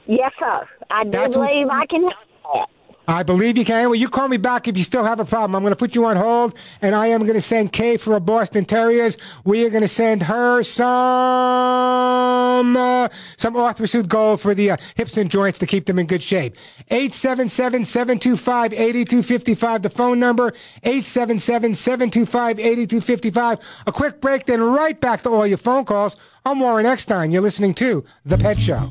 Yes, 0.07 0.33
sir. 0.39 0.69
I 0.91 1.05
do 1.05 1.11
That's 1.11 1.37
what- 1.37 1.49
believe 1.49 1.69
I 1.71 1.87
can 1.87 2.03
help 2.03 2.15
that. 2.55 2.69
I 3.07 3.23
believe 3.23 3.59
you 3.59 3.67
can. 3.67 3.91
Well, 3.91 3.97
you 3.97 4.09
call 4.09 4.29
me 4.29 4.39
back 4.39 4.67
if 4.67 4.79
you 4.79 4.85
still 4.85 5.05
have 5.05 5.21
a 5.21 5.27
problem. 5.27 5.55
I'm 5.55 5.63
going 5.63 5.73
to 5.73 5.77
put 5.77 5.95
you 5.95 6.07
on 6.07 6.17
hold, 6.17 6.57
and 6.81 6.95
I 6.95 7.09
am 7.09 7.21
going 7.21 7.35
to 7.35 7.43
send 7.43 7.71
Kay 7.73 7.99
for 7.99 8.15
a 8.15 8.21
Boston 8.21 8.65
Terriers. 8.65 9.19
We 9.45 9.67
are 9.67 9.71
going 9.71 9.83
to 9.83 9.89
send 9.89 10.23
her 10.23 10.63
some 10.63 10.87
uh, 12.77 13.09
some 13.37 13.55
ArthriSoothe 13.55 14.09
Gold 14.09 14.41
for 14.41 14.55
the 14.55 14.71
uh, 14.71 14.79
hips 14.97 15.19
and 15.19 15.31
joints 15.31 15.59
to 15.59 15.67
keep 15.67 15.85
them 15.85 15.99
in 15.99 16.07
good 16.07 16.23
shape. 16.23 16.57
877-725-8255, 16.91 19.83
the 19.83 19.91
phone 19.91 20.19
number. 20.19 20.53
877-725-8255. 20.85 23.83
A 23.87 23.93
quick 23.93 24.23
break, 24.23 24.47
then 24.47 24.63
right 24.63 24.99
back 24.99 25.21
to 25.23 25.29
all 25.29 25.47
your 25.47 25.59
phone 25.59 25.85
calls. 25.85 26.17
I'm 26.47 26.61
Warren 26.61 26.85
Eckstein. 26.85 27.31
You're 27.31 27.41
listening 27.41 27.73
to 27.77 28.05
The 28.27 28.37
Pet 28.37 28.61
Show. 28.61 28.91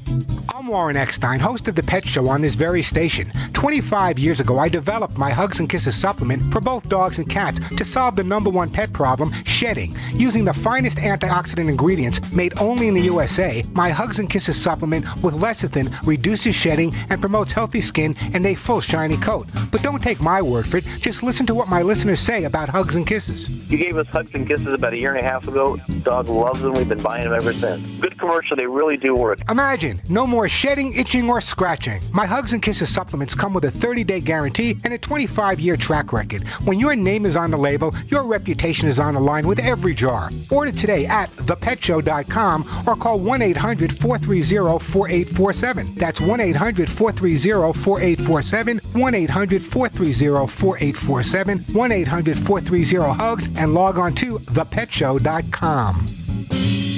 I'm 0.56 0.66
Warren 0.68 0.98
Eckstein, 0.98 1.40
host 1.40 1.68
of 1.68 1.76
The 1.76 1.84
Pet 1.84 2.04
Show 2.08 2.28
on 2.28 2.42
this 2.42 2.56
very 2.56 2.82
station. 2.82 3.32
25 3.54 4.18
years 4.18 4.40
ago, 4.40 4.58
I 4.58 4.70
developed 4.70 5.20
my 5.20 5.30
Hugs 5.30 5.60
and 5.60 5.70
Kisses 5.70 5.96
supplement 5.96 6.52
for 6.52 6.62
both 6.62 6.90
dogs 6.90 7.20
and 7.20 7.30
cats 7.30 7.60
to 7.76 7.86
solve 7.86 8.16
the 8.16 8.24
number 8.24 8.50
one 8.50 8.72
pet 8.72 8.92
problem, 8.92 9.32
shedding. 9.44 9.96
Using 10.14 10.46
the 10.46 10.54
finest 10.54 10.98
antioxidant 10.98 11.70
ingredients 11.70 12.32
made 12.34 12.60
only 12.60 12.88
in 12.88 12.96
the 12.96 13.02
USA, 13.02 13.64
my 13.74 13.92
Hugs 13.92 14.18
and 14.18 14.30
Kisses 14.30 14.60
supplement 14.60 15.06
with 15.22 15.36
lecithin 15.36 15.94
reduces 16.08 16.56
shedding 16.56 16.96
and 17.12 17.22
promotes 17.22 17.52
healthy 17.52 17.82
skin 17.82 18.16
and 18.34 18.44
a 18.48 18.56
full 18.56 18.82
shiny 18.82 19.18
coat. 19.18 19.48
But 19.70 19.84
don't 19.84 20.02
take 20.02 20.22
my 20.22 20.42
word 20.42 20.66
for 20.66 20.78
it. 20.78 20.86
Just 21.02 21.22
listen 21.22 21.46
to 21.48 21.54
what 21.54 21.68
my 21.68 21.84
listeners 21.84 22.20
say 22.20 22.46
about 22.46 22.70
Hugs 22.70 22.96
and 22.96 23.06
Kisses. 23.06 23.48
You 23.70 23.78
gave 23.78 23.98
us 23.98 24.08
Hugs 24.08 24.34
and 24.34 24.48
Kisses 24.48 24.74
about 24.74 24.94
a 24.94 24.98
year 24.98 25.14
and 25.14 25.24
a 25.24 25.30
half 25.30 25.48
ago. 25.48 25.78
Dog 26.02 26.30
loves 26.30 26.62
them. 26.62 26.74
We've 26.74 26.90
been 26.90 27.04
buying 27.04 27.30
them 27.30 27.43
ever 27.44 27.54
since. 27.54 27.86
Good 28.00 28.18
commercial. 28.18 28.56
They 28.56 28.66
really 28.66 28.98
do 28.98 29.16
work. 29.16 29.40
Imagine 29.50 30.02
no 30.10 30.26
more 30.26 30.48
shedding, 30.48 30.94
itching, 30.94 31.30
or 31.30 31.42
scratching. 31.42 32.02
My 32.14 32.26
Hugs 32.26 32.54
and 32.54 32.62
Kisses 32.62 32.94
supplements 32.94 33.36
come 33.36 33.54
with 33.54 33.66
a 33.66 33.72
30 33.72 34.04
day 34.04 34.20
guarantee 34.20 34.78
and 34.84 34.94
a 34.94 34.98
25 34.98 35.60
year 35.60 35.76
track 35.76 36.14
record. 36.14 36.48
When 36.66 36.80
your 36.80 36.96
name 36.96 37.26
is 37.26 37.36
on 37.36 37.52
the 37.52 37.58
label, 37.58 37.94
your 38.08 38.26
reputation 38.26 38.88
is 38.88 39.00
on 39.00 39.14
the 39.14 39.20
line 39.20 39.48
with 39.48 39.60
every 39.60 39.94
jar. 39.94 40.30
Order 40.50 40.72
today 40.72 41.06
at 41.06 41.30
thepetshow.com 41.32 42.84
or 42.88 42.96
call 42.96 43.20
1 43.20 43.42
800 43.42 43.98
430 44.00 44.80
4847. 44.80 45.96
That's 45.96 46.22
1 46.22 46.40
800 46.40 46.90
430 46.90 47.74
4847, 47.74 48.80
1 48.94 49.16
800 49.16 49.62
430 49.62 50.48
4847, 50.48 51.60
1 51.60 51.92
800 51.92 52.38
430 52.38 53.14
HUGS, 53.14 53.48
and 53.58 53.74
log 53.74 53.98
on 53.98 54.14
to 54.16 54.40
thepetshow.com. 54.40 56.23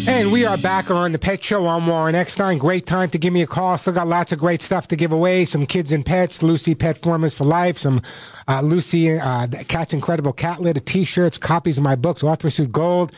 And 0.07 0.31
we 0.31 0.45
are 0.45 0.57
back 0.59 0.91
on 0.91 1.13
the 1.13 1.19
Pet 1.19 1.43
Show. 1.43 1.65
I'm 1.65 1.87
Warren 1.87 2.13
Eckstein. 2.13 2.59
Great 2.59 2.85
time 2.85 3.09
to 3.09 3.17
give 3.17 3.33
me 3.33 3.41
a 3.41 3.47
call. 3.47 3.75
Still 3.77 3.93
got 3.93 4.07
lots 4.07 4.31
of 4.31 4.37
great 4.37 4.61
stuff 4.61 4.87
to 4.89 4.95
give 4.95 5.11
away. 5.11 5.45
Some 5.45 5.65
kids 5.65 5.91
and 5.91 6.05
pets, 6.05 6.43
Lucy 6.43 6.75
Pet 6.75 6.95
Formulas 6.95 7.33
for 7.33 7.45
Life, 7.45 7.79
some 7.79 8.03
uh, 8.47 8.61
Lucy 8.61 9.19
uh, 9.19 9.47
Cat's 9.67 9.93
Incredible 9.93 10.31
Cat 10.31 10.61
Litter, 10.61 10.79
T-shirts, 10.79 11.39
copies 11.39 11.79
of 11.79 11.83
my 11.83 11.95
books, 11.95 12.21
ArthriSoothe 12.21 12.71
Gold. 12.71 13.13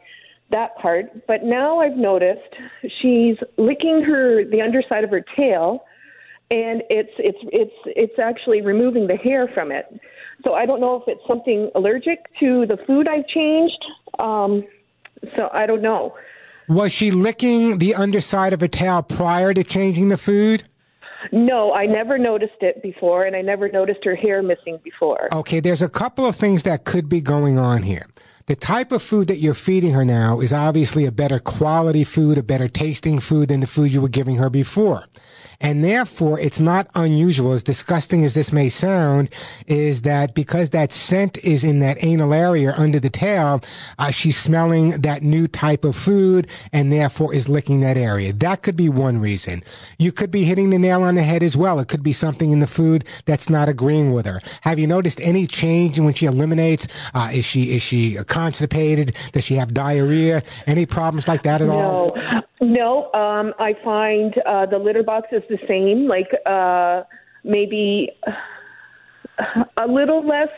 that 0.50 0.76
part. 0.76 1.26
But 1.26 1.44
now 1.44 1.80
I've 1.80 1.96
noticed 1.96 2.54
she's 3.00 3.36
licking 3.56 4.02
her 4.02 4.44
the 4.44 4.62
underside 4.62 5.04
of 5.04 5.10
her 5.10 5.24
tail, 5.36 5.84
and 6.50 6.82
it's 6.90 7.12
it's 7.18 7.38
it's 7.52 7.74
it's 7.86 8.18
actually 8.18 8.62
removing 8.62 9.06
the 9.06 9.16
hair 9.16 9.48
from 9.54 9.72
it. 9.72 9.86
So 10.44 10.54
I 10.54 10.66
don't 10.66 10.80
know 10.80 10.96
if 10.96 11.02
it's 11.08 11.26
something 11.26 11.70
allergic 11.74 12.26
to 12.40 12.66
the 12.66 12.76
food 12.86 13.08
I've 13.08 13.26
changed. 13.26 13.84
Um, 14.18 14.64
so 15.36 15.48
I 15.52 15.66
don't 15.66 15.82
know. 15.82 16.14
Was 16.68 16.92
she 16.92 17.10
licking 17.10 17.78
the 17.78 17.94
underside 17.94 18.52
of 18.52 18.60
her 18.60 18.68
tail 18.68 19.02
prior 19.02 19.54
to 19.54 19.62
changing 19.62 20.08
the 20.08 20.16
food? 20.16 20.64
No, 21.32 21.72
I 21.72 21.86
never 21.86 22.18
noticed 22.18 22.60
it 22.60 22.82
before, 22.82 23.22
and 23.22 23.34
I 23.34 23.42
never 23.42 23.68
noticed 23.68 24.04
her 24.04 24.14
hair 24.14 24.42
missing 24.42 24.78
before. 24.82 25.28
Okay, 25.32 25.60
there's 25.60 25.82
a 25.82 25.88
couple 25.88 26.26
of 26.26 26.36
things 26.36 26.64
that 26.64 26.84
could 26.84 27.08
be 27.08 27.20
going 27.20 27.58
on 27.58 27.82
here. 27.82 28.06
The 28.46 28.54
type 28.54 28.92
of 28.92 29.02
food 29.02 29.26
that 29.26 29.38
you're 29.38 29.54
feeding 29.54 29.92
her 29.92 30.04
now 30.04 30.38
is 30.38 30.52
obviously 30.52 31.04
a 31.04 31.10
better 31.10 31.40
quality 31.40 32.04
food, 32.04 32.38
a 32.38 32.44
better 32.44 32.68
tasting 32.68 33.18
food 33.18 33.48
than 33.48 33.58
the 33.58 33.66
food 33.66 33.90
you 33.90 34.00
were 34.00 34.08
giving 34.08 34.36
her 34.36 34.48
before. 34.48 35.04
And 35.60 35.82
therefore, 35.82 36.38
it's 36.38 36.60
not 36.60 36.88
unusual, 36.94 37.52
as 37.52 37.62
disgusting 37.62 38.24
as 38.24 38.34
this 38.34 38.52
may 38.52 38.68
sound, 38.68 39.30
is 39.66 40.02
that 40.02 40.34
because 40.34 40.70
that 40.70 40.92
scent 40.92 41.38
is 41.38 41.64
in 41.64 41.80
that 41.80 42.04
anal 42.04 42.34
area 42.34 42.74
under 42.76 43.00
the 43.00 43.08
tail, 43.08 43.62
uh, 43.98 44.10
she's 44.10 44.36
smelling 44.36 44.90
that 45.00 45.22
new 45.22 45.48
type 45.48 45.84
of 45.84 45.96
food 45.96 46.46
and 46.72 46.92
therefore 46.92 47.34
is 47.34 47.48
licking 47.48 47.80
that 47.80 47.96
area. 47.96 48.32
That 48.32 48.62
could 48.62 48.76
be 48.76 48.88
one 48.88 49.20
reason. 49.20 49.62
You 49.98 50.12
could 50.12 50.30
be 50.30 50.44
hitting 50.44 50.70
the 50.70 50.78
nail 50.78 51.02
on 51.02 51.14
the 51.14 51.22
head 51.22 51.42
as 51.42 51.56
well. 51.56 51.80
It 51.80 51.88
could 51.88 52.02
be 52.02 52.12
something 52.12 52.52
in 52.52 52.60
the 52.60 52.66
food 52.66 53.04
that's 53.24 53.48
not 53.48 53.68
agreeing 53.68 54.12
with 54.12 54.26
her. 54.26 54.40
Have 54.60 54.78
you 54.78 54.86
noticed 54.86 55.20
any 55.20 55.46
change 55.46 55.98
when 55.98 56.12
she 56.12 56.26
eliminates? 56.26 56.86
Uh, 57.14 57.30
is 57.32 57.44
she, 57.44 57.74
is 57.74 57.82
she 57.82 58.16
constipated? 58.36 59.16
Does 59.32 59.44
she 59.44 59.54
have 59.54 59.72
diarrhea? 59.72 60.42
Any 60.66 60.86
problems 60.86 61.26
like 61.26 61.42
that 61.44 61.62
at 61.62 61.68
all? 61.68 62.14
No, 62.14 62.42
no. 62.60 63.12
Um, 63.12 63.54
I 63.58 63.74
find 63.82 64.34
uh, 64.44 64.66
the 64.66 64.78
litter 64.78 65.02
box 65.02 65.28
is 65.32 65.42
the 65.48 65.58
same. 65.66 66.06
Like 66.06 66.28
uh, 66.44 67.04
maybe 67.44 68.10
a 69.76 69.86
little 69.88 70.26
less 70.26 70.48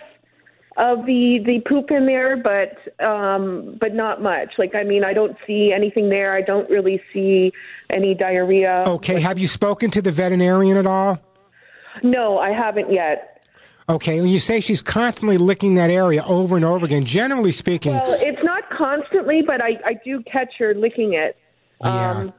of 0.77 1.07
the 1.07 1.41
the 1.45 1.61
poop 1.69 1.91
in 1.91 2.07
there, 2.07 2.37
but 2.37 3.05
um, 3.05 3.77
but 3.81 3.95
not 3.95 4.23
much. 4.23 4.55
Like 4.59 4.75
I 4.75 4.83
mean, 4.83 5.05
I 5.05 5.13
don't 5.13 5.37
see 5.47 5.73
anything 5.73 6.09
there. 6.09 6.35
I 6.35 6.43
don't 6.43 6.69
really 6.69 7.01
see 7.13 7.53
any 7.91 8.15
diarrhea. 8.15 8.85
Okay. 8.87 9.21
Have 9.21 9.39
you 9.39 9.49
spoken 9.49 9.91
to 9.93 10.03
the 10.03 10.11
veterinarian 10.11 10.77
at 10.77 10.87
all? 10.87 11.21
No, 12.03 12.39
I 12.39 12.51
haven't 12.51 12.93
yet. 12.93 13.38
Okay. 13.89 14.21
When 14.21 14.29
you 14.29 14.39
say 14.39 14.61
she's 14.61 14.83
constantly 14.83 15.39
licking 15.39 15.75
that 15.77 15.91
area 15.91 16.23
over 16.25 16.57
and 16.57 16.65
over 16.65 16.85
again, 16.85 17.05
generally 17.05 17.53
speaking, 17.53 17.93
Well, 17.93 18.19
it's 18.21 18.43
not 18.45 18.65
constantly, 18.71 19.43
but 19.43 19.63
I 19.63 19.79
I 19.85 19.95
do 20.05 20.23
catch 20.31 20.53
her 20.59 20.75
licking 20.75 21.15
it. 21.15 21.37
Yeah. 21.83 22.11
Um, 22.11 22.33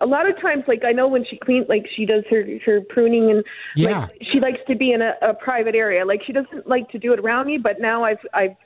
a 0.00 0.06
lot 0.06 0.28
of 0.28 0.40
times, 0.40 0.64
like 0.66 0.82
I 0.84 0.92
know 0.92 1.08
when 1.08 1.24
she 1.28 1.36
cleans, 1.38 1.66
like 1.68 1.86
she 1.96 2.06
does 2.06 2.24
her 2.30 2.44
her 2.64 2.80
pruning, 2.80 3.30
and 3.30 3.44
Yeah. 3.76 4.02
like 4.02 4.10
she 4.32 4.40
likes 4.40 4.60
to 4.68 4.76
be 4.76 4.92
in 4.92 5.02
a, 5.02 5.14
a 5.22 5.34
private 5.34 5.74
area. 5.74 6.04
Like 6.04 6.22
she 6.24 6.32
doesn't 6.32 6.68
like 6.68 6.88
to 6.90 6.98
do 6.98 7.12
it 7.12 7.18
around 7.20 7.46
me, 7.46 7.58
but 7.58 7.80
now 7.80 8.02
I've 8.04 8.18
I've 8.32 8.56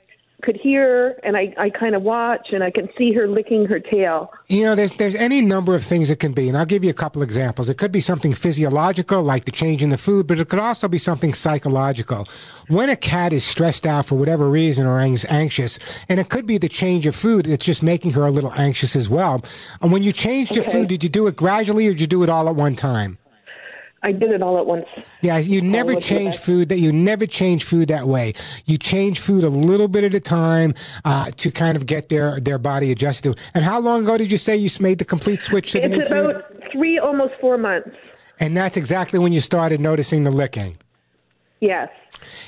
could 0.43 0.55
hear 0.55 1.19
and 1.23 1.35
I 1.35 1.53
I 1.57 1.69
kind 1.71 1.95
of 1.95 2.03
watch 2.03 2.49
and 2.51 2.63
I 2.63 2.69
can 2.69 2.89
see 2.97 3.11
her 3.13 3.27
licking 3.27 3.65
her 3.65 3.79
tail. 3.79 4.31
You 4.47 4.63
know, 4.63 4.75
there's 4.75 4.93
there's 4.93 5.15
any 5.15 5.41
number 5.41 5.73
of 5.73 5.83
things 5.83 6.11
it 6.11 6.19
can 6.19 6.33
be, 6.33 6.47
and 6.47 6.57
I'll 6.57 6.65
give 6.65 6.83
you 6.83 6.91
a 6.91 6.93
couple 6.93 7.23
examples. 7.23 7.69
It 7.69 7.77
could 7.77 7.91
be 7.91 8.01
something 8.01 8.33
physiological, 8.33 9.23
like 9.23 9.45
the 9.45 9.51
change 9.51 9.81
in 9.81 9.89
the 9.89 9.97
food, 9.97 10.27
but 10.27 10.39
it 10.39 10.47
could 10.47 10.59
also 10.59 10.87
be 10.87 10.99
something 10.99 11.33
psychological. 11.33 12.27
When 12.67 12.89
a 12.89 12.95
cat 12.95 13.33
is 13.33 13.43
stressed 13.43 13.87
out 13.87 14.05
for 14.05 14.15
whatever 14.15 14.47
reason 14.49 14.85
or 14.85 14.99
anx- 14.99 15.25
anxious, 15.25 15.79
and 16.07 16.19
it 16.19 16.29
could 16.29 16.45
be 16.45 16.59
the 16.59 16.69
change 16.69 17.07
of 17.07 17.15
food 17.15 17.47
that's 17.47 17.65
just 17.65 17.81
making 17.81 18.11
her 18.11 18.23
a 18.23 18.31
little 18.31 18.53
anxious 18.53 18.95
as 18.95 19.09
well. 19.09 19.43
And 19.81 19.91
when 19.91 20.03
you 20.03 20.11
changed 20.11 20.55
your 20.55 20.63
food, 20.63 20.87
did 20.87 21.03
you 21.03 21.09
do 21.09 21.25
it 21.27 21.35
gradually 21.35 21.87
or 21.87 21.91
did 21.91 22.01
you 22.01 22.07
do 22.07 22.23
it 22.23 22.29
all 22.29 22.47
at 22.47 22.55
one 22.55 22.75
time? 22.75 23.17
I 24.03 24.11
did 24.11 24.31
it 24.31 24.41
all 24.41 24.57
at 24.57 24.65
once. 24.65 24.85
Yeah, 25.21 25.37
you 25.37 25.61
never 25.61 25.95
change 25.95 26.37
food 26.37 26.69
that 26.69 26.79
you 26.79 26.91
never 26.91 27.25
change 27.25 27.63
food 27.63 27.87
that 27.87 28.07
way. 28.07 28.33
You 28.65 28.77
change 28.77 29.19
food 29.19 29.43
a 29.43 29.49
little 29.49 29.87
bit 29.87 30.03
at 30.03 30.13
a 30.13 30.19
time 30.19 30.75
uh, 31.03 31.31
to 31.37 31.51
kind 31.51 31.75
of 31.75 31.85
get 31.85 32.09
their 32.09 32.39
their 32.39 32.59
body 32.59 32.91
adjusted. 32.91 33.35
to. 33.35 33.41
And 33.55 33.63
how 33.63 33.79
long 33.79 34.03
ago 34.03 34.17
did 34.17 34.31
you 34.31 34.37
say 34.37 34.55
you 34.55 34.69
made 34.79 34.99
the 34.99 35.05
complete 35.05 35.41
switch 35.41 35.71
to 35.71 35.79
the 35.79 35.89
new 35.89 35.99
It's 36.01 36.11
about 36.11 36.43
three, 36.71 36.99
almost 36.99 37.33
four 37.41 37.57
months. 37.57 37.89
And 38.39 38.55
that's 38.55 38.77
exactly 38.77 39.19
when 39.19 39.33
you 39.33 39.41
started 39.41 39.79
noticing 39.79 40.23
the 40.23 40.31
licking. 40.31 40.77
Yes. 41.59 41.89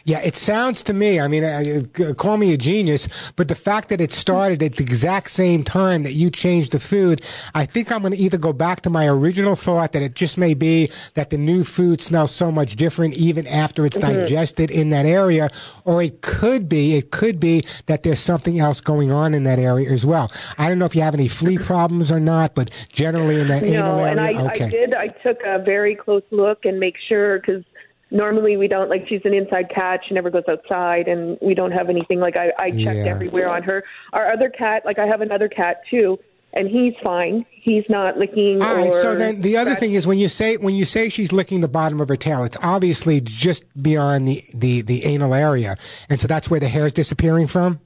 Yeah, 0.04 0.20
it 0.22 0.36
sounds 0.36 0.84
to 0.84 0.94
me, 0.94 1.20
I 1.20 1.28
mean, 1.28 1.44
uh, 1.44 2.14
call 2.18 2.38
me 2.38 2.54
a 2.54 2.58
genius, 2.58 3.08
but 3.36 3.48
the 3.48 3.56
fact 3.56 3.90
that 3.90 4.02
it 4.02 4.12
started 4.12 4.64
at 4.64 4.78
the 4.78 4.84
exact 4.84 5.30
same 5.30 5.64
time 5.64 6.04
that 6.04 6.14
you 6.14 6.32
changed 6.32 6.72
the 6.72 6.80
food, 6.80 7.22
I 7.54 7.66
think 7.66 7.92
I'm 7.92 8.02
going 8.02 8.14
to 8.14 8.18
either 8.20 8.38
go 8.38 8.54
back 8.54 8.82
to 8.82 8.90
my 8.90 9.08
original 9.08 9.56
thought 9.56 9.92
that 9.92 10.02
it 10.02 10.16
just 10.16 10.38
may 10.38 10.54
be 10.54 10.90
that 11.14 11.30
the 11.30 11.38
new 11.38 11.64
food 11.64 12.02
smells 12.02 12.32
so 12.32 12.52
much 12.52 12.76
different 12.78 13.16
even 13.16 13.46
after 13.48 13.86
it's 13.86 13.98
Mhm. 13.98 14.22
digested 14.22 14.72
in 14.72 14.90
that 14.90 15.06
area, 15.06 15.50
or 15.86 16.02
it 16.02 16.22
could 16.22 16.68
be, 16.68 16.96
it 16.96 17.12
could 17.12 17.40
be 17.40 17.64
that 17.86 18.04
there's 18.04 18.20
something 18.20 18.60
else 18.60 18.82
going 18.82 19.12
on 19.12 19.34
in 19.34 19.44
that 19.44 19.60
area 19.60 19.90
as 19.92 20.06
well. 20.06 20.32
I 20.58 20.68
don't 20.68 20.80
know 20.80 20.86
if 20.86 20.96
you 20.96 21.02
have 21.02 21.14
any 21.14 21.28
flea 21.28 21.58
problems 21.58 22.12
or 22.12 22.20
not, 22.20 22.56
but 22.56 22.72
generally 22.92 23.40
in 23.40 23.48
that 23.50 23.64
No, 23.64 24.00
area, 24.00 24.12
and 24.12 24.20
I, 24.20 24.34
okay. 24.46 24.66
I 24.66 24.70
did. 24.70 24.96
I 24.96 25.08
took 25.08 25.38
a 25.46 25.60
very 25.60 25.96
close 25.96 26.24
look 26.32 26.66
and 26.66 26.80
make 26.80 26.96
sure 27.08 27.40
because 27.40 27.64
normally 28.12 28.58
we 28.58 28.68
don't 28.68 28.90
like 28.90 29.08
she's 29.08 29.22
an 29.26 29.34
inside 29.34 29.70
cat. 29.74 30.02
She 30.08 30.14
never 30.14 30.30
goes 30.30 30.44
outside, 30.50 31.08
and 31.08 31.38
we 31.42 31.54
don't 31.54 31.72
have 31.72 31.90
anything 31.90 32.20
like 32.20 32.38
I, 32.38 32.52
I 32.60 32.72
checked 32.72 32.98
Yeah. 33.06 33.12
everywhere 33.14 33.50
on 33.50 33.64
her. 33.64 33.84
Our 34.14 34.32
other 34.32 34.50
cat, 34.50 34.84
like 34.86 35.00
I 35.00 35.06
have 35.08 35.22
another 35.22 35.48
cat 35.48 35.82
too, 35.90 36.18
and 36.54 36.68
he's 36.68 36.94
fine. 37.04 37.46
He's 37.52 37.88
not 37.90 38.18
licking. 38.18 38.62
All 38.62 38.76
right. 38.76 38.94
So 38.94 39.16
then 39.16 39.42
the 39.42 39.58
other 39.58 39.76
thing 39.76 39.94
is 39.94 40.08
when 40.08 40.18
you 40.18 40.28
say 40.30 40.58
when 40.58 40.76
you 40.76 40.86
say 40.86 41.10
she's 41.10 41.32
licking 41.32 41.62
the 41.62 41.68
bottom 41.68 42.02
of 42.02 42.08
her 42.10 42.18
tail, 42.18 42.44
it's 42.44 42.58
obviously 42.62 43.22
just 43.22 43.64
beyond 43.82 44.28
the 44.28 44.42
the 44.54 44.82
the 44.82 45.06
anal 45.06 45.34
area, 45.34 45.76
and 46.10 46.20
so 46.20 46.28
that's 46.28 46.50
where 46.50 46.60
the 46.60 46.70
hair 46.70 46.86
is 46.86 46.94
disappearing 46.94 47.48
from. 47.48 47.80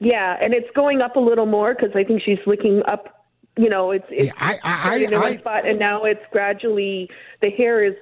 Yeah, 0.00 0.38
and 0.40 0.54
it's 0.54 0.70
going 0.76 1.02
up 1.02 1.16
a 1.16 1.20
little 1.20 1.46
more 1.46 1.74
because 1.74 1.90
I 1.96 2.04
think 2.04 2.22
she's 2.22 2.38
licking 2.46 2.82
up 2.86 3.16
you 3.56 3.68
know, 3.68 3.90
it's 3.90 4.06
it's 4.10 4.32
I- 4.40 4.56
I- 4.64 4.96
in 4.98 5.12
I- 5.12 5.18
one 5.18 5.38
spot, 5.38 5.66
and 5.66 5.78
now 5.78 6.04
it's 6.04 6.22
gradually 6.30 7.10
the 7.42 7.50
hair 7.50 7.84
is, 7.84 7.94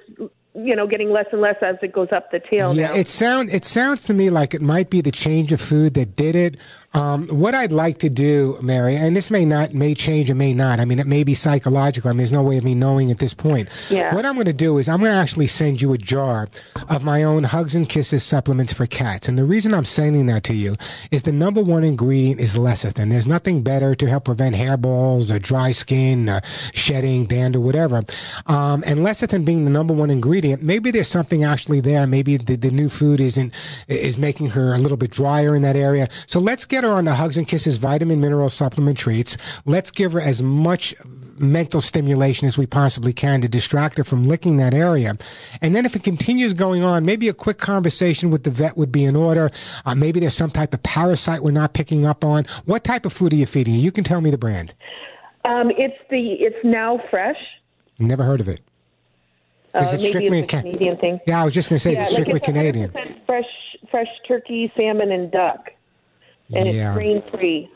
you 0.65 0.75
know, 0.75 0.87
getting 0.87 1.11
less 1.11 1.27
and 1.31 1.41
less 1.41 1.55
as 1.61 1.75
it 1.81 1.93
goes 1.93 2.09
up 2.11 2.31
the 2.31 2.39
tail. 2.39 2.75
Yeah, 2.75 2.87
now. 2.87 2.95
it 2.95 3.07
sound 3.07 3.49
it 3.49 3.65
sounds 3.65 4.05
to 4.05 4.13
me 4.13 4.29
like 4.29 4.53
it 4.53 4.61
might 4.61 4.89
be 4.89 5.01
the 5.01 5.11
change 5.11 5.51
of 5.51 5.61
food 5.61 5.93
that 5.95 6.15
did 6.15 6.35
it. 6.35 6.57
Um, 6.93 7.27
what 7.27 7.53
I'd 7.53 7.71
like 7.71 7.99
to 7.99 8.09
do, 8.09 8.57
Mary, 8.61 8.95
and 8.95 9.15
this 9.15 9.29
may 9.29 9.45
not 9.45 9.73
may 9.73 9.93
change, 9.93 10.29
it 10.29 10.35
may 10.35 10.53
not. 10.53 10.79
I 10.79 10.85
mean, 10.85 10.99
it 10.99 11.05
may 11.07 11.23
be 11.23 11.33
psychological. 11.35 12.09
I 12.09 12.13
mean, 12.13 12.17
there's 12.17 12.31
no 12.31 12.41
way 12.41 12.57
of 12.57 12.63
me 12.63 12.73
knowing 12.73 13.11
at 13.11 13.19
this 13.19 13.33
point. 13.33 13.69
Yeah. 13.89 14.13
What 14.15 14.25
I'm 14.25 14.33
going 14.33 14.47
to 14.47 14.53
do 14.53 14.77
is 14.79 14.89
I'm 14.89 14.99
going 14.99 15.11
to 15.11 15.17
actually 15.17 15.47
send 15.47 15.81
you 15.81 15.93
a 15.93 15.97
jar 15.97 16.47
of 16.89 17.03
my 17.03 17.23
own 17.23 17.43
Hugs 17.43 17.75
and 17.75 17.87
Kisses 17.87 18.23
supplements 18.23 18.73
for 18.73 18.85
cats. 18.87 19.27
And 19.27 19.37
the 19.37 19.45
reason 19.45 19.73
I'm 19.73 19.85
sending 19.85 20.25
that 20.27 20.43
to 20.45 20.53
you 20.53 20.75
is 21.11 21.23
the 21.23 21.31
number 21.31 21.61
one 21.61 21.83
ingredient 21.83 22.41
is 22.41 22.55
lecithin. 22.55 23.11
There's 23.11 23.27
nothing 23.27 23.61
better 23.61 23.93
to 23.93 24.05
help 24.07 24.25
prevent 24.25 24.55
hairballs 24.55 25.33
or 25.33 25.37
dry 25.37 25.71
skin, 25.71 26.27
uh, 26.27 26.41
shedding, 26.73 27.25
dander, 27.25 27.59
whatever. 27.59 28.03
Um, 28.47 28.83
and 28.85 28.99
lecithin 28.99 29.45
being 29.45 29.65
the 29.65 29.71
number 29.71 29.93
one 29.93 30.09
ingredient, 30.09 30.63
maybe 30.63 30.89
there's 30.89 31.07
something 31.07 31.43
actually 31.43 31.81
there. 31.81 32.07
Maybe 32.07 32.37
the, 32.37 32.55
the 32.55 32.71
new 32.71 32.89
food 32.89 33.19
isn't 33.21 33.53
is 33.87 34.17
making 34.17 34.49
her 34.49 34.73
a 34.73 34.77
little 34.79 34.97
bit 34.97 35.11
drier 35.11 35.55
in 35.55 35.61
that 35.61 35.75
area. 35.75 36.07
So 36.25 36.39
let's 36.39 36.65
get 36.65 36.78
her 36.83 36.91
on 36.91 37.05
the 37.05 37.13
Hugs 37.13 37.37
and 37.37 37.47
Kisses 37.47 37.77
vitamin 37.77 38.21
mineral 38.21 38.49
supplement 38.49 38.97
treats. 38.97 39.37
Let's 39.65 39.91
give 39.91 40.13
her 40.13 40.21
as 40.21 40.41
much 40.43 40.95
mental 41.39 41.79
stimulation 41.81 42.47
as 42.47 42.57
we 42.57 42.65
possibly 42.65 43.13
can 43.13 43.41
to 43.41 43.47
distract 43.47 43.97
her 43.97 44.03
from 44.03 44.25
licking 44.25 44.57
that 44.57 44.73
area. 44.73 45.17
And 45.61 45.75
then 45.75 45.85
if 45.85 45.95
it 45.95 46.03
continues 46.03 46.53
going 46.53 46.83
on, 46.83 47.05
maybe 47.05 47.29
a 47.29 47.33
quick 47.33 47.57
conversation 47.57 48.29
with 48.29 48.43
the 48.43 48.49
vet 48.49 48.75
would 48.77 48.91
be 48.91 49.05
in 49.05 49.15
order. 49.15 49.49
Uh, 49.85 49.95
maybe 49.95 50.19
there's 50.19 50.33
some 50.33 50.49
type 50.49 50.73
of 50.73 50.83
parasite 50.83 51.41
we're 51.41 51.51
not 51.51 51.73
picking 51.73 52.05
up 52.05 52.23
on. 52.25 52.45
What 52.65 52.83
type 52.83 53.05
of 53.05 53.13
food 53.13 53.33
are 53.33 53.37
you 53.37 53.45
feeding 53.45 53.73
her? 53.73 53.79
You 53.79 53.91
can 53.91 54.03
tell 54.03 54.21
me 54.21 54.31
the 54.31 54.37
brand. 54.37 54.73
Um, 55.45 55.71
it's 55.71 55.97
the 56.09 56.33
it's 56.33 56.57
now 56.63 57.01
fresh. 57.09 57.37
Never 57.99 58.23
heard 58.23 58.41
of 58.41 58.49
it. 58.49 58.61
Uh, 59.73 59.79
Is 59.79 59.93
it 60.03 60.09
strictly 60.09 60.39
it's 60.39 60.53
a 60.53 60.57
a 60.57 60.61
Ca- 60.61 60.61
Canadian 60.63 60.97
thing. 60.97 61.19
Yeah, 61.27 61.41
I 61.41 61.45
was 61.45 61.53
just 61.53 61.69
going 61.69 61.77
to 61.77 61.83
say 61.83 61.93
yeah, 61.93 62.01
it's 62.01 62.09
like 62.09 62.13
strictly 62.13 62.37
it's 62.37 62.45
Canadian. 62.45 62.91
Fresh, 63.25 63.45
fresh 63.91 64.07
turkey, 64.27 64.71
salmon, 64.77 65.11
and 65.11 65.31
duck, 65.31 65.69
and 66.53 66.67
Yeah. 66.67 66.89
it's 66.89 66.97
grain 66.97 67.23
free. 67.31 67.71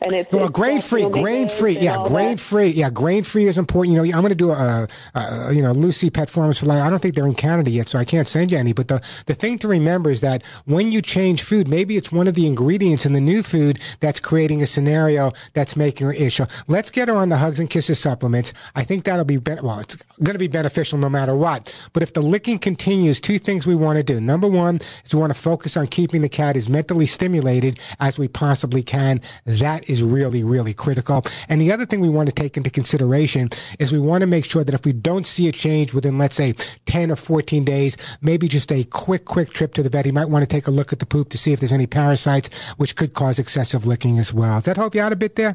And 0.00 0.12
it's 0.12 0.30
Well, 0.32 0.44
it's 0.44 0.52
grain 0.52 0.80
free, 0.80 1.08
grain 1.08 1.48
free, 1.48 1.78
yeah, 1.78 2.02
grain 2.04 2.36
free, 2.36 2.68
yeah, 2.68 2.90
grain 2.90 3.24
free 3.24 3.46
is 3.46 3.58
important. 3.58 3.96
You 3.96 4.02
know, 4.02 4.16
I'm 4.16 4.22
going 4.22 4.30
to 4.30 4.34
do 4.34 4.50
a, 4.50 4.86
a, 5.14 5.52
you 5.52 5.62
know, 5.62 5.72
Lucy 5.72 6.10
Pet 6.10 6.28
Farms 6.30 6.58
for 6.58 6.66
Life. 6.66 6.82
I 6.82 6.90
don't 6.90 7.00
think 7.00 7.14
they're 7.14 7.26
in 7.26 7.34
Canada 7.34 7.70
yet, 7.70 7.88
so 7.88 7.98
I 7.98 8.04
can't 8.04 8.26
send 8.26 8.52
you 8.52 8.58
any. 8.58 8.72
But 8.72 8.88
the 8.88 9.02
the 9.26 9.34
thing 9.34 9.58
to 9.58 9.68
remember 9.68 10.10
is 10.10 10.20
that 10.20 10.42
when 10.64 10.92
you 10.92 11.00
change 11.02 11.42
food, 11.42 11.68
maybe 11.68 11.96
it's 11.96 12.12
one 12.12 12.28
of 12.28 12.34
the 12.34 12.46
ingredients 12.46 13.06
in 13.06 13.12
the 13.12 13.20
new 13.20 13.42
food 13.42 13.80
that's 14.00 14.20
creating 14.20 14.62
a 14.62 14.66
scenario 14.66 15.32
that's 15.54 15.76
making 15.76 16.06
her 16.06 16.12
issue. 16.12 16.44
Let's 16.68 16.90
get 16.90 17.08
her 17.08 17.16
on 17.16 17.28
the 17.28 17.36
Hugs 17.36 17.58
and 17.60 17.70
Kisses 17.70 17.98
supplements. 17.98 18.52
I 18.74 18.84
think 18.84 19.04
that'll 19.04 19.24
be 19.24 19.38
ben- 19.38 19.62
well, 19.62 19.80
it's 19.80 19.96
going 20.22 20.34
to 20.34 20.38
be 20.38 20.48
beneficial 20.48 20.98
no 20.98 21.08
matter 21.08 21.34
what. 21.34 21.72
But 21.92 22.02
if 22.02 22.12
the 22.12 22.22
licking 22.22 22.58
continues, 22.58 23.20
two 23.20 23.38
things 23.38 23.66
we 23.66 23.74
want 23.74 23.96
to 23.96 24.02
do. 24.02 24.20
Number 24.20 24.48
one 24.48 24.76
is 25.04 25.14
we 25.14 25.20
want 25.20 25.34
to 25.34 25.40
focus 25.40 25.76
on 25.76 25.86
keeping 25.86 26.22
the 26.22 26.28
cat 26.28 26.56
as 26.56 26.68
mentally 26.68 27.06
stimulated 27.06 27.78
as 28.00 28.18
we 28.18 28.28
possibly 28.28 28.82
can. 28.82 29.20
That 29.44 29.85
is 29.86 30.02
really, 30.02 30.44
really 30.44 30.74
critical. 30.74 31.24
And 31.48 31.60
the 31.60 31.72
other 31.72 31.86
thing 31.86 32.00
we 32.00 32.08
want 32.08 32.28
to 32.28 32.34
take 32.34 32.56
into 32.56 32.70
consideration 32.70 33.48
is 33.78 33.92
we 33.92 33.98
want 33.98 34.22
to 34.22 34.26
make 34.26 34.44
sure 34.44 34.64
that 34.64 34.74
if 34.74 34.84
we 34.84 34.92
don't 34.92 35.26
see 35.26 35.48
a 35.48 35.52
change 35.52 35.94
within, 35.94 36.18
let's 36.18 36.36
say, 36.36 36.54
10 36.86 37.10
or 37.10 37.16
14 37.16 37.64
days, 37.64 37.96
maybe 38.20 38.48
just 38.48 38.70
a 38.72 38.84
quick, 38.84 39.24
quick 39.24 39.50
trip 39.50 39.74
to 39.74 39.82
the 39.82 39.88
vet. 39.88 40.04
He 40.04 40.12
might 40.12 40.28
want 40.28 40.42
to 40.42 40.48
take 40.48 40.66
a 40.66 40.70
look 40.70 40.92
at 40.92 40.98
the 40.98 41.06
poop 41.06 41.28
to 41.30 41.38
see 41.38 41.52
if 41.52 41.60
there's 41.60 41.72
any 41.72 41.86
parasites, 41.86 42.48
which 42.76 42.96
could 42.96 43.14
cause 43.14 43.38
excessive 43.38 43.86
licking 43.86 44.18
as 44.18 44.32
well. 44.32 44.56
Does 44.56 44.64
that 44.64 44.76
help 44.76 44.94
you 44.94 45.00
out 45.00 45.12
a 45.12 45.16
bit 45.16 45.36
there? 45.36 45.54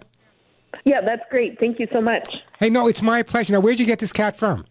Yeah, 0.86 1.02
that's 1.02 1.24
great. 1.30 1.60
Thank 1.60 1.80
you 1.80 1.88
so 1.92 2.02
much. 2.02 2.38
Hey, 2.60 2.70
no, 2.70 2.88
it's 2.88 3.02
my 3.02 3.24
pleasure. 3.24 3.54
Now, 3.54 3.60
where'd 3.60 3.80
you 3.80 3.86
get 3.86 4.00
this 4.00 4.14
cat 4.14 4.38
from? 4.38 4.66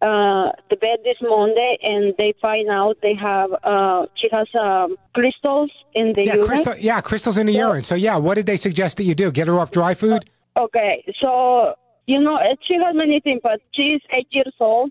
uh, 0.03 0.51
the 0.69 0.77
bed 0.77 0.99
this 1.05 1.17
Monday, 1.23 1.79
and 1.83 2.13
they 2.19 2.35
find 2.43 2.69
out 2.69 2.97
they 3.03 3.15
have 3.15 3.51
uh, 3.63 4.07
she 4.17 4.29
has 4.33 4.49
um, 4.61 4.97
crystals 5.15 5.71
in 5.95 6.13
the 6.15 6.25
Yeah, 6.27 6.35
urine. 6.35 6.47
crystal, 6.49 6.75
yeah, 6.79 7.01
crystals 7.01 7.39
in 7.39 7.47
the 7.47 7.53
urine. 7.53 7.85
So, 7.85 7.95
yeah, 7.95 8.17
what 8.17 8.35
did 8.35 8.47
they 8.47 8.57
suggest 8.57 8.97
that 8.97 9.05
you 9.05 9.15
do? 9.15 9.31
Get 9.31 9.47
her 9.47 9.59
off 9.61 9.71
dry 9.71 9.95
food? 9.95 10.25
Okay, 10.57 11.05
so 11.23 11.75
you 12.07 12.19
know 12.21 12.35
uh, 12.35 12.55
she 12.67 12.75
has 12.85 12.95
many 12.95 13.21
things, 13.21 13.41
but 13.43 13.61
she's 13.75 14.01
eight 14.17 14.27
years 14.33 14.55
old. 14.61 14.91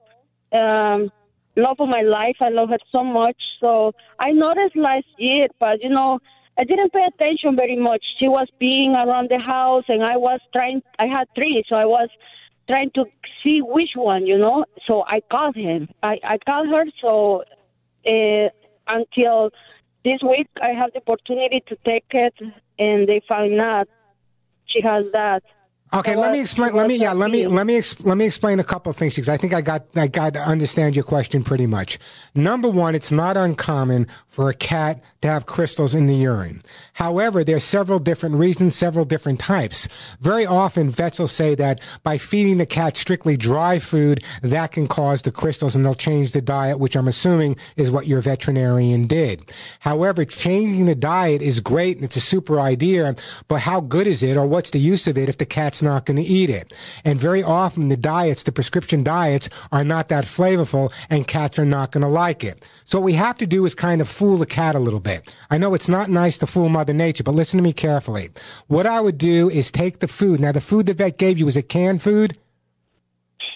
Um, 0.53 1.11
love 1.57 1.75
of 1.79 1.89
my 1.89 2.01
life, 2.01 2.37
I 2.41 2.49
love 2.49 2.69
her 2.69 2.79
so 2.91 3.03
much. 3.03 3.35
So 3.61 3.93
I 4.19 4.31
noticed 4.31 4.75
last 4.75 5.07
year, 5.17 5.47
but 5.59 5.83
you 5.83 5.89
know, 5.89 6.19
I 6.57 6.63
didn't 6.63 6.93
pay 6.93 7.05
attention 7.05 7.57
very 7.57 7.75
much. 7.75 8.03
She 8.17 8.27
was 8.27 8.47
being 8.59 8.95
around 8.95 9.29
the 9.29 9.39
house, 9.39 9.83
and 9.89 10.03
I 10.03 10.15
was 10.17 10.39
trying. 10.55 10.81
I 10.99 11.07
had 11.07 11.25
three, 11.35 11.63
so 11.67 11.75
I 11.75 11.85
was 11.85 12.09
trying 12.69 12.91
to 12.95 13.05
see 13.43 13.61
which 13.61 13.91
one, 13.95 14.25
you 14.25 14.37
know. 14.37 14.65
So 14.87 15.03
I 15.05 15.21
called 15.31 15.55
him. 15.55 15.89
I 16.01 16.19
I 16.23 16.37
called 16.37 16.67
her. 16.73 16.85
So 17.01 17.43
uh, 18.07 18.49
until 18.87 19.51
this 20.03 20.19
week, 20.23 20.47
I 20.61 20.71
have 20.71 20.91
the 20.93 21.01
opportunity 21.05 21.63
to 21.67 21.77
take 21.85 22.05
it, 22.11 22.33
and 22.79 23.07
they 23.07 23.21
found 23.29 23.59
out 23.61 23.87
she 24.65 24.81
has 24.81 25.05
that. 25.13 25.43
Okay, 25.93 26.15
let 26.15 26.31
me 26.31 26.39
explain. 26.39 26.73
Let 26.73 26.87
me 26.87 26.95
yeah. 26.95 27.11
Let 27.11 27.31
me 27.31 27.47
let 27.47 27.67
me 27.67 27.81
let 28.05 28.17
me 28.17 28.25
explain 28.25 28.61
a 28.61 28.63
couple 28.63 28.89
of 28.89 28.95
things 28.95 29.13
because 29.13 29.27
I 29.27 29.35
think 29.35 29.53
I 29.53 29.59
got 29.59 29.87
I 29.93 30.07
got 30.07 30.33
to 30.35 30.39
understand 30.39 30.95
your 30.95 31.03
question 31.03 31.43
pretty 31.43 31.67
much. 31.67 31.99
Number 32.33 32.69
one, 32.69 32.95
it's 32.95 33.11
not 33.11 33.35
uncommon 33.35 34.07
for 34.25 34.49
a 34.49 34.53
cat 34.53 35.03
to 35.21 35.27
have 35.27 35.47
crystals 35.47 35.93
in 35.93 36.07
the 36.07 36.15
urine. 36.15 36.61
However, 36.93 37.43
there's 37.43 37.65
several 37.65 37.99
different 37.99 38.35
reasons, 38.35 38.73
several 38.73 39.03
different 39.03 39.41
types. 39.41 39.89
Very 40.21 40.45
often, 40.45 40.89
vets 40.89 41.19
will 41.19 41.27
say 41.27 41.55
that 41.55 41.81
by 42.03 42.17
feeding 42.17 42.59
the 42.59 42.65
cat 42.65 42.95
strictly 42.95 43.35
dry 43.35 43.77
food, 43.77 44.23
that 44.43 44.71
can 44.71 44.87
cause 44.87 45.23
the 45.23 45.31
crystals, 45.31 45.75
and 45.75 45.85
they'll 45.85 45.93
change 45.93 46.31
the 46.31 46.41
diet, 46.41 46.79
which 46.79 46.95
I'm 46.95 47.09
assuming 47.09 47.57
is 47.75 47.91
what 47.91 48.07
your 48.07 48.21
veterinarian 48.21 49.07
did. 49.07 49.51
However, 49.81 50.23
changing 50.23 50.85
the 50.85 50.95
diet 50.95 51.41
is 51.41 51.59
great 51.59 51.97
and 51.97 52.05
it's 52.05 52.15
a 52.15 52.21
super 52.21 52.61
idea, 52.61 53.13
but 53.49 53.59
how 53.59 53.81
good 53.81 54.07
is 54.07 54.23
it, 54.23 54.37
or 54.37 54.45
what's 54.45 54.71
the 54.71 54.79
use 54.79 55.05
of 55.05 55.17
it 55.17 55.27
if 55.27 55.37
the 55.37 55.45
cat's 55.45 55.80
not 55.81 56.05
going 56.05 56.17
to 56.17 56.23
eat 56.23 56.49
it? 56.49 56.73
And 57.05 57.19
very 57.19 57.43
often, 57.43 57.89
the 57.89 57.97
diets, 57.97 58.43
the 58.43 58.51
prescription 58.51 59.03
diets, 59.03 59.49
are 59.71 59.83
not 59.83 60.09
that 60.09 60.25
flavorful, 60.25 60.91
and 61.09 61.27
cats 61.27 61.57
are 61.59 61.65
not 61.65 61.91
going 61.91 62.01
to 62.01 62.07
like 62.07 62.43
it. 62.43 62.67
So 62.83 62.99
what 62.99 63.05
we 63.05 63.13
have 63.13 63.37
to 63.37 63.47
do 63.47 63.65
is 63.65 63.75
kind 63.75 64.01
of 64.01 64.09
fool 64.09 64.37
the 64.37 64.45
cat 64.45 64.75
a 64.75 64.79
little 64.79 64.99
bit. 64.99 65.33
I 65.49 65.57
know 65.57 65.73
it's 65.73 65.89
not 65.89 66.09
nice 66.09 66.37
to 66.39 66.47
fool 66.47 66.69
Mother 66.69 66.93
Nature, 66.93 67.23
but 67.23 67.35
listen 67.35 67.57
to 67.57 67.63
me 67.63 67.73
carefully. 67.73 68.29
What 68.67 68.85
I 68.85 69.01
would 69.01 69.17
do 69.17 69.49
is 69.49 69.71
take 69.71 69.99
the 69.99 70.07
food. 70.07 70.39
Now, 70.39 70.51
the 70.51 70.61
food 70.61 70.85
the 70.85 70.93
vet 70.93 71.17
gave 71.17 71.39
you 71.39 71.45
was 71.45 71.57
a 71.57 71.61
canned 71.61 72.01
food? 72.01 72.37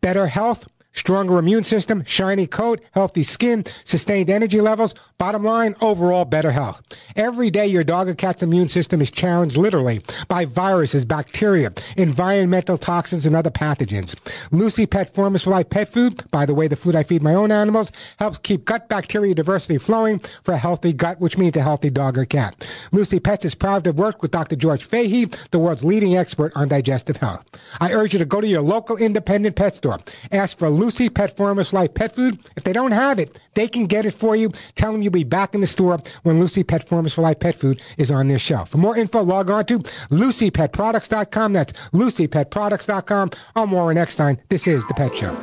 Better 0.01 0.27
health, 0.27 0.67
stronger 0.95 1.39
immune 1.39 1.63
system, 1.63 2.05
shiny 2.05 2.47
coat, 2.47 2.81
healthy 2.93 3.23
skin, 3.23 3.65
sustained 3.85 4.31
energy 4.31 4.61
levels. 4.61 4.95
Bottom 5.19 5.43
line, 5.43 5.75
overall 5.81 6.25
better 6.25 6.51
health. 6.51 6.83
Every 7.17 7.51
day 7.51 7.67
your 7.67 7.85
dog 7.85 8.09
or 8.09 8.15
cat's 8.15 8.43
immune 8.43 8.69
system 8.69 9.01
is 9.01 9.11
challenged 9.11 9.57
literally 9.57 10.01
by 10.29 10.45
viruses, 10.45 11.05
bacteria, 11.05 11.73
environmental 11.97 12.79
toxins, 12.79 13.27
and 13.27 13.35
other 13.35 13.51
pathogens. 13.51 14.17
Lucy 14.53 14.87
Pet 14.87 15.15
Formulas 15.15 15.45
for 15.45 15.51
Life 15.51 15.71
pet 15.71 15.89
food, 15.89 16.23
by 16.31 16.47
the 16.47 16.55
way, 16.55 16.69
the 16.69 16.77
food 16.77 16.95
I 16.95 17.03
feed 17.03 17.23
my 17.23 17.35
own 17.35 17.51
animals, 17.51 17.91
helps 18.19 18.39
keep 18.39 18.65
gut 18.65 18.89
bacteria 18.89 19.35
diversity 19.35 19.79
flowing 19.79 20.19
for 20.19 20.53
a 20.53 20.59
healthy 20.59 20.93
gut, 20.93 21.21
which 21.21 21.39
means 21.39 21.57
a 21.57 21.63
healthy 21.63 21.91
dog 21.91 22.17
or 22.19 22.25
cat. 22.25 22.55
Lucy 22.93 23.19
Pets 23.21 23.45
is 23.45 23.55
proud 23.55 23.85
to 23.85 23.93
worked 23.93 24.23
with 24.23 24.31
Dr. 24.31 24.57
George 24.57 24.85
Fahey, 24.85 25.27
the 25.51 25.59
world's 25.59 25.85
leading 25.85 26.17
expert 26.17 26.53
on 26.55 26.69
digestive 26.69 27.17
health. 27.17 27.45
I 27.81 27.93
urge 27.93 28.13
you 28.13 28.19
to 28.19 28.25
go 28.25 28.41
to 28.41 28.47
your 28.47 28.63
local 28.63 28.97
independent 28.97 29.57
pet 29.57 29.77
store. 29.77 29.99
Ask 30.33 30.59
for 30.59 30.69
Lucy 30.69 30.84
Pet 31.11 31.37
Formulas 31.37 31.69
for 31.69 31.77
Life 31.77 31.95
pet 31.95 32.15
food. 32.15 32.39
If 32.57 32.65
they 32.65 32.73
don't 32.73 32.93
have 32.93 33.19
it, 33.19 33.39
they 33.55 33.69
can 33.69 33.87
get 33.87 34.07
it 34.07 34.13
for 34.13 34.37
you. 34.37 34.51
Tell 34.75 34.93
them 34.93 35.03
you'll 35.03 35.13
be 35.13 35.25
back 35.25 35.55
in 35.55 35.61
the 35.61 35.67
store 35.67 35.99
when 36.23 36.41
Lucy 36.41 36.63
Pet 36.63 36.89
for 36.89 37.03
Life 37.03 37.41
pet 37.41 37.55
food 37.55 37.81
is 37.99 38.11
on 38.11 38.29
their 38.29 38.39
shelf. 38.39 38.71
For 38.71 38.79
more 38.79 38.97
info, 38.97 39.23
log 39.23 39.51
on 39.51 39.65
to 39.67 39.79
LucyPetProducts.com. 39.79 41.53
That's 41.53 41.73
LucyPetProducts.com. 41.91 43.31
I'm 43.57 43.71
Warren 43.71 43.99
Eckstein. 43.99 44.39
This 44.49 44.67
is 44.67 44.87
The 44.87 44.95
Pet 44.95 45.15
Show. 45.15 45.37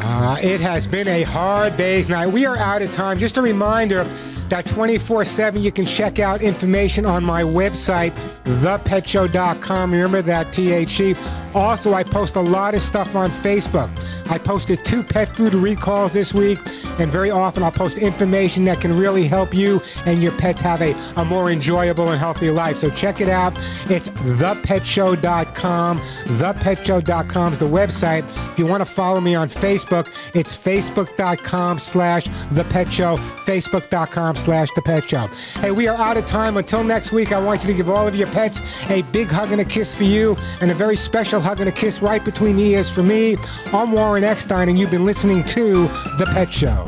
Uh, 0.00 0.38
it 0.42 0.60
has 0.60 0.86
been 0.86 1.08
a 1.08 1.22
hard 1.22 1.76
day's 1.76 2.08
night. 2.08 2.28
We 2.28 2.46
are 2.46 2.56
out 2.56 2.82
of 2.82 2.92
time. 2.92 3.18
Just 3.18 3.36
a 3.36 3.42
reminder 3.42 4.06
that 4.50 4.66
24 4.66 5.24
7 5.24 5.62
you 5.62 5.72
can 5.72 5.86
check 5.86 6.18
out 6.18 6.42
information 6.42 7.04
on 7.06 7.24
my 7.24 7.42
website, 7.42 8.14
thepetshow.com. 8.44 9.92
Remember 9.92 10.22
that, 10.22 10.52
THE. 10.52 11.16
Also, 11.54 11.94
I 11.94 12.02
post 12.04 12.36
a 12.36 12.40
lot 12.40 12.74
of 12.74 12.82
stuff 12.82 13.14
on 13.14 13.30
Facebook. 13.30 13.90
I 14.30 14.38
posted 14.38 14.84
two 14.84 15.02
pet 15.02 15.34
food 15.34 15.54
recalls 15.54 16.12
this 16.12 16.34
week, 16.34 16.58
and 16.98 17.10
very 17.10 17.30
often 17.30 17.62
I'll 17.62 17.72
post 17.72 17.96
information 17.98 18.64
that 18.66 18.80
can 18.80 18.96
really 18.96 19.26
help 19.26 19.54
you 19.54 19.80
and 20.04 20.22
your 20.22 20.32
pets 20.32 20.60
have 20.60 20.82
a, 20.82 20.94
a 21.16 21.24
more 21.24 21.50
enjoyable 21.50 22.10
and 22.10 22.18
healthy 22.18 22.50
life. 22.50 22.78
So 22.78 22.90
check 22.90 23.20
it 23.20 23.28
out. 23.28 23.54
It's 23.90 24.08
thepetshow.com. 24.08 25.98
Thepetshow.com 25.98 27.52
is 27.52 27.58
the 27.58 27.66
website. 27.66 28.24
If 28.52 28.58
you 28.58 28.66
want 28.66 28.80
to 28.80 28.86
follow 28.86 29.20
me 29.20 29.34
on 29.34 29.48
Facebook, 29.48 30.08
it's 30.34 30.56
facebook.com 30.56 31.78
slash 31.78 32.26
thepetshow, 32.26 33.18
facebook.com 33.18 34.36
slash 34.38 34.70
thepetshow. 34.70 35.28
Hey, 35.60 35.70
we 35.70 35.88
are 35.88 35.96
out 35.96 36.16
of 36.16 36.26
time. 36.26 36.56
Until 36.56 36.84
next 36.84 37.12
week, 37.12 37.32
I 37.32 37.38
want 37.38 37.62
you 37.62 37.68
to 37.68 37.74
give 37.74 37.88
all 37.88 38.06
of 38.06 38.14
your 38.14 38.28
pets 38.28 38.60
a 38.90 39.02
big 39.02 39.28
hug 39.28 39.52
and 39.52 39.60
a 39.60 39.64
kiss 39.64 39.94
for 39.94 40.04
you, 40.04 40.36
and 40.60 40.70
a 40.70 40.74
very 40.74 40.96
special 40.96 41.40
hug 41.40 41.60
and 41.60 41.68
a 41.68 41.72
kiss 41.72 42.00
right 42.00 42.24
between 42.24 42.56
the 42.56 42.64
ears 42.64 42.92
for 42.92 43.02
me. 43.02 43.36
I'm 43.72 43.92
Warren 43.92 44.24
Eckstein, 44.24 44.68
and 44.68 44.78
you've 44.78 44.90
been 44.90 45.04
listening 45.04 45.44
to 45.44 45.88
The 46.18 46.28
Pet 46.32 46.50
Show. 46.50 46.84